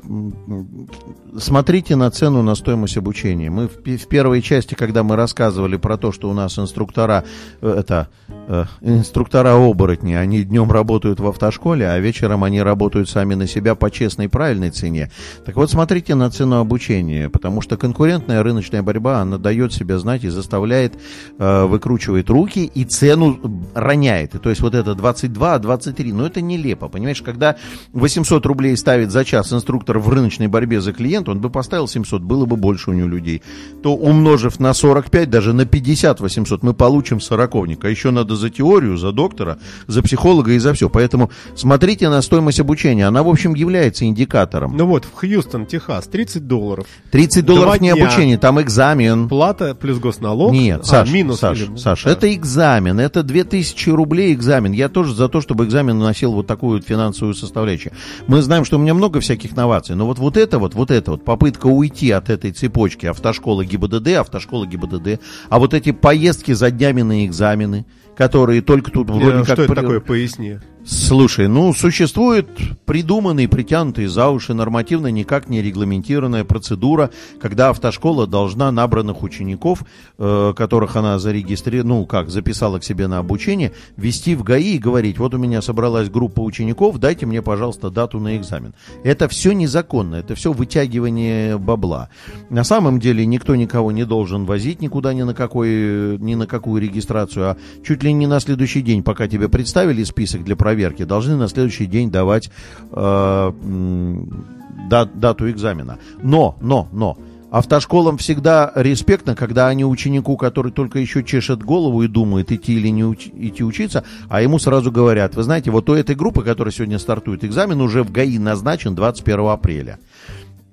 Смотрите 1.40 1.96
на 1.96 2.10
цену 2.10 2.42
на 2.42 2.56
стоимость 2.56 2.98
обучения. 2.98 3.52
Мы 3.52 3.68
в, 3.68 3.78
в 3.86 4.08
первой 4.08 4.42
части, 4.42 4.74
когда 4.74 5.04
мы 5.04 5.16
рассказывали 5.16 5.78
про 5.78 5.98
то, 5.98 6.12
что 6.12 6.30
у 6.30 6.34
нас 6.34 6.58
инструктора, 6.58 7.26
э, 7.62 7.76
это, 7.80 8.10
э, 8.48 8.66
инструктора 8.82 9.54
оборотни, 9.54 10.14
они 10.14 10.44
днем 10.44 10.72
работают 10.72 11.20
в 11.20 11.28
автошколе, 11.28 11.88
а 11.88 12.00
вечером 12.00 12.44
они 12.44 12.62
работают 12.62 13.08
сами 13.08 13.36
на 13.36 13.46
себя 13.46 13.76
по 13.76 13.92
честной 13.92 14.30
правильной 14.30 14.72
цене. 14.72 15.12
Так 15.46 15.56
вот, 15.58 15.70
смотрите 15.70 16.16
на 16.16 16.32
цену 16.32 16.58
обучения, 16.58 17.30
потому 17.30 17.62
что 17.62 17.78
конкурентная 17.78 18.42
рыночная 18.42 18.82
борьба, 18.82 19.20
она 19.20 19.38
дает 19.38 19.74
себя 19.74 20.00
знать 20.00 20.24
и 20.24 20.30
заставляет, 20.30 20.98
э, 21.38 21.66
выкручивает 21.88 22.30
руки 22.30 22.70
и 22.76 22.84
цену 22.84 23.40
роняет. 23.74 24.36
И 24.36 24.40
то 24.40 24.50
есть 24.50 24.62
вот 24.62 24.76
это 24.76 24.94
22, 24.94 25.60
23, 25.60 26.12
ну 26.14 26.26
это 26.26 26.42
нелепо, 26.42 26.90
понимаешь, 26.90 27.22
когда 27.22 27.56
800 27.94 28.46
рублей 28.46 28.76
ставит 28.76 29.10
за 29.12 29.24
час 29.24 29.54
инструктор 29.54 30.00
в 30.00 30.10
рыночной 30.10 30.48
борьбе 30.48 30.82
за 30.82 30.92
клиента, 30.92 31.32
он 31.32 31.40
бы 31.40 31.50
поставил 31.50 31.88
700, 31.88 32.22
было 32.22 32.46
бы 32.46 32.58
больше 32.58 32.90
у 32.90 32.94
него 32.94 33.08
людей, 33.08 33.42
то 33.84 33.96
умножив 33.96 34.60
на 34.60 34.74
45, 34.74 35.30
даже 35.30 35.54
на 35.54 35.66
50 35.66 36.20
800, 36.20 36.62
мы 36.64 36.74
получим 36.74 37.22
сороковник. 37.22 37.86
А 37.86 37.90
еще 37.90 38.12
надо 38.12 38.36
за 38.36 38.50
теорию, 38.50 38.98
за 38.98 39.12
доктора, 39.14 39.58
за 39.88 40.04
психолога 40.04 40.52
и 40.52 40.60
за 40.60 40.74
все. 40.74 40.90
Поэтому 40.90 41.32
смотрите 41.56 42.10
на 42.10 42.22
стоимость 42.22 42.60
обучения. 42.60 43.08
Она, 43.08 43.24
в 43.24 43.30
общем, 43.30 43.54
является 43.56 44.04
индикатором. 44.06 44.76
Ну 44.76 44.86
вот, 44.88 45.06
в 45.06 45.14
Хьюстон, 45.16 45.66
Техас, 45.66 46.08
30 46.08 46.48
долларов. 46.48 46.86
30 47.12 47.46
долларов 47.46 47.68
Два 47.68 47.78
не 47.78 47.94
дня. 47.94 48.04
обучение, 48.04 48.38
там 48.38 48.60
экзамен. 48.62 49.30
Плата 49.30 49.74
плюс 49.74 50.00
госналог. 50.00 50.52
Нет, 50.52 50.82
А, 50.82 50.86
Саш, 50.86 51.12
минус 51.12 51.40
Саш, 51.40 51.62
или- 51.62 51.77
Саш, 51.78 52.04
да. 52.04 52.12
это 52.12 52.34
экзамен, 52.34 53.00
это 53.00 53.24
2000 53.24 53.90
рублей 53.90 54.34
экзамен. 54.34 54.72
Я 54.72 54.90
тоже 54.90 55.14
за 55.14 55.30
то, 55.30 55.42
чтобы 55.42 55.66
экзамен 55.66 55.98
носил 55.98 56.34
вот 56.34 56.48
такую 56.48 56.78
вот 56.78 56.88
финансовую 56.88 57.34
составляющую. 57.34 57.94
Мы 58.28 58.42
знаем, 58.42 58.66
что 58.66 58.78
у 58.78 58.80
меня 58.80 58.94
много 58.94 59.20
всяких 59.20 59.56
новаций, 59.56 59.96
но 59.96 60.06
вот, 60.06 60.20
вот 60.20 60.38
это 60.38 60.60
вот, 60.60 60.74
вот 60.74 60.92
это 60.92 61.12
вот, 61.12 61.24
попытка 61.24 61.68
уйти 61.68 62.12
от 62.12 62.30
этой 62.30 62.52
цепочки 62.52 63.06
автошколы 63.06 63.66
ГИБДД, 63.66 64.08
автошколы 64.20 64.68
ГИБДД, 64.68 65.22
а 65.50 65.60
вот 65.60 65.74
эти 65.74 65.92
поездки 65.92 66.52
за 66.54 66.72
днями 66.72 67.02
на 67.02 67.26
экзамены, 67.26 67.86
которые 68.16 68.62
только 68.62 68.92
тут 68.92 69.10
вроде 69.10 69.38
Э, 69.38 69.44
как... 69.44 69.54
Что 69.54 69.64
это 69.64 69.74
при- 69.74 69.82
такое, 69.82 70.00
поясни. 70.00 70.60
Слушай, 70.90 71.50
ну, 71.50 71.74
существует 71.74 72.48
придуманный, 72.86 73.50
притянутый 73.50 74.06
за 74.06 74.30
уши 74.30 74.54
нормативно 74.54 75.08
никак 75.08 75.50
не 75.50 75.62
регламентированная 75.62 76.46
процедура, 76.46 77.10
когда 77.42 77.72
автошкола 77.72 78.26
должна 78.26 78.72
набранных 78.72 79.22
учеников, 79.22 79.84
э, 80.18 80.54
которых 80.56 80.96
она 80.96 81.20
зарегистрировала, 81.20 81.88
ну, 81.90 82.06
как, 82.06 82.30
записала 82.30 82.80
к 82.80 82.86
себе 82.86 83.08
на 83.08 83.18
обучение, 83.18 83.74
вести 83.98 84.34
в 84.34 84.44
ГАИ 84.44 84.76
и 84.76 84.78
говорить, 84.78 85.18
вот 85.18 85.34
у 85.34 85.38
меня 85.38 85.62
собралась 85.62 86.10
группа 86.10 86.40
учеников, 86.40 87.00
дайте 87.00 87.26
мне, 87.26 87.42
пожалуйста, 87.42 87.90
дату 87.90 88.22
на 88.22 88.38
экзамен. 88.38 88.74
Это 89.04 89.28
все 89.28 89.52
незаконно, 89.52 90.16
это 90.16 90.36
все 90.36 90.54
вытягивание 90.54 91.58
бабла. 91.58 92.08
На 92.50 92.64
самом 92.64 93.02
деле 93.02 93.26
никто 93.26 93.58
никого 93.58 93.92
не 93.92 94.06
должен 94.06 94.46
возить 94.46 94.82
никуда 94.82 95.14
ни 95.14 95.24
на, 95.24 95.34
какой, 95.34 96.18
ни 96.18 96.36
на 96.36 96.48
какую 96.48 96.82
регистрацию, 96.82 97.50
а 97.50 97.58
чуть 97.86 98.04
ли 98.04 98.14
не 98.14 98.26
на 98.26 98.40
следующий 98.40 98.82
день, 98.82 99.04
пока 99.04 99.28
тебе 99.28 99.50
представили 99.50 100.06
список 100.06 100.46
для 100.46 100.56
проверки, 100.56 100.77
должны 101.06 101.36
на 101.36 101.48
следующий 101.48 101.86
день 101.86 102.12
давать 102.12 102.50
э, 102.92 103.52
м, 103.62 104.46
да- 104.90 105.06
дату 105.06 105.50
экзамена. 105.50 105.98
Но, 106.22 106.58
но, 106.62 106.88
но, 106.92 107.18
автошколам 107.52 108.18
всегда 108.18 108.72
респектно, 108.76 109.36
когда 109.36 109.68
они 109.68 109.86
ученику, 109.86 110.38
который 110.38 110.72
только 110.72 111.00
еще 111.00 111.24
чешет 111.24 111.64
голову 111.64 112.04
и 112.04 112.08
думает, 112.08 112.52
идти 112.52 112.76
или 112.76 112.90
не 112.90 113.04
уч- 113.04 113.32
идти 113.34 113.64
учиться, 113.64 114.04
а 114.30 114.42
ему 114.42 114.60
сразу 114.60 114.92
говорят, 114.92 115.36
вы 115.36 115.44
знаете, 115.44 115.72
вот 115.72 115.90
у 115.90 115.94
этой 115.94 116.16
группы, 116.16 116.44
которая 116.44 116.72
сегодня 116.72 117.00
стартует 117.00 117.44
экзамен, 117.44 117.82
уже 117.82 118.04
в 118.04 118.12
ГАИ 118.12 118.38
назначен 118.38 118.96
21 118.96 119.48
апреля. 119.48 120.00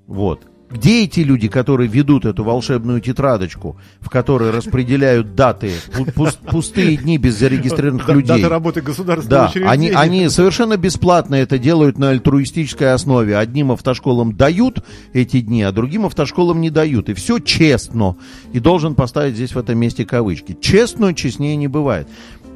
Вот. 0.07 0.43
Где 0.71 1.05
эти 1.05 1.21
люди, 1.21 1.49
которые 1.49 1.89
ведут 1.89 2.25
эту 2.25 2.43
волшебную 2.43 3.01
тетрадочку, 3.01 3.79
в 4.01 4.11
которой 4.11 4.51
распределяют 4.51 5.35
даты, 5.35 5.73
пу- 5.93 6.13
пус- 6.13 6.39
пустые 6.51 6.97
дни 6.97 7.17
без 7.19 7.39
зарегистрированных 7.39 8.09
людей? 8.09 8.43
Дата 8.43 8.49
работы 8.49 8.81
государственного 8.81 9.53
Да, 9.55 9.69
они, 9.69 9.91
они 9.91 10.29
совершенно 10.29 10.77
бесплатно 10.77 11.37
это 11.37 11.59
делают 11.59 11.99
на 11.99 12.11
альтруистической 12.11 12.93
основе. 12.93 13.37
Одним 13.37 13.73
автошколам 13.73 14.37
дают 14.37 14.85
эти 15.13 15.41
дни, 15.41 15.63
а 15.63 15.71
другим 15.71 16.07
автошколам 16.07 16.61
не 16.61 16.71
дают. 16.71 17.09
И 17.09 17.15
все 17.15 17.39
честно. 17.39 18.17
И 18.53 18.59
должен 18.59 18.95
поставить 18.95 19.35
здесь 19.35 19.55
в 19.55 19.59
этом 19.59 19.79
месте 19.79 20.05
кавычки. 20.05 20.57
Честно, 20.61 21.15
честнее 21.15 21.57
не 21.57 21.69
бывает. 21.69 22.09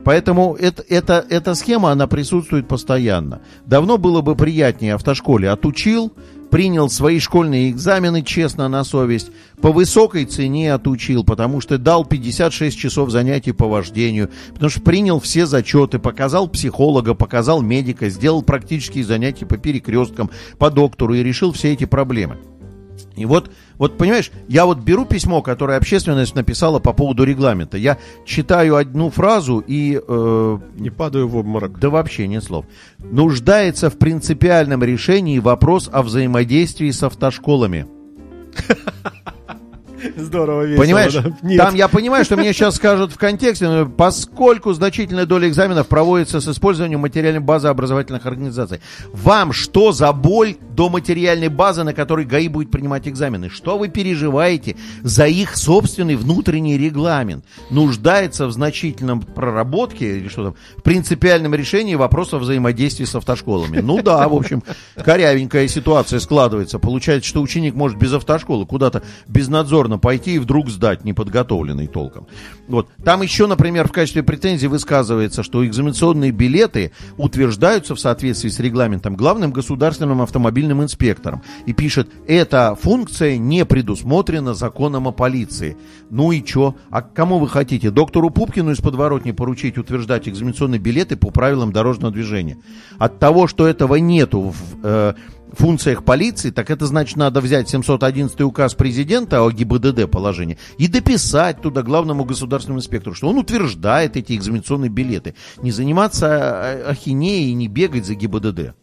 Поэтому 0.05 0.55
это, 0.55 0.83
это, 0.89 1.25
эта 1.29 1.55
схема, 1.55 1.91
она 1.91 2.07
присутствует 2.07 2.67
постоянно. 2.67 3.43
Давно 3.67 3.99
было 3.99 4.23
бы 4.23 4.37
приятнее 4.37 4.95
автошколе 4.95 5.51
отучил, 5.51 6.13
принял 6.51 6.89
свои 6.91 7.19
школьные 7.19 7.71
экзамены 7.71 8.23
честно 8.23 8.69
на 8.69 8.85
совесть, 8.85 9.31
по 9.61 9.73
высокой 9.73 10.25
цене 10.25 10.73
отучил, 10.73 11.25
потому 11.25 11.61
что 11.61 11.79
дал 11.79 12.05
56 12.05 12.79
часов 12.79 13.11
занятий 13.11 13.53
по 13.53 13.69
вождению, 13.69 14.31
потому 14.53 14.71
что 14.71 14.81
принял 14.81 15.21
все 15.21 15.47
зачеты, 15.47 15.99
показал 15.99 16.49
психолога, 16.49 17.15
показал 17.15 17.63
медика, 17.63 18.09
сделал 18.09 18.43
практические 18.43 19.05
занятия 19.05 19.47
по 19.47 19.57
перекресткам, 19.57 20.31
по 20.59 20.71
доктору 20.71 21.15
и 21.15 21.23
решил 21.23 21.53
все 21.53 21.73
эти 21.73 21.85
проблемы. 21.85 22.39
И 23.19 23.27
вот, 23.27 23.51
вот 23.77 23.99
понимаешь, 23.99 24.31
я 24.49 24.65
вот 24.65 24.79
беру 24.79 25.05
письмо, 25.05 25.43
которое 25.43 25.77
общественность 25.77 26.35
написала 26.35 26.79
по 26.79 26.93
поводу 26.93 27.25
регламента. 27.25 27.77
Я 27.77 27.99
читаю 28.25 28.77
одну 28.77 29.11
фразу 29.11 29.59
и 29.67 30.01
э, 30.07 30.59
Не 30.77 30.91
падаю 30.91 31.29
в 31.29 31.37
обморок. 31.37 31.79
да 31.79 31.91
вообще 31.91 32.27
нет 32.27 32.45
слов. 32.45 32.67
Нуждается 32.99 33.91
в 33.91 33.99
принципиальном 33.99 34.83
решении 34.83 35.39
вопрос 35.39 35.89
о 35.93 36.03
взаимодействии 36.03 36.91
с 36.91 37.03
автошколами. 37.03 37.87
Здорово, 40.17 40.63
весело. 40.63 40.83
Понимаешь? 40.83 41.15
да. 41.15 41.33
Нет. 41.43 41.59
Там 41.59 41.75
я 41.75 41.89
понимаю, 41.89 42.25
что 42.25 42.37
мне 42.37 42.53
сейчас 42.53 42.77
скажут 42.77 43.13
в 43.13 43.19
контексте, 43.19 43.69
но 43.69 43.87
поскольку 43.87 44.73
значительная 44.73 45.27
доля 45.27 45.49
экзаменов 45.49 45.87
проводится 45.87 46.41
с 46.41 46.49
использованием 46.49 47.01
материальной 47.01 47.41
базы 47.41 47.69
образовательных 47.69 48.27
организаций. 48.27 48.81
Вам 49.13 49.53
что 49.53 49.93
за 49.93 50.13
боль 50.13 50.57
до 50.71 50.89
материальной 50.89 51.49
базы, 51.49 51.83
на 51.83 51.95
которой 51.95 52.25
ГАИ 52.25 52.49
будет 52.49 52.71
принимать 52.71 53.09
экзамены? 53.09 53.51
Что 53.51 53.79
вы 53.79 53.89
переживаете 53.89 54.77
за 55.03 55.27
их 55.27 55.57
собственный 55.57 56.17
внутренний 56.17 56.79
регламент? 56.79 57.45
Нуждается 57.71 58.47
в 58.47 58.53
значительном 58.53 59.21
проработке 59.23 60.19
или 60.19 60.29
что 60.29 60.45
там, 60.45 60.55
в 60.77 60.83
принципиальном 60.83 61.55
решении 61.55 61.95
вопроса 61.95 62.39
взаимодействия 62.39 63.07
с 63.07 63.15
автошколами. 63.15 63.81
Ну 63.81 64.03
да, 64.03 64.29
в 64.29 64.35
общем, 64.35 64.63
корявенькая 64.97 65.67
ситуация 65.69 66.21
складывается. 66.21 66.79
Получается, 66.79 67.29
что 67.29 67.41
ученик 67.41 67.75
может 67.75 67.99
без 67.99 68.13
автошколы 68.13 68.67
куда-то 68.67 69.03
безнадзорно 69.27 69.88
повторно 69.89 69.99
пойти 69.99 70.35
и 70.35 70.39
вдруг 70.39 70.69
сдать, 70.69 71.05
неподготовленный 71.05 71.87
толком. 71.87 72.27
Вот. 72.69 72.89
Там 73.05 73.23
еще, 73.23 73.47
например, 73.47 73.89
в 73.89 73.93
качестве 73.93 74.23
претензий 74.23 74.69
высказывается, 74.69 75.43
что 75.43 75.65
экзаменационные 75.67 76.31
билеты 76.31 76.93
утверждаются 77.17 77.95
в 77.95 78.01
соответствии 78.01 78.51
с 78.51 78.61
регламентом 78.61 79.17
главным 79.17 79.53
государственным 79.53 80.21
автомобильным 80.21 80.83
инспектором. 80.83 81.43
И 81.67 81.73
пишет, 81.73 82.09
эта 82.27 82.75
функция 82.75 83.39
не 83.39 83.65
предусмотрена 83.65 84.55
законом 84.55 85.09
о 85.09 85.13
полиции. 85.13 85.77
Ну 86.11 86.33
и 86.33 86.43
чё? 86.43 86.75
А 86.91 87.03
кому 87.03 87.39
вы 87.39 87.49
хотите? 87.49 87.91
Доктору 87.91 88.31
Пупкину 88.31 88.71
из 88.73 88.79
подворотни 88.81 89.33
поручить 89.33 89.79
утверждать 89.79 90.29
экзаменационные 90.29 90.79
билеты 90.79 91.17
по 91.17 91.31
правилам 91.31 91.73
дорожного 91.73 92.13
движения? 92.13 92.59
От 92.99 93.19
того, 93.19 93.47
что 93.47 93.67
этого 93.67 93.97
нету 93.97 94.41
в 94.41 94.57
э, 94.83 95.15
функциях 95.53 96.05
полиции, 96.05 96.51
так 96.51 96.71
это 96.71 96.87
значит, 96.87 97.17
надо 97.17 97.41
взять 97.41 97.69
711 97.69 98.41
указ 98.43 98.75
президента 98.75 99.43
о 99.43 99.51
ГИБДД 99.51 100.11
положении 100.11 100.59
и 100.77 100.89
дописать 100.89 101.61
туда 101.61 101.83
главному 101.83 102.25
государственному 102.25 102.81
инспектору, 102.81 103.15
что 103.15 103.29
он 103.29 103.39
утверждает 103.39 104.17
эти 104.17 104.35
экзаменационные 104.35 104.91
билеты. 104.91 105.35
Не 105.63 105.71
заниматься 105.71 106.27
а- 106.29 106.91
ахинеей 106.91 107.51
и 107.51 107.55
не 107.55 107.69
бегать 107.69 108.07
за 108.07 108.15
ГИБДД. 108.15 108.75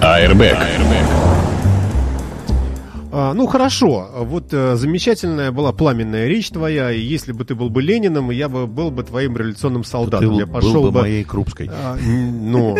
Airbag. 0.00 1.17
А, 3.20 3.34
ну 3.34 3.48
хорошо, 3.48 4.08
вот 4.14 4.52
э, 4.52 4.76
замечательная 4.76 5.50
была 5.50 5.72
пламенная 5.72 6.28
речь 6.28 6.50
твоя, 6.50 6.92
и 6.92 7.00
если 7.00 7.32
бы 7.32 7.44
ты 7.44 7.56
был 7.56 7.68
бы 7.68 7.82
Лениным, 7.82 8.30
я 8.30 8.48
бы 8.48 8.68
был 8.68 8.92
бы 8.92 9.02
твоим 9.02 9.36
революционным 9.36 9.82
солдатом. 9.82 10.30
Ты 10.34 10.34
я 10.36 10.46
был 10.46 10.54
пошел 10.54 10.92
бы 10.92 11.00
моей 11.00 11.24
Крупской. 11.24 11.68
А, 11.68 11.96
ну, 11.96 12.78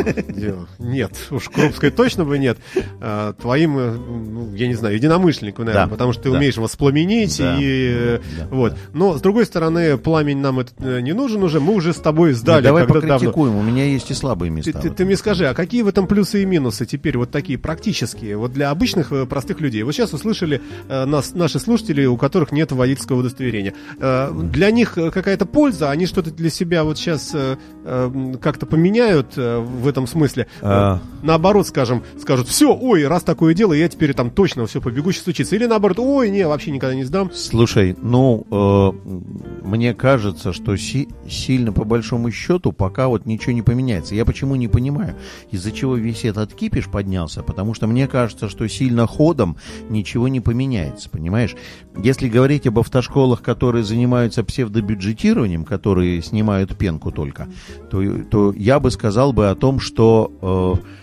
нет, 0.78 1.11
уж 1.32 1.49
Крупской 1.49 1.91
точно 1.91 2.24
бы 2.24 2.39
нет. 2.39 2.57
А, 3.01 3.32
Твоим, 3.32 3.78
э, 3.78 3.91
ну, 3.97 4.55
я 4.55 4.68
не 4.68 4.74
знаю, 4.74 4.95
единомышленником, 4.95 5.64
наверное, 5.64 5.86
Да, 5.86 5.91
потому 5.91 6.12
что 6.12 6.22
ты 6.22 6.30
да. 6.30 6.36
умеешь 6.39 6.57
воспламенить 6.57 7.36
Да, 7.39 7.57
и 7.61 8.20
да, 8.39 8.47
вот. 8.53 8.76
Но 8.93 9.18
с 9.18 9.20
другой 9.20 9.45
стороны, 9.45 9.99
пламень 9.99 10.39
нам 10.39 10.61
этот 10.61 10.74
э, 10.78 11.01
не 11.01 11.14
нужен 11.14 11.43
уже. 11.43 11.59
Мы 11.59 11.74
уже 11.74 11.93
с 11.93 11.97
тобой 11.97 12.32
сдали. 12.34 12.59
Ну, 12.59 12.62
давай 12.62 12.86
когда 12.86 13.01
давно. 13.01 13.14
покритикуем, 13.16 13.57
у 13.57 13.62
меня 13.62 13.86
есть 13.86 14.09
и 14.12 14.14
слабые 14.14 14.51
места. 14.51 14.70
Ты, 14.70 14.82
ты- 14.89 14.95
ты 14.95 15.05
мне 15.05 15.16
скажи, 15.16 15.49
а 15.49 15.55
какие 15.55 15.82
в 15.82 15.89
этом 15.89 16.07
плюсы 16.07 16.45
и 16.45 16.47
минусы 16.47 16.86
теперь 16.86 17.18
вот 17.18 17.32
такие 17.32 17.59
практические, 17.59 18.36
вот 18.36 18.53
для 18.53 18.70
обычных 18.70 19.12
простых 19.28 19.61
людей? 19.61 19.82
Вот 19.82 19.97
сейчас 19.97 20.12
услышали 20.12 20.28
э, 20.33 21.05
нас, 21.05 21.35
наши 21.35 21.59
слушатели, 21.59 22.05
у 22.07 22.16
которых 22.16 22.53
нет 22.53 22.72
водительского 22.72 23.20
удостоверения. 23.20 23.74
Э, 23.99 24.31
для 24.33 24.70
них 24.70 24.99
э, 24.99 25.11
какая-то 25.11 25.47
польза, 25.47 25.91
они 25.91 26.07
что-то 26.07 26.31
для 26.31 26.51
себя 26.51 26.85
вот 26.85 26.99
сейчас 26.99 27.31
э, 27.35 27.57
э, 27.85 28.35
как-то 28.41 28.66
поменяют 28.66 29.35
э, 29.37 29.59
в 29.59 29.87
этом 29.87 30.07
смысле. 30.07 30.47
А. 30.62 31.01
наоборот, 31.22 31.66
скажем, 31.66 32.03
скажут, 32.20 32.49
все, 32.49 32.74
ой, 32.74 33.07
раз 33.07 33.22
такое 33.22 33.55
дело, 33.55 33.72
я 33.72 33.89
теперь 33.89 34.14
там 34.14 34.31
точно 34.31 34.66
все 34.66 34.81
побегу, 34.81 35.12
сейчас 35.12 35.26
учиться. 35.29 35.57
Или 35.57 35.66
наоборот, 35.66 35.99
ой, 36.01 36.31
не, 36.31 36.47
вообще 36.47 36.70
никогда 36.70 36.95
не 36.95 37.05
сдам. 37.05 37.31
Слушай, 37.33 37.97
ну, 38.01 38.47
э, 38.51 39.66
мне 39.66 39.95
кажется, 39.95 40.53
что 40.53 40.76
си- 40.76 41.09
сильно 41.29 41.72
по 41.72 41.85
большому 41.85 42.31
счету 42.31 42.72
пока 42.72 43.09
вот 43.09 43.26
ничего 43.26 43.53
не 43.53 43.62
поменяется. 43.62 44.14
Я 44.14 44.24
почему 44.24 44.57
не 44.57 44.68
понимаю, 44.68 45.14
из-за 45.51 45.72
чего 45.72 45.97
весь 45.97 46.24
этот 46.24 46.55
кипиш 46.55 46.87
поднялся, 46.87 47.43
потому 47.43 47.74
что 47.74 47.87
мне 47.87 48.09
кажется, 48.09 48.49
что 48.49 48.66
сильно 48.68 49.07
ходом 49.07 49.57
ничего 49.89 50.18
не 50.27 50.41
поменяется, 50.41 51.09
понимаешь? 51.09 51.55
Если 51.97 52.29
говорить 52.29 52.66
об 52.66 52.79
автошколах, 52.79 53.43
которые 53.43 53.85
занимаются 53.85 54.43
псевдобюджетированием, 54.43 55.64
которые 55.64 56.21
снимают 56.23 56.77
пенку 56.77 57.12
только, 57.12 57.49
то, 57.91 58.03
то 58.25 58.53
я 58.57 58.81
бы 58.81 58.91
сказал 58.91 59.33
бы 59.33 59.49
о 59.49 59.55
том, 59.55 59.81
что... 59.81 60.77
э, 60.83 60.97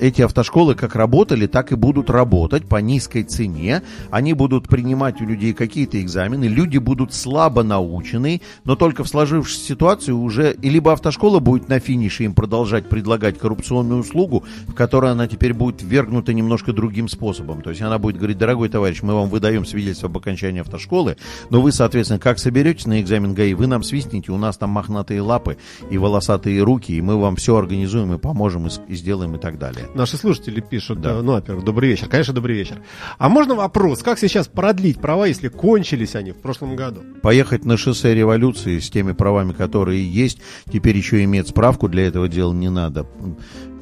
эти 0.00 0.22
автошколы 0.22 0.74
как 0.74 0.96
работали, 0.96 1.46
так 1.46 1.72
и 1.72 1.76
будут 1.76 2.10
работать 2.10 2.66
по 2.66 2.76
низкой 2.76 3.22
цене. 3.22 3.82
Они 4.10 4.32
будут 4.32 4.68
принимать 4.68 5.20
у 5.20 5.24
людей 5.24 5.52
какие-то 5.52 6.00
экзамены, 6.00 6.44
люди 6.44 6.78
будут 6.78 7.14
слабо 7.14 7.62
научены, 7.62 8.42
но 8.64 8.76
только 8.76 9.04
в 9.04 9.08
сложившейся 9.08 9.64
ситуации 9.64 10.12
уже 10.12 10.56
либо 10.62 10.92
автошкола 10.92 11.38
будет 11.38 11.68
на 11.68 11.78
финише 11.78 12.24
им 12.24 12.34
продолжать 12.34 12.88
предлагать 12.88 13.38
коррупционную 13.38 14.00
услугу, 14.00 14.44
в 14.66 14.74
которой 14.74 15.12
она 15.12 15.28
теперь 15.28 15.54
будет 15.54 15.82
вергнута 15.82 16.32
немножко 16.32 16.72
другим 16.72 17.08
способом. 17.08 17.62
То 17.62 17.70
есть 17.70 17.82
она 17.82 17.98
будет 17.98 18.16
говорить, 18.16 18.38
дорогой 18.38 18.68
товарищ, 18.68 19.02
мы 19.02 19.14
вам 19.14 19.28
выдаем 19.28 19.64
свидетельство 19.64 20.08
об 20.08 20.16
окончании 20.16 20.60
автошколы, 20.60 21.16
но 21.50 21.60
вы, 21.60 21.72
соответственно, 21.72 22.18
как 22.18 22.38
соберетесь 22.38 22.86
на 22.86 23.00
экзамен 23.00 23.34
ГАИ, 23.34 23.54
вы 23.54 23.66
нам 23.66 23.82
свистните, 23.82 24.32
у 24.32 24.38
нас 24.38 24.56
там 24.56 24.70
мохнатые 24.70 25.20
лапы 25.20 25.56
и 25.90 25.98
волосатые 25.98 26.62
руки, 26.62 26.92
и 26.92 27.00
мы 27.00 27.18
вам 27.18 27.36
все 27.36 27.56
организуем 27.56 28.12
и 28.14 28.18
поможем 28.18 28.66
и, 28.66 28.70
и 28.88 28.96
сделаем 29.04 29.34
и 29.34 29.38
так 29.38 29.58
далее. 29.58 29.86
Наши 29.94 30.16
слушатели 30.16 30.60
пишут, 30.60 31.02
Да. 31.02 31.10
э, 31.10 31.20
ну, 31.20 31.32
во-первых, 31.32 31.62
добрый 31.62 31.90
вечер, 31.90 32.08
конечно, 32.08 32.32
добрый 32.32 32.56
вечер. 32.56 32.80
А 33.18 33.28
можно 33.28 33.54
вопрос, 33.54 34.02
как 34.02 34.18
сейчас 34.18 34.48
продлить 34.48 34.98
права, 34.98 35.26
если 35.26 35.48
кончились 35.48 36.14
они 36.14 36.32
в 36.32 36.36
прошлом 36.40 36.74
году? 36.74 37.02
Поехать 37.22 37.66
на 37.66 37.76
шоссе 37.76 38.14
революции 38.14 38.78
с 38.78 38.88
теми 38.88 39.12
правами, 39.12 39.52
которые 39.52 40.10
есть, 40.10 40.38
теперь 40.72 40.96
еще 40.96 41.22
иметь 41.24 41.48
справку 41.48 41.88
для 41.88 42.06
этого 42.06 42.28
дела 42.28 42.54
не 42.54 42.70
надо. 42.70 43.06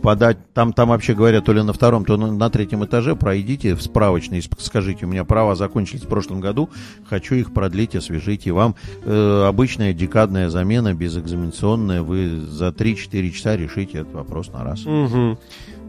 Подать, 0.03 0.39
там, 0.53 0.73
там 0.73 0.89
вообще 0.89 1.15
говорят, 1.15 1.45
то 1.45 1.53
ли 1.53 1.63
на 1.63 1.73
втором, 1.73 2.05
то 2.05 2.17
на, 2.17 2.51
третьем 2.51 2.85
этаже 2.85 3.15
пройдите 3.15 3.75
в 3.75 3.83
справочный, 3.83 4.43
скажите, 4.59 5.07
у 5.07 5.09
меня 5.09 5.25
права 5.25 5.55
закончились 5.55 6.03
в 6.03 6.09
прошлом 6.09 6.41
году, 6.41 6.71
хочу 7.09 7.37
их 7.37 7.53
продлить, 7.53 7.95
освежить. 7.95 8.47
И 8.47 8.51
вам 8.51 8.75
э, 9.05 9.45
обычная 9.47 9.93
декадная 9.93 10.51
замена, 10.51 10.93
безэкзаменационная, 10.93 12.03
вы 12.03 12.41
за 12.41 12.69
3-4 12.69 13.31
часа 13.31 13.57
решите 13.57 13.99
этот 13.99 14.13
вопрос 14.13 14.49
на 14.53 14.65
раз. 14.65 14.85
Мгм. 14.85 15.39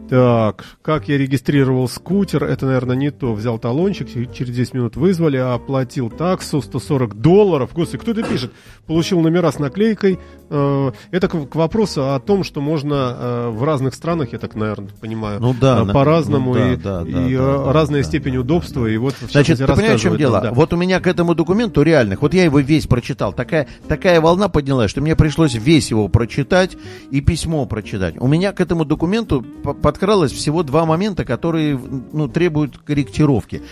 Так, 0.08 0.66
как 0.82 1.08
я 1.08 1.16
регистрировал 1.16 1.88
скутер, 1.88 2.44
это, 2.44 2.66
наверное, 2.66 2.94
не 2.94 3.10
то. 3.10 3.32
Взял 3.32 3.58
талончик, 3.58 4.08
через 4.34 4.54
10 4.54 4.74
минут 4.74 4.96
вызвали, 4.96 5.38
оплатил 5.38 6.10
таксу 6.10 6.60
140 6.60 7.14
долларов. 7.14 7.70
Господи, 7.72 8.02
кто 8.02 8.10
это 8.10 8.22
пишет? 8.22 8.52
Получил 8.86 9.20
номера 9.20 9.50
с 9.50 9.58
наклейкой. 9.58 10.18
Э, 10.50 10.92
Это 11.10 11.28
к 11.28 11.54
вопросу 11.54 12.14
о 12.14 12.20
том, 12.20 12.44
что 12.44 12.60
можно 12.60 13.16
э, 13.18 13.48
в 13.50 13.62
разных 13.64 13.94
странах, 13.94 14.32
я 14.32 14.38
так, 14.38 14.54
наверное, 14.54 14.90
понимаю, 15.00 15.40
Ну 15.40 15.54
да, 15.58 15.84
э, 15.88 15.92
по-разному, 15.92 16.54
ну 16.54 16.60
да, 16.60 16.72
и, 16.72 16.76
да, 16.76 17.00
да, 17.02 17.26
и, 17.26 17.36
да, 17.36 17.58
да, 17.64 17.72
разная 17.72 18.02
да, 18.02 18.08
степень 18.08 18.34
да, 18.34 18.40
удобства. 18.40 18.86
И 18.86 18.96
вот, 18.96 19.14
Значит, 19.30 19.58
ты 19.58 19.66
понимаешь, 19.66 20.00
в 20.00 20.02
чем 20.02 20.16
дело? 20.16 20.40
да. 20.40 20.52
Вот 20.52 20.72
у 20.72 20.76
меня 20.76 21.00
к 21.00 21.06
этому 21.06 21.34
документу 21.34 21.82
реальных, 21.82 22.22
вот 22.22 22.34
я 22.34 22.44
его 22.44 22.60
весь 22.60 22.86
прочитал, 22.86 23.32
такая, 23.32 23.66
такая 23.88 24.20
волна 24.20 24.48
поднялась, 24.48 24.90
что 24.90 25.00
мне 25.00 25.16
пришлось 25.16 25.54
весь 25.54 25.90
его 25.90 26.08
прочитать 26.08 26.76
и 27.10 27.20
письмо 27.20 27.66
прочитать. 27.66 28.16
У 28.18 28.26
меня 28.26 28.52
к 28.52 28.60
этому 28.60 28.84
документу 28.84 29.44
по- 29.62 29.74
подкралось 29.74 30.32
всего 30.32 30.62
два 30.62 30.84
момента, 30.84 31.24
которые 31.24 31.80
ну, 32.12 32.28
требуют 32.28 32.78
корректировки. 32.78 33.62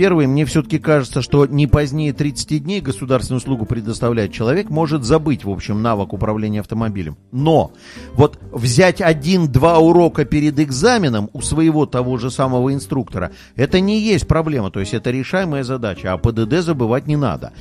Первый, 0.00 0.26
мне 0.26 0.46
все-таки 0.46 0.78
кажется, 0.78 1.20
что 1.20 1.44
не 1.44 1.66
позднее 1.66 2.14
30 2.14 2.64
дней 2.64 2.80
государственную 2.80 3.36
услугу 3.36 3.66
предоставляет 3.66 4.32
человек, 4.32 4.70
может 4.70 5.04
забыть, 5.04 5.44
в 5.44 5.50
общем, 5.50 5.82
навык 5.82 6.14
управления 6.14 6.60
автомобилем. 6.60 7.18
Но 7.32 7.72
вот 8.14 8.38
взять 8.50 9.02
один-два 9.02 9.78
урока 9.78 10.24
перед 10.24 10.58
экзаменом 10.58 11.28
у 11.34 11.42
своего 11.42 11.84
того 11.84 12.16
же 12.16 12.30
самого 12.30 12.72
инструктора, 12.72 13.32
это 13.56 13.80
не 13.80 14.00
есть 14.00 14.26
проблема, 14.26 14.70
то 14.70 14.80
есть 14.80 14.94
это 14.94 15.10
решаемая 15.10 15.64
задача, 15.64 16.14
а 16.14 16.16
ПДД 16.16 16.62
забывать 16.62 17.06
не 17.06 17.16
надо. 17.16 17.52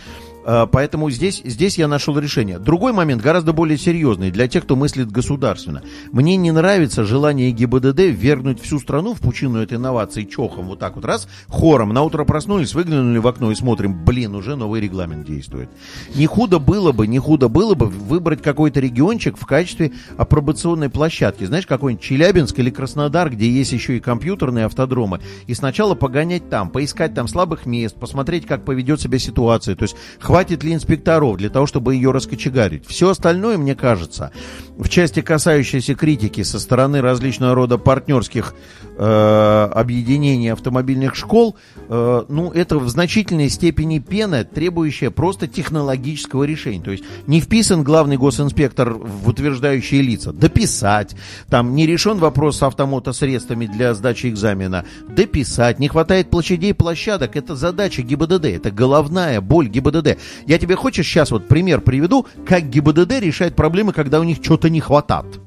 Э, 0.45 0.67
Поэтому 0.71 1.09
здесь, 1.09 1.41
здесь 1.43 1.77
я 1.77 1.87
нашел 1.87 2.17
решение. 2.17 2.59
Другой 2.59 2.93
момент, 2.93 3.21
гораздо 3.21 3.53
более 3.53 3.77
серьезный, 3.77 4.31
для 4.31 4.47
тех, 4.47 4.63
кто 4.63 4.75
мыслит 4.75 5.11
государственно. 5.11 5.83
Мне 6.11 6.35
не 6.37 6.51
нравится 6.51 7.03
желание 7.03 7.51
ГИБДД 7.51 7.99
ввергнуть 7.99 8.61
всю 8.61 8.79
страну 8.79 9.13
в 9.13 9.19
пучину 9.19 9.59
этой 9.59 9.77
инновации 9.77 10.23
чохом. 10.23 10.67
Вот 10.67 10.79
так 10.79 10.95
вот 10.95 11.05
раз, 11.05 11.27
хором. 11.47 11.89
На 11.93 12.03
утро 12.03 12.23
проснулись, 12.23 12.73
выглянули 12.73 13.17
в 13.17 13.27
окно 13.27 13.51
и 13.51 13.55
смотрим, 13.55 14.05
блин, 14.05 14.35
уже 14.35 14.55
новый 14.55 14.81
регламент 14.81 15.25
действует. 15.25 15.69
Не 16.15 16.27
худо 16.27 16.59
было 16.59 16.91
бы, 16.91 17.07
не 17.07 17.19
худо 17.19 17.49
было 17.49 17.75
бы 17.75 17.87
выбрать 17.87 18.41
какой-то 18.41 18.79
региончик 18.79 19.37
в 19.37 19.45
качестве 19.45 19.91
апробационной 20.17 20.89
площадки. 20.89 21.43
Знаешь, 21.43 21.67
какой-нибудь 21.67 22.03
Челябинск 22.03 22.57
или 22.59 22.69
Краснодар, 22.69 23.29
где 23.29 23.49
есть 23.49 23.71
еще 23.71 23.97
и 23.97 23.99
компьютерные 23.99 24.65
автодромы. 24.65 25.19
И 25.47 25.53
сначала 25.53 25.95
погонять 25.95 26.49
там, 26.49 26.69
поискать 26.69 27.13
там 27.13 27.27
слабых 27.27 27.65
мест, 27.65 27.95
посмотреть, 27.95 28.45
как 28.45 28.65
поведет 28.65 29.01
себя 29.01 29.19
ситуация. 29.19 29.75
То 29.75 29.83
есть 29.83 29.95
хватит 30.29 30.63
ли 30.63 30.75
инспекторов 30.75 31.37
для 31.37 31.49
того, 31.49 31.65
чтобы 31.65 31.95
ее 31.95 32.11
раскочегарить. 32.11 32.85
Все 32.85 33.09
остальное, 33.09 33.57
мне 33.57 33.73
кажется, 33.73 34.31
в 34.77 34.87
части 34.87 35.21
касающейся 35.21 35.95
критики 35.95 36.43
со 36.43 36.59
стороны 36.59 37.01
различного 37.01 37.55
рода 37.55 37.79
партнерских 37.79 38.53
э, 38.99 39.69
объединений 39.73 40.49
автомобильных 40.49 41.15
школ, 41.15 41.55
э, 41.87 42.25
ну, 42.29 42.51
это 42.51 42.77
в 42.77 42.87
значительной 42.89 43.49
степени 43.49 43.97
пена, 43.97 44.43
требующая 44.43 45.09
просто 45.09 45.47
технологического 45.47 46.43
решения. 46.43 46.83
То 46.83 46.91
есть 46.91 47.03
не 47.25 47.41
вписан 47.41 47.81
главный 47.83 48.17
госинспектор 48.17 48.93
в 48.93 49.29
утверждающие 49.29 50.03
лица. 50.03 50.31
Дописать. 50.31 51.15
Там 51.49 51.73
не 51.73 51.87
решен 51.87 52.19
вопрос 52.19 52.59
с 52.59 52.61
автомотосредствами 52.61 53.65
для 53.65 53.95
сдачи 53.95 54.27
экзамена. 54.27 54.85
Дописать. 55.07 55.79
Не 55.79 55.87
хватает 55.87 56.29
площадей 56.29 56.75
площадок. 56.75 57.35
Это 57.35 57.55
задача 57.55 58.03
ГИБДД. 58.03 58.45
Это 58.45 58.69
головная 58.69 59.41
боль 59.41 59.69
ГИБДД. 59.69 60.18
Я 60.45 60.57
тебе 60.57 60.75
хочешь 60.75 61.07
сейчас 61.07 61.31
вот 61.31 61.47
пример 61.47 61.81
приведу, 61.81 62.27
как 62.45 62.69
ГИБДД 62.69 63.19
решает 63.19 63.55
проблемы, 63.55 63.93
когда 63.93 64.19
у 64.19 64.23
них 64.23 64.37
что-то 64.41 64.69
не 64.69 64.79
хватает. 64.79 65.39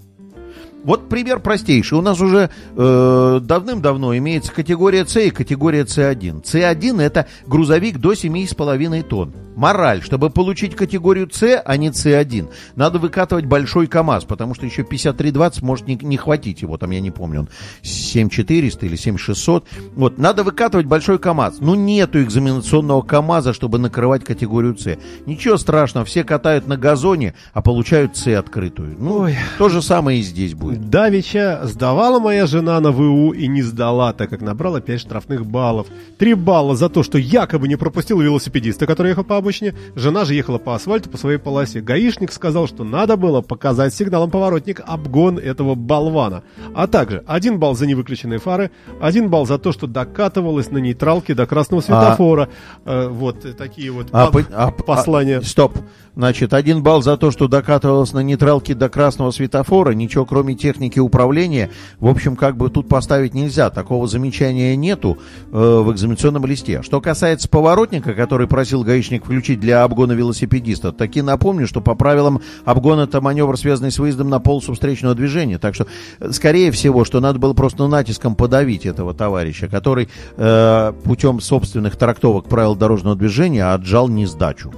Вот 0.84 1.08
пример 1.08 1.40
простейший. 1.40 1.98
У 1.98 2.02
нас 2.02 2.20
уже 2.20 2.50
э, 2.76 3.40
давным-давно 3.42 4.16
имеется 4.18 4.52
категория 4.52 5.06
С 5.06 5.20
и 5.20 5.30
категория 5.30 5.82
С1. 5.82 6.42
С1 6.42 7.00
это 7.00 7.26
грузовик 7.46 7.98
до 7.98 8.12
7,5 8.12 9.02
тонн. 9.02 9.32
Мораль, 9.54 10.02
чтобы 10.02 10.30
получить 10.30 10.74
категорию 10.74 11.28
С, 11.30 11.62
а 11.64 11.76
не 11.76 11.90
С1, 11.90 12.50
надо 12.74 12.98
выкатывать 12.98 13.44
большой 13.44 13.86
КАМАЗ, 13.86 14.24
потому 14.24 14.54
что 14.54 14.66
еще 14.66 14.82
5320 14.82 15.62
может 15.62 15.86
не, 15.86 15.96
не 15.96 16.16
хватить 16.16 16.62
его, 16.62 16.78
там 16.78 16.90
я 16.90 17.00
не 17.00 17.10
помню, 17.10 17.40
он 17.40 17.48
7400 17.82 18.86
или 18.86 18.96
7600. 18.96 19.66
Вот, 19.94 20.18
надо 20.18 20.42
выкатывать 20.42 20.86
большой 20.86 21.18
КАМАЗ. 21.18 21.58
Ну, 21.60 21.74
нету 21.74 22.22
экзаменационного 22.22 23.02
КАМАЗа, 23.02 23.52
чтобы 23.52 23.78
накрывать 23.78 24.24
категорию 24.24 24.76
С. 24.76 24.98
Ничего 25.26 25.56
страшного, 25.56 26.06
все 26.06 26.24
катают 26.24 26.66
на 26.66 26.76
газоне, 26.76 27.34
а 27.52 27.62
получают 27.62 28.16
С 28.16 28.26
открытую. 28.28 28.96
Ну, 28.98 29.20
Ой. 29.20 29.36
то 29.58 29.68
же 29.68 29.82
самое 29.82 30.20
и 30.20 30.22
здесь 30.22 30.54
будет. 30.54 30.71
Давича 30.78 31.60
сдавала 31.64 32.18
моя 32.18 32.46
жена 32.46 32.80
на 32.80 32.90
ВУ 32.90 33.32
и 33.32 33.46
не 33.46 33.62
сдала, 33.62 34.12
так 34.12 34.30
как 34.30 34.40
набрала 34.40 34.80
5 34.80 35.00
штрафных 35.00 35.46
баллов. 35.46 35.86
3 36.18 36.34
балла 36.34 36.76
за 36.76 36.88
то, 36.88 37.02
что 37.02 37.18
якобы 37.18 37.68
не 37.68 37.76
пропустил 37.76 38.20
велосипедиста, 38.20 38.86
который 38.86 39.08
ехал 39.10 39.24
по 39.24 39.36
обочине. 39.36 39.74
Жена 39.94 40.24
же 40.24 40.34
ехала 40.34 40.58
по 40.58 40.74
асфальту 40.74 41.10
по 41.10 41.16
своей 41.18 41.38
полосе. 41.38 41.80
Гаишник 41.80 42.32
сказал, 42.32 42.66
что 42.66 42.84
надо 42.84 43.16
было 43.16 43.40
показать 43.40 43.94
сигналом 43.94 44.30
поворотник 44.30 44.80
обгон 44.86 45.38
этого 45.38 45.74
болвана. 45.74 46.42
А 46.74 46.86
также 46.86 47.22
1 47.26 47.58
балл 47.58 47.74
за 47.74 47.86
невыключенные 47.86 48.38
фары, 48.38 48.70
1 49.00 49.28
балл 49.28 49.46
за 49.46 49.58
то, 49.58 49.72
что 49.72 49.86
докатывалась 49.86 50.70
на 50.70 50.78
нейтралке 50.78 51.34
до 51.34 51.46
красного 51.46 51.80
светофора. 51.80 52.48
Э, 52.84 53.08
вот 53.08 53.56
такие 53.56 53.90
вот 53.90 54.08
А, 54.12 54.30
по- 54.30 54.44
а- 54.52 54.70
послания. 54.70 55.38
а, 55.38 55.42
стоп. 55.42 55.78
Значит, 56.14 56.52
один 56.52 56.82
балл 56.82 57.02
за 57.02 57.16
то, 57.16 57.30
что 57.30 57.48
докатывалось 57.48 58.12
на 58.12 58.20
нейтралке 58.20 58.74
до 58.74 58.90
красного 58.90 59.30
светофора, 59.30 59.92
ничего 59.92 60.26
кроме 60.26 60.54
техники 60.62 61.00
управления, 61.00 61.70
в 61.98 62.06
общем, 62.06 62.36
как 62.36 62.56
бы 62.56 62.70
тут 62.70 62.88
поставить 62.88 63.34
нельзя. 63.34 63.68
Такого 63.70 64.06
замечания 64.06 64.76
нету 64.76 65.18
э, 65.50 65.56
в 65.56 65.92
экзаменационном 65.92 66.46
листе. 66.46 66.82
Что 66.82 67.00
касается 67.00 67.48
поворотника, 67.48 68.14
который 68.14 68.46
просил 68.46 68.84
гаишник 68.84 69.24
включить 69.24 69.60
для 69.60 69.82
обгона 69.82 70.12
велосипедиста, 70.12 70.92
таки 70.92 71.20
напомню, 71.20 71.66
что 71.66 71.80
по 71.80 71.94
правилам 71.94 72.40
обгон 72.64 73.00
это 73.00 73.20
маневр, 73.20 73.58
связанный 73.58 73.90
с 73.90 73.98
выездом 73.98 74.30
на 74.30 74.38
полосу 74.38 74.74
встречного 74.74 75.14
движения. 75.14 75.58
Так 75.58 75.74
что, 75.74 75.86
э, 76.20 76.30
скорее 76.30 76.70
всего, 76.70 77.04
что 77.04 77.20
надо 77.20 77.38
было 77.38 77.52
просто 77.52 77.86
натиском 77.88 78.36
подавить 78.36 78.86
этого 78.86 79.12
товарища, 79.12 79.68
который 79.68 80.08
э, 80.36 80.92
путем 81.04 81.40
собственных 81.40 81.96
трактовок 81.96 82.48
правил 82.48 82.76
дорожного 82.76 83.16
движения 83.16 83.64
отжал 83.64 84.08
несдачу. 84.08 84.72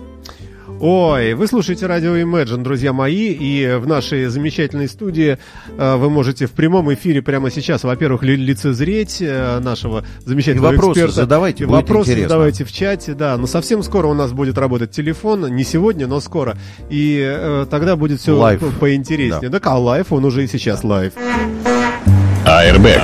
Ой, 0.87 1.33
вы 1.33 1.47
слушаете 1.47 1.87
радио 1.87 2.15
Imagine, 2.15 2.63
друзья 2.63 2.93
мои, 2.93 3.33
и 3.33 3.77
в 3.77 3.87
нашей 3.87 4.27
замечательной 4.27 4.87
студии 4.87 5.39
э, 5.79 5.97
вы 5.97 6.11
можете 6.11 6.45
в 6.45 6.51
прямом 6.51 6.93
эфире 6.93 7.23
прямо 7.23 7.51
сейчас, 7.51 7.85
во-первых, 7.85 8.23
ли- 8.23 8.37
лицезреть 8.37 9.17
э, 9.23 9.61
нашего 9.61 10.05
замечательного 10.27 10.73
И 10.73 10.77
вопросы 10.77 10.91
эксперта. 11.01 11.15
задавайте, 11.15 11.65
И 11.65 11.67
будет 11.67 11.77
вопросы 11.77 12.11
интересно. 12.11 12.29
задавайте 12.29 12.65
в 12.65 12.73
чате, 12.73 13.15
да. 13.15 13.39
Но 13.39 13.47
совсем 13.47 13.83
скоро 13.83 14.09
у 14.09 14.13
нас 14.15 14.33
будет 14.33 14.59
работать 14.59 14.91
телефон, 14.91 15.47
не 15.57 15.65
сегодня, 15.65 16.07
но 16.07 16.21
скоро. 16.21 16.55
И 16.91 17.19
э, 17.27 17.65
тогда 17.71 17.97
будет 17.97 18.21
все 18.21 18.37
live. 18.37 18.61
поинтереснее. 18.79 19.49
Да, 19.49 19.61
а 19.63 19.79
live, 19.79 20.13
он 20.13 20.27
уже 20.27 20.45
и 20.45 20.47
сейчас 20.47 20.85
live. 20.85 21.15
Airbag. 22.45 23.01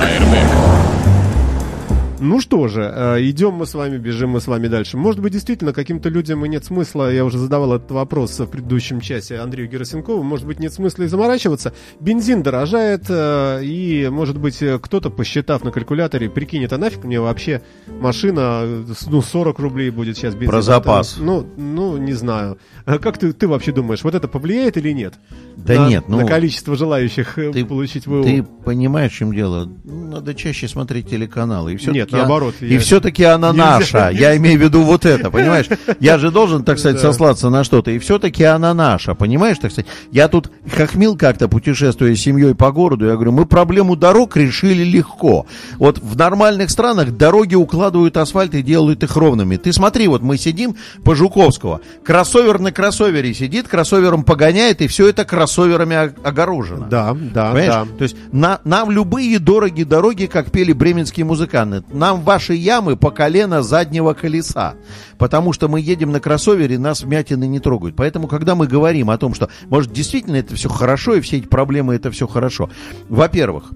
Ну 2.21 2.39
что 2.39 2.67
же, 2.67 2.83
э, 2.83 3.17
идем 3.23 3.53
мы 3.55 3.65
с 3.65 3.73
вами, 3.73 3.97
бежим 3.97 4.29
мы 4.29 4.41
с 4.41 4.47
вами 4.47 4.67
дальше. 4.67 4.95
Может 4.95 5.19
быть, 5.21 5.33
действительно, 5.33 5.73
каким-то 5.73 6.07
людям 6.09 6.45
и 6.45 6.49
нет 6.49 6.63
смысла, 6.63 7.11
я 7.11 7.25
уже 7.25 7.39
задавал 7.39 7.73
этот 7.73 7.89
вопрос 7.89 8.39
в 8.39 8.45
предыдущем 8.45 9.01
часе 9.01 9.37
Андрею 9.37 9.67
Герасенкову, 9.67 10.21
может 10.21 10.45
быть, 10.45 10.59
нет 10.59 10.71
смысла 10.71 11.03
и 11.03 11.07
заморачиваться. 11.07 11.73
Бензин 11.99 12.43
дорожает, 12.43 13.05
э, 13.09 13.61
и, 13.63 14.07
может 14.11 14.37
быть, 14.37 14.59
кто-то, 14.81 15.09
посчитав 15.09 15.63
на 15.63 15.71
калькуляторе, 15.71 16.29
прикинет, 16.29 16.71
а 16.73 16.77
нафиг 16.77 17.03
мне 17.05 17.19
вообще 17.19 17.63
машина, 17.87 18.61
э, 18.65 18.85
ну, 19.07 19.23
40 19.23 19.57
рублей 19.57 19.89
будет 19.89 20.15
сейчас 20.15 20.35
бензин. 20.35 20.51
Про 20.51 20.61
запас. 20.61 21.17
Ну, 21.19 21.47
ну, 21.57 21.97
не 21.97 22.13
знаю. 22.13 22.59
А 22.85 22.99
Как 22.99 23.17
ты, 23.17 23.33
ты 23.33 23.47
вообще 23.47 23.71
думаешь, 23.71 24.03
вот 24.03 24.13
это 24.13 24.27
повлияет 24.27 24.77
или 24.77 24.91
нет? 24.91 25.15
Да 25.57 25.73
на, 25.73 25.89
нет, 25.89 26.03
ну, 26.07 26.17
На 26.21 26.27
количество 26.27 26.75
желающих 26.75 27.33
ты- 27.33 27.65
получить 27.65 28.05
ВУ? 28.05 28.21
Ты 28.21 28.43
понимаешь, 28.43 29.11
в 29.11 29.15
чем 29.15 29.33
дело? 29.33 29.67
Ну, 29.83 30.11
Надо 30.11 30.35
чаще 30.35 30.67
смотреть 30.67 31.09
телеканалы. 31.09 31.73
И 31.73 31.77
все 31.77 31.91
Нет, 31.91 32.10
наоборот, 32.17 32.55
И 32.61 32.73
я- 32.73 32.79
все-таки 32.79 33.23
она 33.23 33.49
Нельзя, 33.51 33.65
наша. 33.79 33.81
нельзя. 34.11 34.29
Я 34.31 34.37
имею 34.37 34.59
в 34.59 34.61
виду 34.63 34.83
вот 34.83 35.05
это, 35.05 35.29
понимаешь? 35.31 35.67
Я 35.99 36.17
же 36.17 36.31
должен, 36.31 36.63
так 36.63 36.79
сказать, 36.79 36.99
сослаться 36.99 37.49
на 37.49 37.63
что-то. 37.63 37.91
И 37.91 37.99
все-таки 37.99 38.43
она 38.43 38.73
наша, 38.73 39.15
понимаешь, 39.15 39.57
так 39.59 39.71
сказать? 39.71 39.89
Я 40.11 40.27
тут 40.27 40.51
хохмил 40.75 41.17
как-то, 41.17 41.47
путешествуя 41.47 42.15
с 42.15 42.19
семьей 42.19 42.55
по 42.55 42.71
городу. 42.71 43.05
Я 43.05 43.13
говорю, 43.13 43.31
мы 43.31 43.45
проблему 43.45 43.95
дорог 43.95 44.35
решили 44.37 44.83
легко. 44.83 45.45
Вот 45.77 45.99
в 45.99 46.17
нормальных 46.17 46.69
странах 46.69 47.11
дороги 47.17 47.55
укладывают 47.55 48.17
асфальт 48.17 48.53
и 48.55 48.61
делают 48.61 49.03
их 49.03 49.15
ровными. 49.15 49.57
Ты 49.57 49.73
смотри, 49.73 50.07
вот 50.07 50.21
мы 50.21 50.37
сидим 50.37 50.75
по 51.03 51.15
Жуковского. 51.15 51.81
Кроссовер 52.03 52.59
на 52.59 52.71
кроссовере 52.71 53.33
сидит, 53.33 53.67
кроссовером 53.67 54.23
погоняет, 54.23 54.81
и 54.81 54.87
все 54.87 55.07
это 55.07 55.25
кроссоверами 55.25 56.11
огорожено. 56.27 56.87
Да, 56.89 57.15
да, 57.33 57.51
Понимаешь? 57.51 57.67
да. 57.73 57.85
То 57.97 58.03
есть 58.03 58.15
на, 58.31 58.59
нам 58.63 58.91
любые 58.91 59.39
дороги 59.39 59.83
дороги, 59.83 60.25
как 60.25 60.51
пели 60.51 60.73
бременские 60.73 61.25
музыканты. 61.25 61.83
Нам 62.01 62.21
ваши 62.21 62.55
ямы 62.55 62.97
по 62.97 63.11
колено 63.11 63.61
заднего 63.61 64.15
колеса. 64.15 64.73
Потому 65.19 65.53
что 65.53 65.67
мы 65.67 65.79
едем 65.79 66.11
на 66.11 66.19
кроссовере, 66.19 66.79
нас 66.79 67.03
вмятины 67.03 67.47
не 67.47 67.59
трогают. 67.59 67.95
Поэтому, 67.95 68.27
когда 68.27 68.55
мы 68.55 68.65
говорим 68.65 69.11
о 69.11 69.19
том, 69.19 69.35
что, 69.35 69.49
может, 69.69 69.93
действительно 69.93 70.37
это 70.37 70.55
все 70.55 70.67
хорошо, 70.67 71.13
и 71.13 71.21
все 71.21 71.37
эти 71.37 71.45
проблемы 71.45 71.93
это 71.93 72.09
все 72.09 72.25
хорошо. 72.25 72.71
Во-первых, 73.07 73.73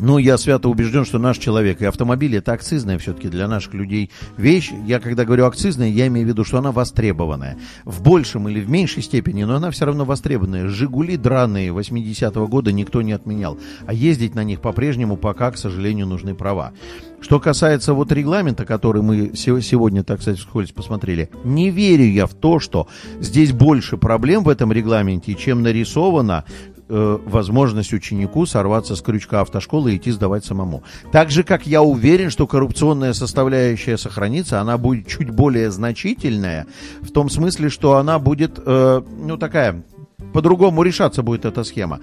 ну, 0.00 0.18
я 0.18 0.38
свято 0.38 0.68
убежден, 0.68 1.04
что 1.04 1.18
наш 1.18 1.38
человек 1.38 1.82
и 1.82 1.84
автомобиль 1.84 2.36
это 2.36 2.52
акцизная 2.52 2.98
все-таки 2.98 3.28
для 3.28 3.48
наших 3.48 3.74
людей 3.74 4.10
вещь. 4.36 4.70
Я 4.86 5.00
когда 5.00 5.24
говорю 5.24 5.46
акцизная, 5.46 5.88
я 5.88 6.06
имею 6.06 6.26
в 6.26 6.28
виду, 6.28 6.44
что 6.44 6.58
она 6.58 6.72
востребованная. 6.72 7.58
В 7.84 8.02
большем 8.02 8.48
или 8.48 8.60
в 8.60 8.70
меньшей 8.70 9.02
степени, 9.02 9.44
но 9.44 9.56
она 9.56 9.70
все 9.70 9.86
равно 9.86 10.04
востребованная. 10.04 10.68
Жигули 10.68 11.16
драные 11.16 11.70
80-го 11.70 12.46
года 12.46 12.72
никто 12.72 13.02
не 13.02 13.12
отменял. 13.12 13.58
А 13.86 13.92
ездить 13.92 14.34
на 14.34 14.44
них 14.44 14.60
по-прежнему 14.60 15.16
пока, 15.16 15.50
к 15.50 15.58
сожалению, 15.58 16.06
нужны 16.06 16.34
права. 16.34 16.72
Что 17.20 17.40
касается 17.40 17.94
вот 17.94 18.12
регламента, 18.12 18.64
который 18.64 19.02
мы 19.02 19.34
се- 19.34 19.60
сегодня, 19.60 20.04
так 20.04 20.20
сказать, 20.22 20.38
вскользь 20.38 20.70
посмотрели, 20.70 21.30
не 21.42 21.70
верю 21.70 22.04
я 22.04 22.26
в 22.26 22.34
то, 22.34 22.60
что 22.60 22.86
здесь 23.20 23.52
больше 23.52 23.96
проблем 23.96 24.44
в 24.44 24.48
этом 24.48 24.72
регламенте, 24.72 25.34
чем 25.34 25.62
нарисовано 25.62 26.44
э, 26.88 27.18
возможность 27.24 27.92
ученику 27.92 28.46
сорваться 28.46 28.96
с 28.96 29.02
крючка 29.02 29.40
автошколы 29.40 29.92
и 29.92 29.96
идти 29.96 30.10
сдавать 30.10 30.44
самому. 30.44 30.82
Так 31.12 31.30
же, 31.30 31.44
как 31.44 31.66
я 31.66 31.82
уверен, 31.82 32.30
что 32.30 32.46
коррупционная 32.46 33.12
составляющая 33.12 33.98
сохранится, 33.98 34.60
она 34.60 34.78
будет 34.78 35.06
чуть 35.06 35.30
более 35.30 35.70
значительная, 35.70 36.66
в 37.00 37.10
том 37.10 37.30
смысле, 37.30 37.68
что 37.68 37.96
она 37.96 38.18
будет, 38.18 38.58
э, 38.64 39.02
ну, 39.18 39.36
такая, 39.36 39.82
по-другому 40.32 40.82
решаться 40.82 41.22
будет 41.22 41.44
эта 41.44 41.64
схема. 41.64 42.00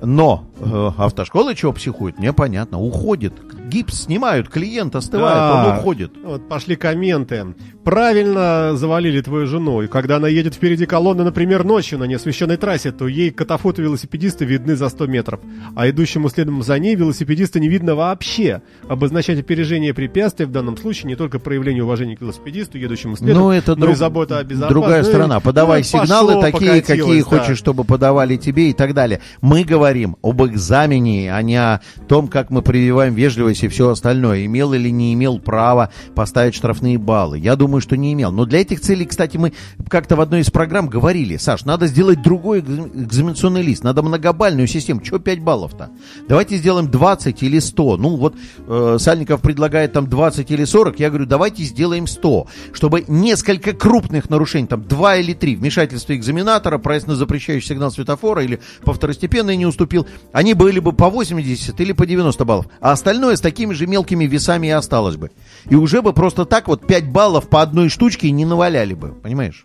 Но 0.00 0.46
э, 0.60 0.90
автошколы 0.96 1.54
чего 1.54 1.72
психуют, 1.72 2.18
мне 2.18 2.32
понятно, 2.32 2.80
уходит. 2.80 3.32
Гипс 3.68 4.04
снимают, 4.04 4.48
клиент 4.48 4.94
остывает, 4.94 5.34
Да. 5.36 5.72
он 5.72 5.78
уходит. 5.78 6.12
Вот 6.24 6.48
пошли 6.48 6.76
комменты. 6.76 7.54
Правильно 7.84 8.72
завалили 8.76 9.20
твою 9.20 9.46
жену. 9.46 9.82
И 9.82 9.86
когда 9.88 10.16
она 10.16 10.28
едет 10.28 10.54
впереди 10.54 10.86
колонны, 10.86 11.24
например, 11.24 11.64
ночью 11.64 11.98
на 11.98 12.04
неосвещенной 12.04 12.56
трассе, 12.56 12.92
то 12.92 13.08
ей 13.08 13.30
катафоты 13.30 13.82
велосипедиста 13.82 14.44
видны 14.44 14.76
за 14.76 14.88
100 14.88 15.06
метров. 15.06 15.40
А 15.74 15.88
идущему 15.90 16.28
следом 16.28 16.62
за 16.62 16.78
ней 16.78 16.94
велосипедиста 16.94 17.58
не 17.60 17.68
видно 17.68 17.94
вообще. 17.94 18.62
Обозначать 18.88 19.40
опережение 19.40 19.94
препятствий 19.94 20.46
в 20.46 20.52
данном 20.52 20.76
случае 20.76 21.08
не 21.08 21.16
только 21.16 21.38
проявление 21.38 21.82
уважения 21.82 22.16
к 22.16 22.20
велосипедисту, 22.20 22.78
едущему 22.78 23.16
следом, 23.16 23.38
Ну, 23.42 23.50
это 23.50 23.74
но 23.74 23.80
друг- 23.86 23.94
и 23.94 23.96
забота 23.96 24.38
о 24.38 24.44
безопасности. 24.44 24.72
другая 24.74 25.02
Ну 25.02 25.08
сторона. 25.08 25.40
Подавай 25.40 25.80
ну, 25.80 25.84
сигналы 25.84 26.34
пошло, 26.34 26.42
такие, 26.42 26.82
какие 26.82 27.22
да. 27.22 27.24
хочешь, 27.24 27.58
чтобы 27.58 27.84
подавали 27.84 28.36
тебе 28.36 28.70
и 28.70 28.72
так 28.74 28.94
далее. 28.94 29.20
Мы 29.40 29.64
говорим 29.64 29.87
об 30.22 30.44
экзамене, 30.44 31.34
а 31.34 31.42
не 31.42 31.56
о 31.56 31.80
том, 32.08 32.28
как 32.28 32.50
мы 32.50 32.62
прививаем 32.62 33.14
вежливость 33.14 33.64
и 33.64 33.68
все 33.68 33.90
остальное. 33.90 34.44
Имел 34.44 34.72
или 34.72 34.90
не 34.90 35.14
имел 35.14 35.38
права 35.38 35.90
поставить 36.14 36.54
штрафные 36.54 36.98
баллы. 36.98 37.38
Я 37.38 37.56
думаю, 37.56 37.80
что 37.80 37.96
не 37.96 38.12
имел. 38.12 38.32
Но 38.32 38.44
для 38.44 38.60
этих 38.60 38.80
целей, 38.80 39.06
кстати, 39.06 39.36
мы 39.36 39.52
как-то 39.88 40.16
в 40.16 40.20
одной 40.20 40.40
из 40.40 40.50
программ 40.50 40.88
говорили, 40.88 41.36
Саш, 41.36 41.64
надо 41.64 41.86
сделать 41.86 42.22
другой 42.22 42.60
экзам- 42.60 42.90
экзаменационный 43.04 43.62
лист, 43.62 43.84
надо 43.84 44.02
многобальную 44.02 44.66
систему. 44.66 45.00
Чего 45.00 45.18
5 45.18 45.40
баллов-то? 45.40 45.90
Давайте 46.28 46.56
сделаем 46.56 46.90
20 46.90 47.42
или 47.42 47.58
100. 47.58 47.96
Ну 47.96 48.16
вот 48.16 48.34
э, 48.66 48.96
Сальников 48.98 49.40
предлагает 49.40 49.92
там 49.92 50.08
20 50.08 50.50
или 50.50 50.64
40, 50.64 51.00
я 51.00 51.08
говорю, 51.08 51.26
давайте 51.26 51.62
сделаем 51.62 52.06
100, 52.06 52.46
чтобы 52.72 53.04
несколько 53.08 53.72
крупных 53.72 54.30
нарушений, 54.30 54.66
там 54.66 54.82
2 54.82 55.16
или 55.16 55.34
3, 55.34 55.56
вмешательство 55.56 56.14
экзаменатора, 56.14 56.78
проезд 56.78 57.06
на 57.06 57.16
запрещающий 57.16 57.68
сигнал 57.68 57.90
светофора 57.90 58.42
или 58.42 58.60
по 58.82 58.92
второстепенной 58.92 59.56
не 59.56 59.66
уступил, 59.78 60.06
они 60.32 60.54
были 60.54 60.80
бы 60.80 60.92
по 60.92 61.08
80 61.08 61.80
или 61.80 61.92
по 61.92 62.04
90 62.04 62.44
баллов, 62.44 62.66
а 62.80 62.92
остальное 62.92 63.36
с 63.36 63.40
такими 63.40 63.72
же 63.72 63.86
мелкими 63.86 64.24
весами 64.24 64.66
и 64.66 64.70
осталось 64.70 65.16
бы. 65.16 65.30
И 65.70 65.76
уже 65.76 66.02
бы 66.02 66.12
просто 66.12 66.44
так 66.44 66.66
вот 66.66 66.86
5 66.86 67.10
баллов 67.10 67.48
по 67.48 67.62
одной 67.62 67.88
штучке 67.88 68.30
не 68.30 68.44
наваляли 68.44 68.94
бы, 68.94 69.12
понимаешь? 69.12 69.62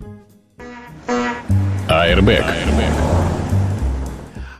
Airbag. 1.88 3.23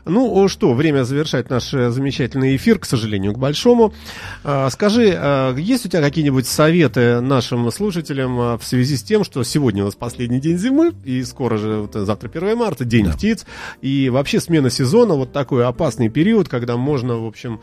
Ну 0.06 0.48
что, 0.48 0.74
время 0.74 1.04
завершать 1.04 1.48
наш 1.48 1.72
э, 1.72 1.90
замечательный 1.90 2.56
эфир, 2.56 2.78
к 2.78 2.84
сожалению, 2.84 3.32
к 3.32 3.38
большому. 3.38 3.94
А, 4.42 4.68
Скажи, 4.68 5.14
а, 5.16 5.56
есть 5.56 5.86
у 5.86 5.88
тебя 5.88 6.02
какие-нибудь 6.02 6.46
советы 6.46 7.20
нашим 7.20 7.70
слушателям 7.70 8.38
а, 8.38 8.58
в 8.58 8.64
связи 8.64 8.96
с 8.96 9.02
тем, 9.02 9.24
что 9.24 9.42
сегодня 9.44 9.82
у 9.82 9.86
нас 9.86 9.94
последний 9.94 10.40
день 10.40 10.58
зимы, 10.58 10.92
и 11.04 11.22
скоро 11.22 11.56
же 11.56 11.76
вот, 11.76 11.94
завтра 11.94 12.28
1 12.28 12.56
марта, 12.56 12.84
день 12.84 13.10
птиц, 13.10 13.46
и 13.80 14.10
вообще 14.10 14.40
смена 14.40 14.68
сезона, 14.68 15.14
вот 15.14 15.32
такой 15.32 15.64
опасный 15.64 16.10
период, 16.10 16.50
когда 16.50 16.76
можно, 16.76 17.16
в 17.16 17.26
общем, 17.26 17.60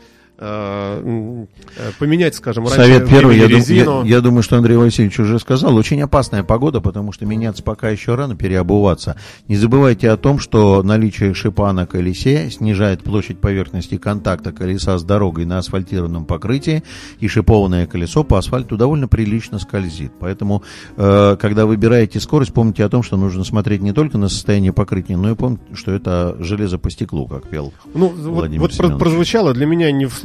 поменять, 1.98 2.34
скажем, 2.34 2.64
раньше 2.64 2.76
Совет 2.76 3.08
первый, 3.08 3.38
я, 3.38 3.48
дум- 3.48 4.04
я- 4.04 4.16
я 4.16 4.20
думаю, 4.20 4.42
что 4.42 4.56
Андрей 4.56 4.76
Васильевич 4.76 5.18
уже 5.20 5.38
сказал, 5.38 5.74
очень 5.76 6.00
опасная 6.02 6.42
погода, 6.42 6.80
потому 6.80 7.12
что 7.12 7.26
меняться 7.26 7.62
пока 7.62 7.90
еще 7.90 8.14
рано, 8.14 8.36
переобуваться. 8.36 9.16
Не 9.48 9.56
забывайте 9.56 10.10
о 10.10 10.16
том, 10.16 10.38
что 10.38 10.82
наличие 10.82 11.34
шипа 11.34 11.72
на 11.72 11.86
колесе 11.86 12.50
снижает 12.50 13.02
площадь 13.02 13.40
поверхности 13.40 13.96
контакта 13.98 14.52
колеса 14.52 14.98
с 14.98 15.04
дорогой 15.04 15.44
на 15.44 15.58
асфальтированном 15.58 16.24
покрытии, 16.24 16.82
и 17.20 17.28
шипованное 17.28 17.86
колесо 17.86 18.24
по 18.24 18.38
асфальту 18.38 18.76
довольно 18.76 19.08
прилично 19.08 19.58
скользит. 19.58 20.12
Поэтому, 20.20 20.62
э, 20.96 21.36
когда 21.40 21.66
выбираете 21.66 22.20
скорость, 22.20 22.52
помните 22.52 22.84
о 22.84 22.88
том, 22.88 23.02
что 23.02 23.16
нужно 23.16 23.44
смотреть 23.44 23.82
не 23.82 23.92
только 23.92 24.18
на 24.18 24.28
состояние 24.28 24.72
покрытия, 24.72 25.16
но 25.16 25.30
и 25.30 25.34
помните, 25.34 25.62
что 25.74 25.92
это 25.92 26.36
железо 26.40 26.78
по 26.78 26.90
стеклу, 26.90 27.26
как 27.26 27.48
пел 27.48 27.72
Ну, 27.94 28.08
вот, 28.08 28.16
Владимир 28.34 28.60
вот 28.60 28.72
Семенович. 28.74 28.98
прозвучало 28.98 29.54
для 29.54 29.66
меня 29.66 29.90
не 29.92 30.06
вслушивающего 30.06 30.21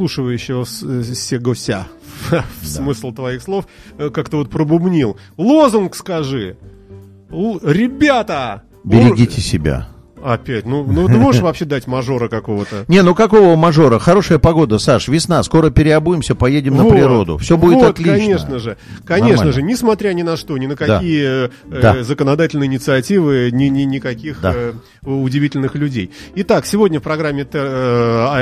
с- 0.66 0.84
э, 0.84 1.04
се 1.14 1.38
гуся 1.40 1.88
в 2.62 2.66
смысл 2.68 3.12
твоих 3.12 3.42
слов, 3.42 3.66
э, 3.98 4.10
как-то 4.10 4.38
вот 4.38 4.50
пробубнил. 4.50 5.18
Лозунг 5.38 5.96
скажи. 5.96 6.56
Л- 7.32 7.60
Ребята! 7.64 8.62
Берегите 8.84 9.42
себя. 9.42 9.88
Опять, 10.24 10.66
ну, 10.66 10.84
ну 10.84 11.08
ты 11.08 11.14
можешь 11.18 11.42
вообще 11.42 11.66
дать 11.66 11.86
мажора 11.88 12.28
какого-то? 12.28 12.86
Не, 12.88 13.02
ну 13.04 13.14
какого 13.16 13.56
мажора? 13.56 14.00
Хорошая 14.00 14.40
погода, 14.40 14.80
Саш, 14.80 15.08
весна, 15.08 15.42
скоро 15.44 15.70
переобуемся, 15.70 16.34
поедем 16.36 16.76
на 16.76 16.84
Вот, 16.84 16.94
природу. 16.94 17.38
Все 17.38 17.56
будет 17.58 17.76
вот, 17.76 17.90
отлично. 17.92 18.14
конечно 18.16 18.60
же. 18.60 18.78
Конечно 19.06 19.28
Нормально. 19.30 19.52
же, 19.54 19.62
несмотря 19.64 20.14
ни 20.14 20.24
на 20.24 20.36
что, 20.38 20.58
ни 20.58 20.66
на 20.66 20.76
какие 20.76 21.46
э, 21.48 21.50
Да. 21.68 22.04
законодательные 22.04 22.68
инициативы, 22.68 23.50
ни, 23.52 23.66
ни 23.66 23.84
никаких 23.84 24.42
Да. 24.42 24.54
э, 24.56 24.74
удивительных 25.04 25.76
людей. 25.76 26.12
Итак, 26.36 26.66
сегодня 26.66 27.00
в 27.00 27.04
программе 27.04 27.44
Т- 27.46 27.58
э, 27.60 27.62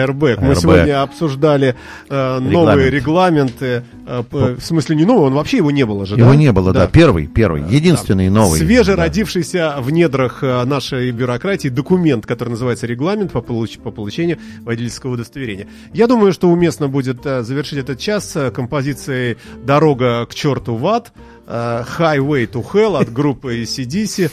Airbag 0.05 0.38
мы 0.41 0.53
Airbag. 0.53 0.55
сегодня 0.55 1.01
обсуждали 1.01 1.76
э, 2.09 2.39
новые 2.39 2.89
регламенты. 2.89 3.84
э, 4.07 4.23
в 4.32 4.61
смысле, 4.61 4.95
не 4.95 5.05
новый, 5.05 5.28
он 5.28 5.34
вообще 5.34 5.57
его 5.57 5.71
не 5.71 5.86
было 5.86 6.05
же, 6.05 6.15
Его 6.15 6.30
да? 6.32 6.36
не 6.36 6.51
было, 6.51 6.71
да. 6.73 6.88
Первый, 6.88 7.28
первый, 7.28 7.63
единственный 7.69 8.30
новый. 8.30 8.59
Свежеродившийся 8.59 9.76
в 9.80 9.91
недрах 9.91 10.39
э, 10.43 10.63
нашей 10.65 11.11
бюрократии 11.11 11.64
документ, 11.70 12.26
который 12.26 12.49
называется 12.49 12.88
регламент 12.88 13.32
по, 13.32 13.39
получ- 13.39 13.80
по 13.80 13.91
получению 13.91 14.38
водительского 14.61 15.13
удостоверения. 15.13 15.68
Я 15.93 16.07
думаю, 16.07 16.34
что 16.34 16.49
уместно 16.49 16.88
будет 16.88 17.26
э, 17.26 17.43
завершить 17.43 17.80
этот 17.80 17.99
час 17.99 18.36
э, 18.36 18.51
композицией 18.51 19.38
«Дорога 19.63 20.26
к 20.26 20.34
черту 20.36 20.76
в 20.76 20.86
ад», 20.88 21.11
э, 21.47 21.84
«Highway 21.97 22.49
to 22.51 22.66
Hell» 22.72 22.97
от 22.99 23.11
группы 23.11 23.61
ACDC. 23.61 24.32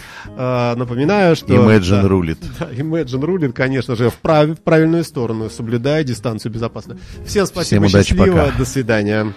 Напоминаю, 0.77 1.37
что... 1.37 1.47
Imagine 1.55 2.03
да, 2.03 2.09
рулит. 2.09 2.39
да, 2.59 2.71
Imagine 2.71 3.25
рулит, 3.25 3.53
конечно 3.53 3.97
же, 3.97 4.11
в, 4.11 4.15
прав- 4.15 4.59
в 4.59 4.63
правильную 4.63 5.05
сторону, 5.05 5.51
соблюдая 5.51 6.05
дистанцию 6.05 6.53
безопасно. 6.53 6.99
Всем 7.27 7.47
спасибо, 7.47 7.87
Всем 7.87 7.99
удачи, 7.99 8.09
счастливо, 8.15 8.47
пока. 8.47 8.59
до 8.59 8.65
свидания. 8.65 9.33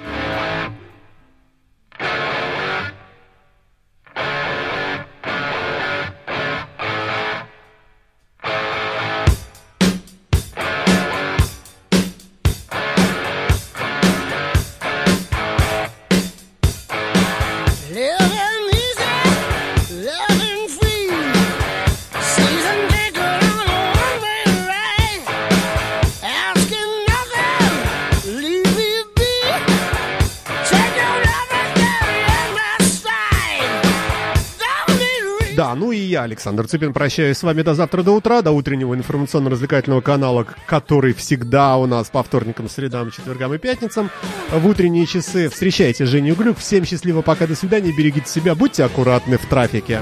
Александр 36.35 36.67
Цыпин, 36.67 36.91
прощаюсь 36.91 37.37
с 37.37 37.43
вами 37.43 37.61
до 37.61 37.73
завтра 37.75 38.03
до 38.03 38.11
утра, 38.11 38.41
до 38.41 38.51
утреннего 38.51 38.93
информационно-развлекательного 38.93 40.01
канала, 40.01 40.45
который 40.67 41.13
всегда 41.13 41.77
у 41.77 41.85
нас 41.85 42.09
по 42.09 42.21
вторникам, 42.23 42.67
средам, 42.67 43.09
четвергам 43.09 43.53
и 43.53 43.57
пятницам 43.57 44.09
в 44.51 44.67
утренние 44.67 45.05
часы. 45.05 45.47
Встречайте 45.47 46.05
Женю 46.05 46.35
Глюк. 46.35 46.57
Всем 46.57 46.83
счастливо, 46.83 47.21
пока, 47.21 47.47
до 47.47 47.55
свидания, 47.55 47.93
берегите 47.97 48.29
себя, 48.29 48.53
будьте 48.53 48.83
аккуратны 48.83 49.37
в 49.37 49.45
трафике. 49.45 50.01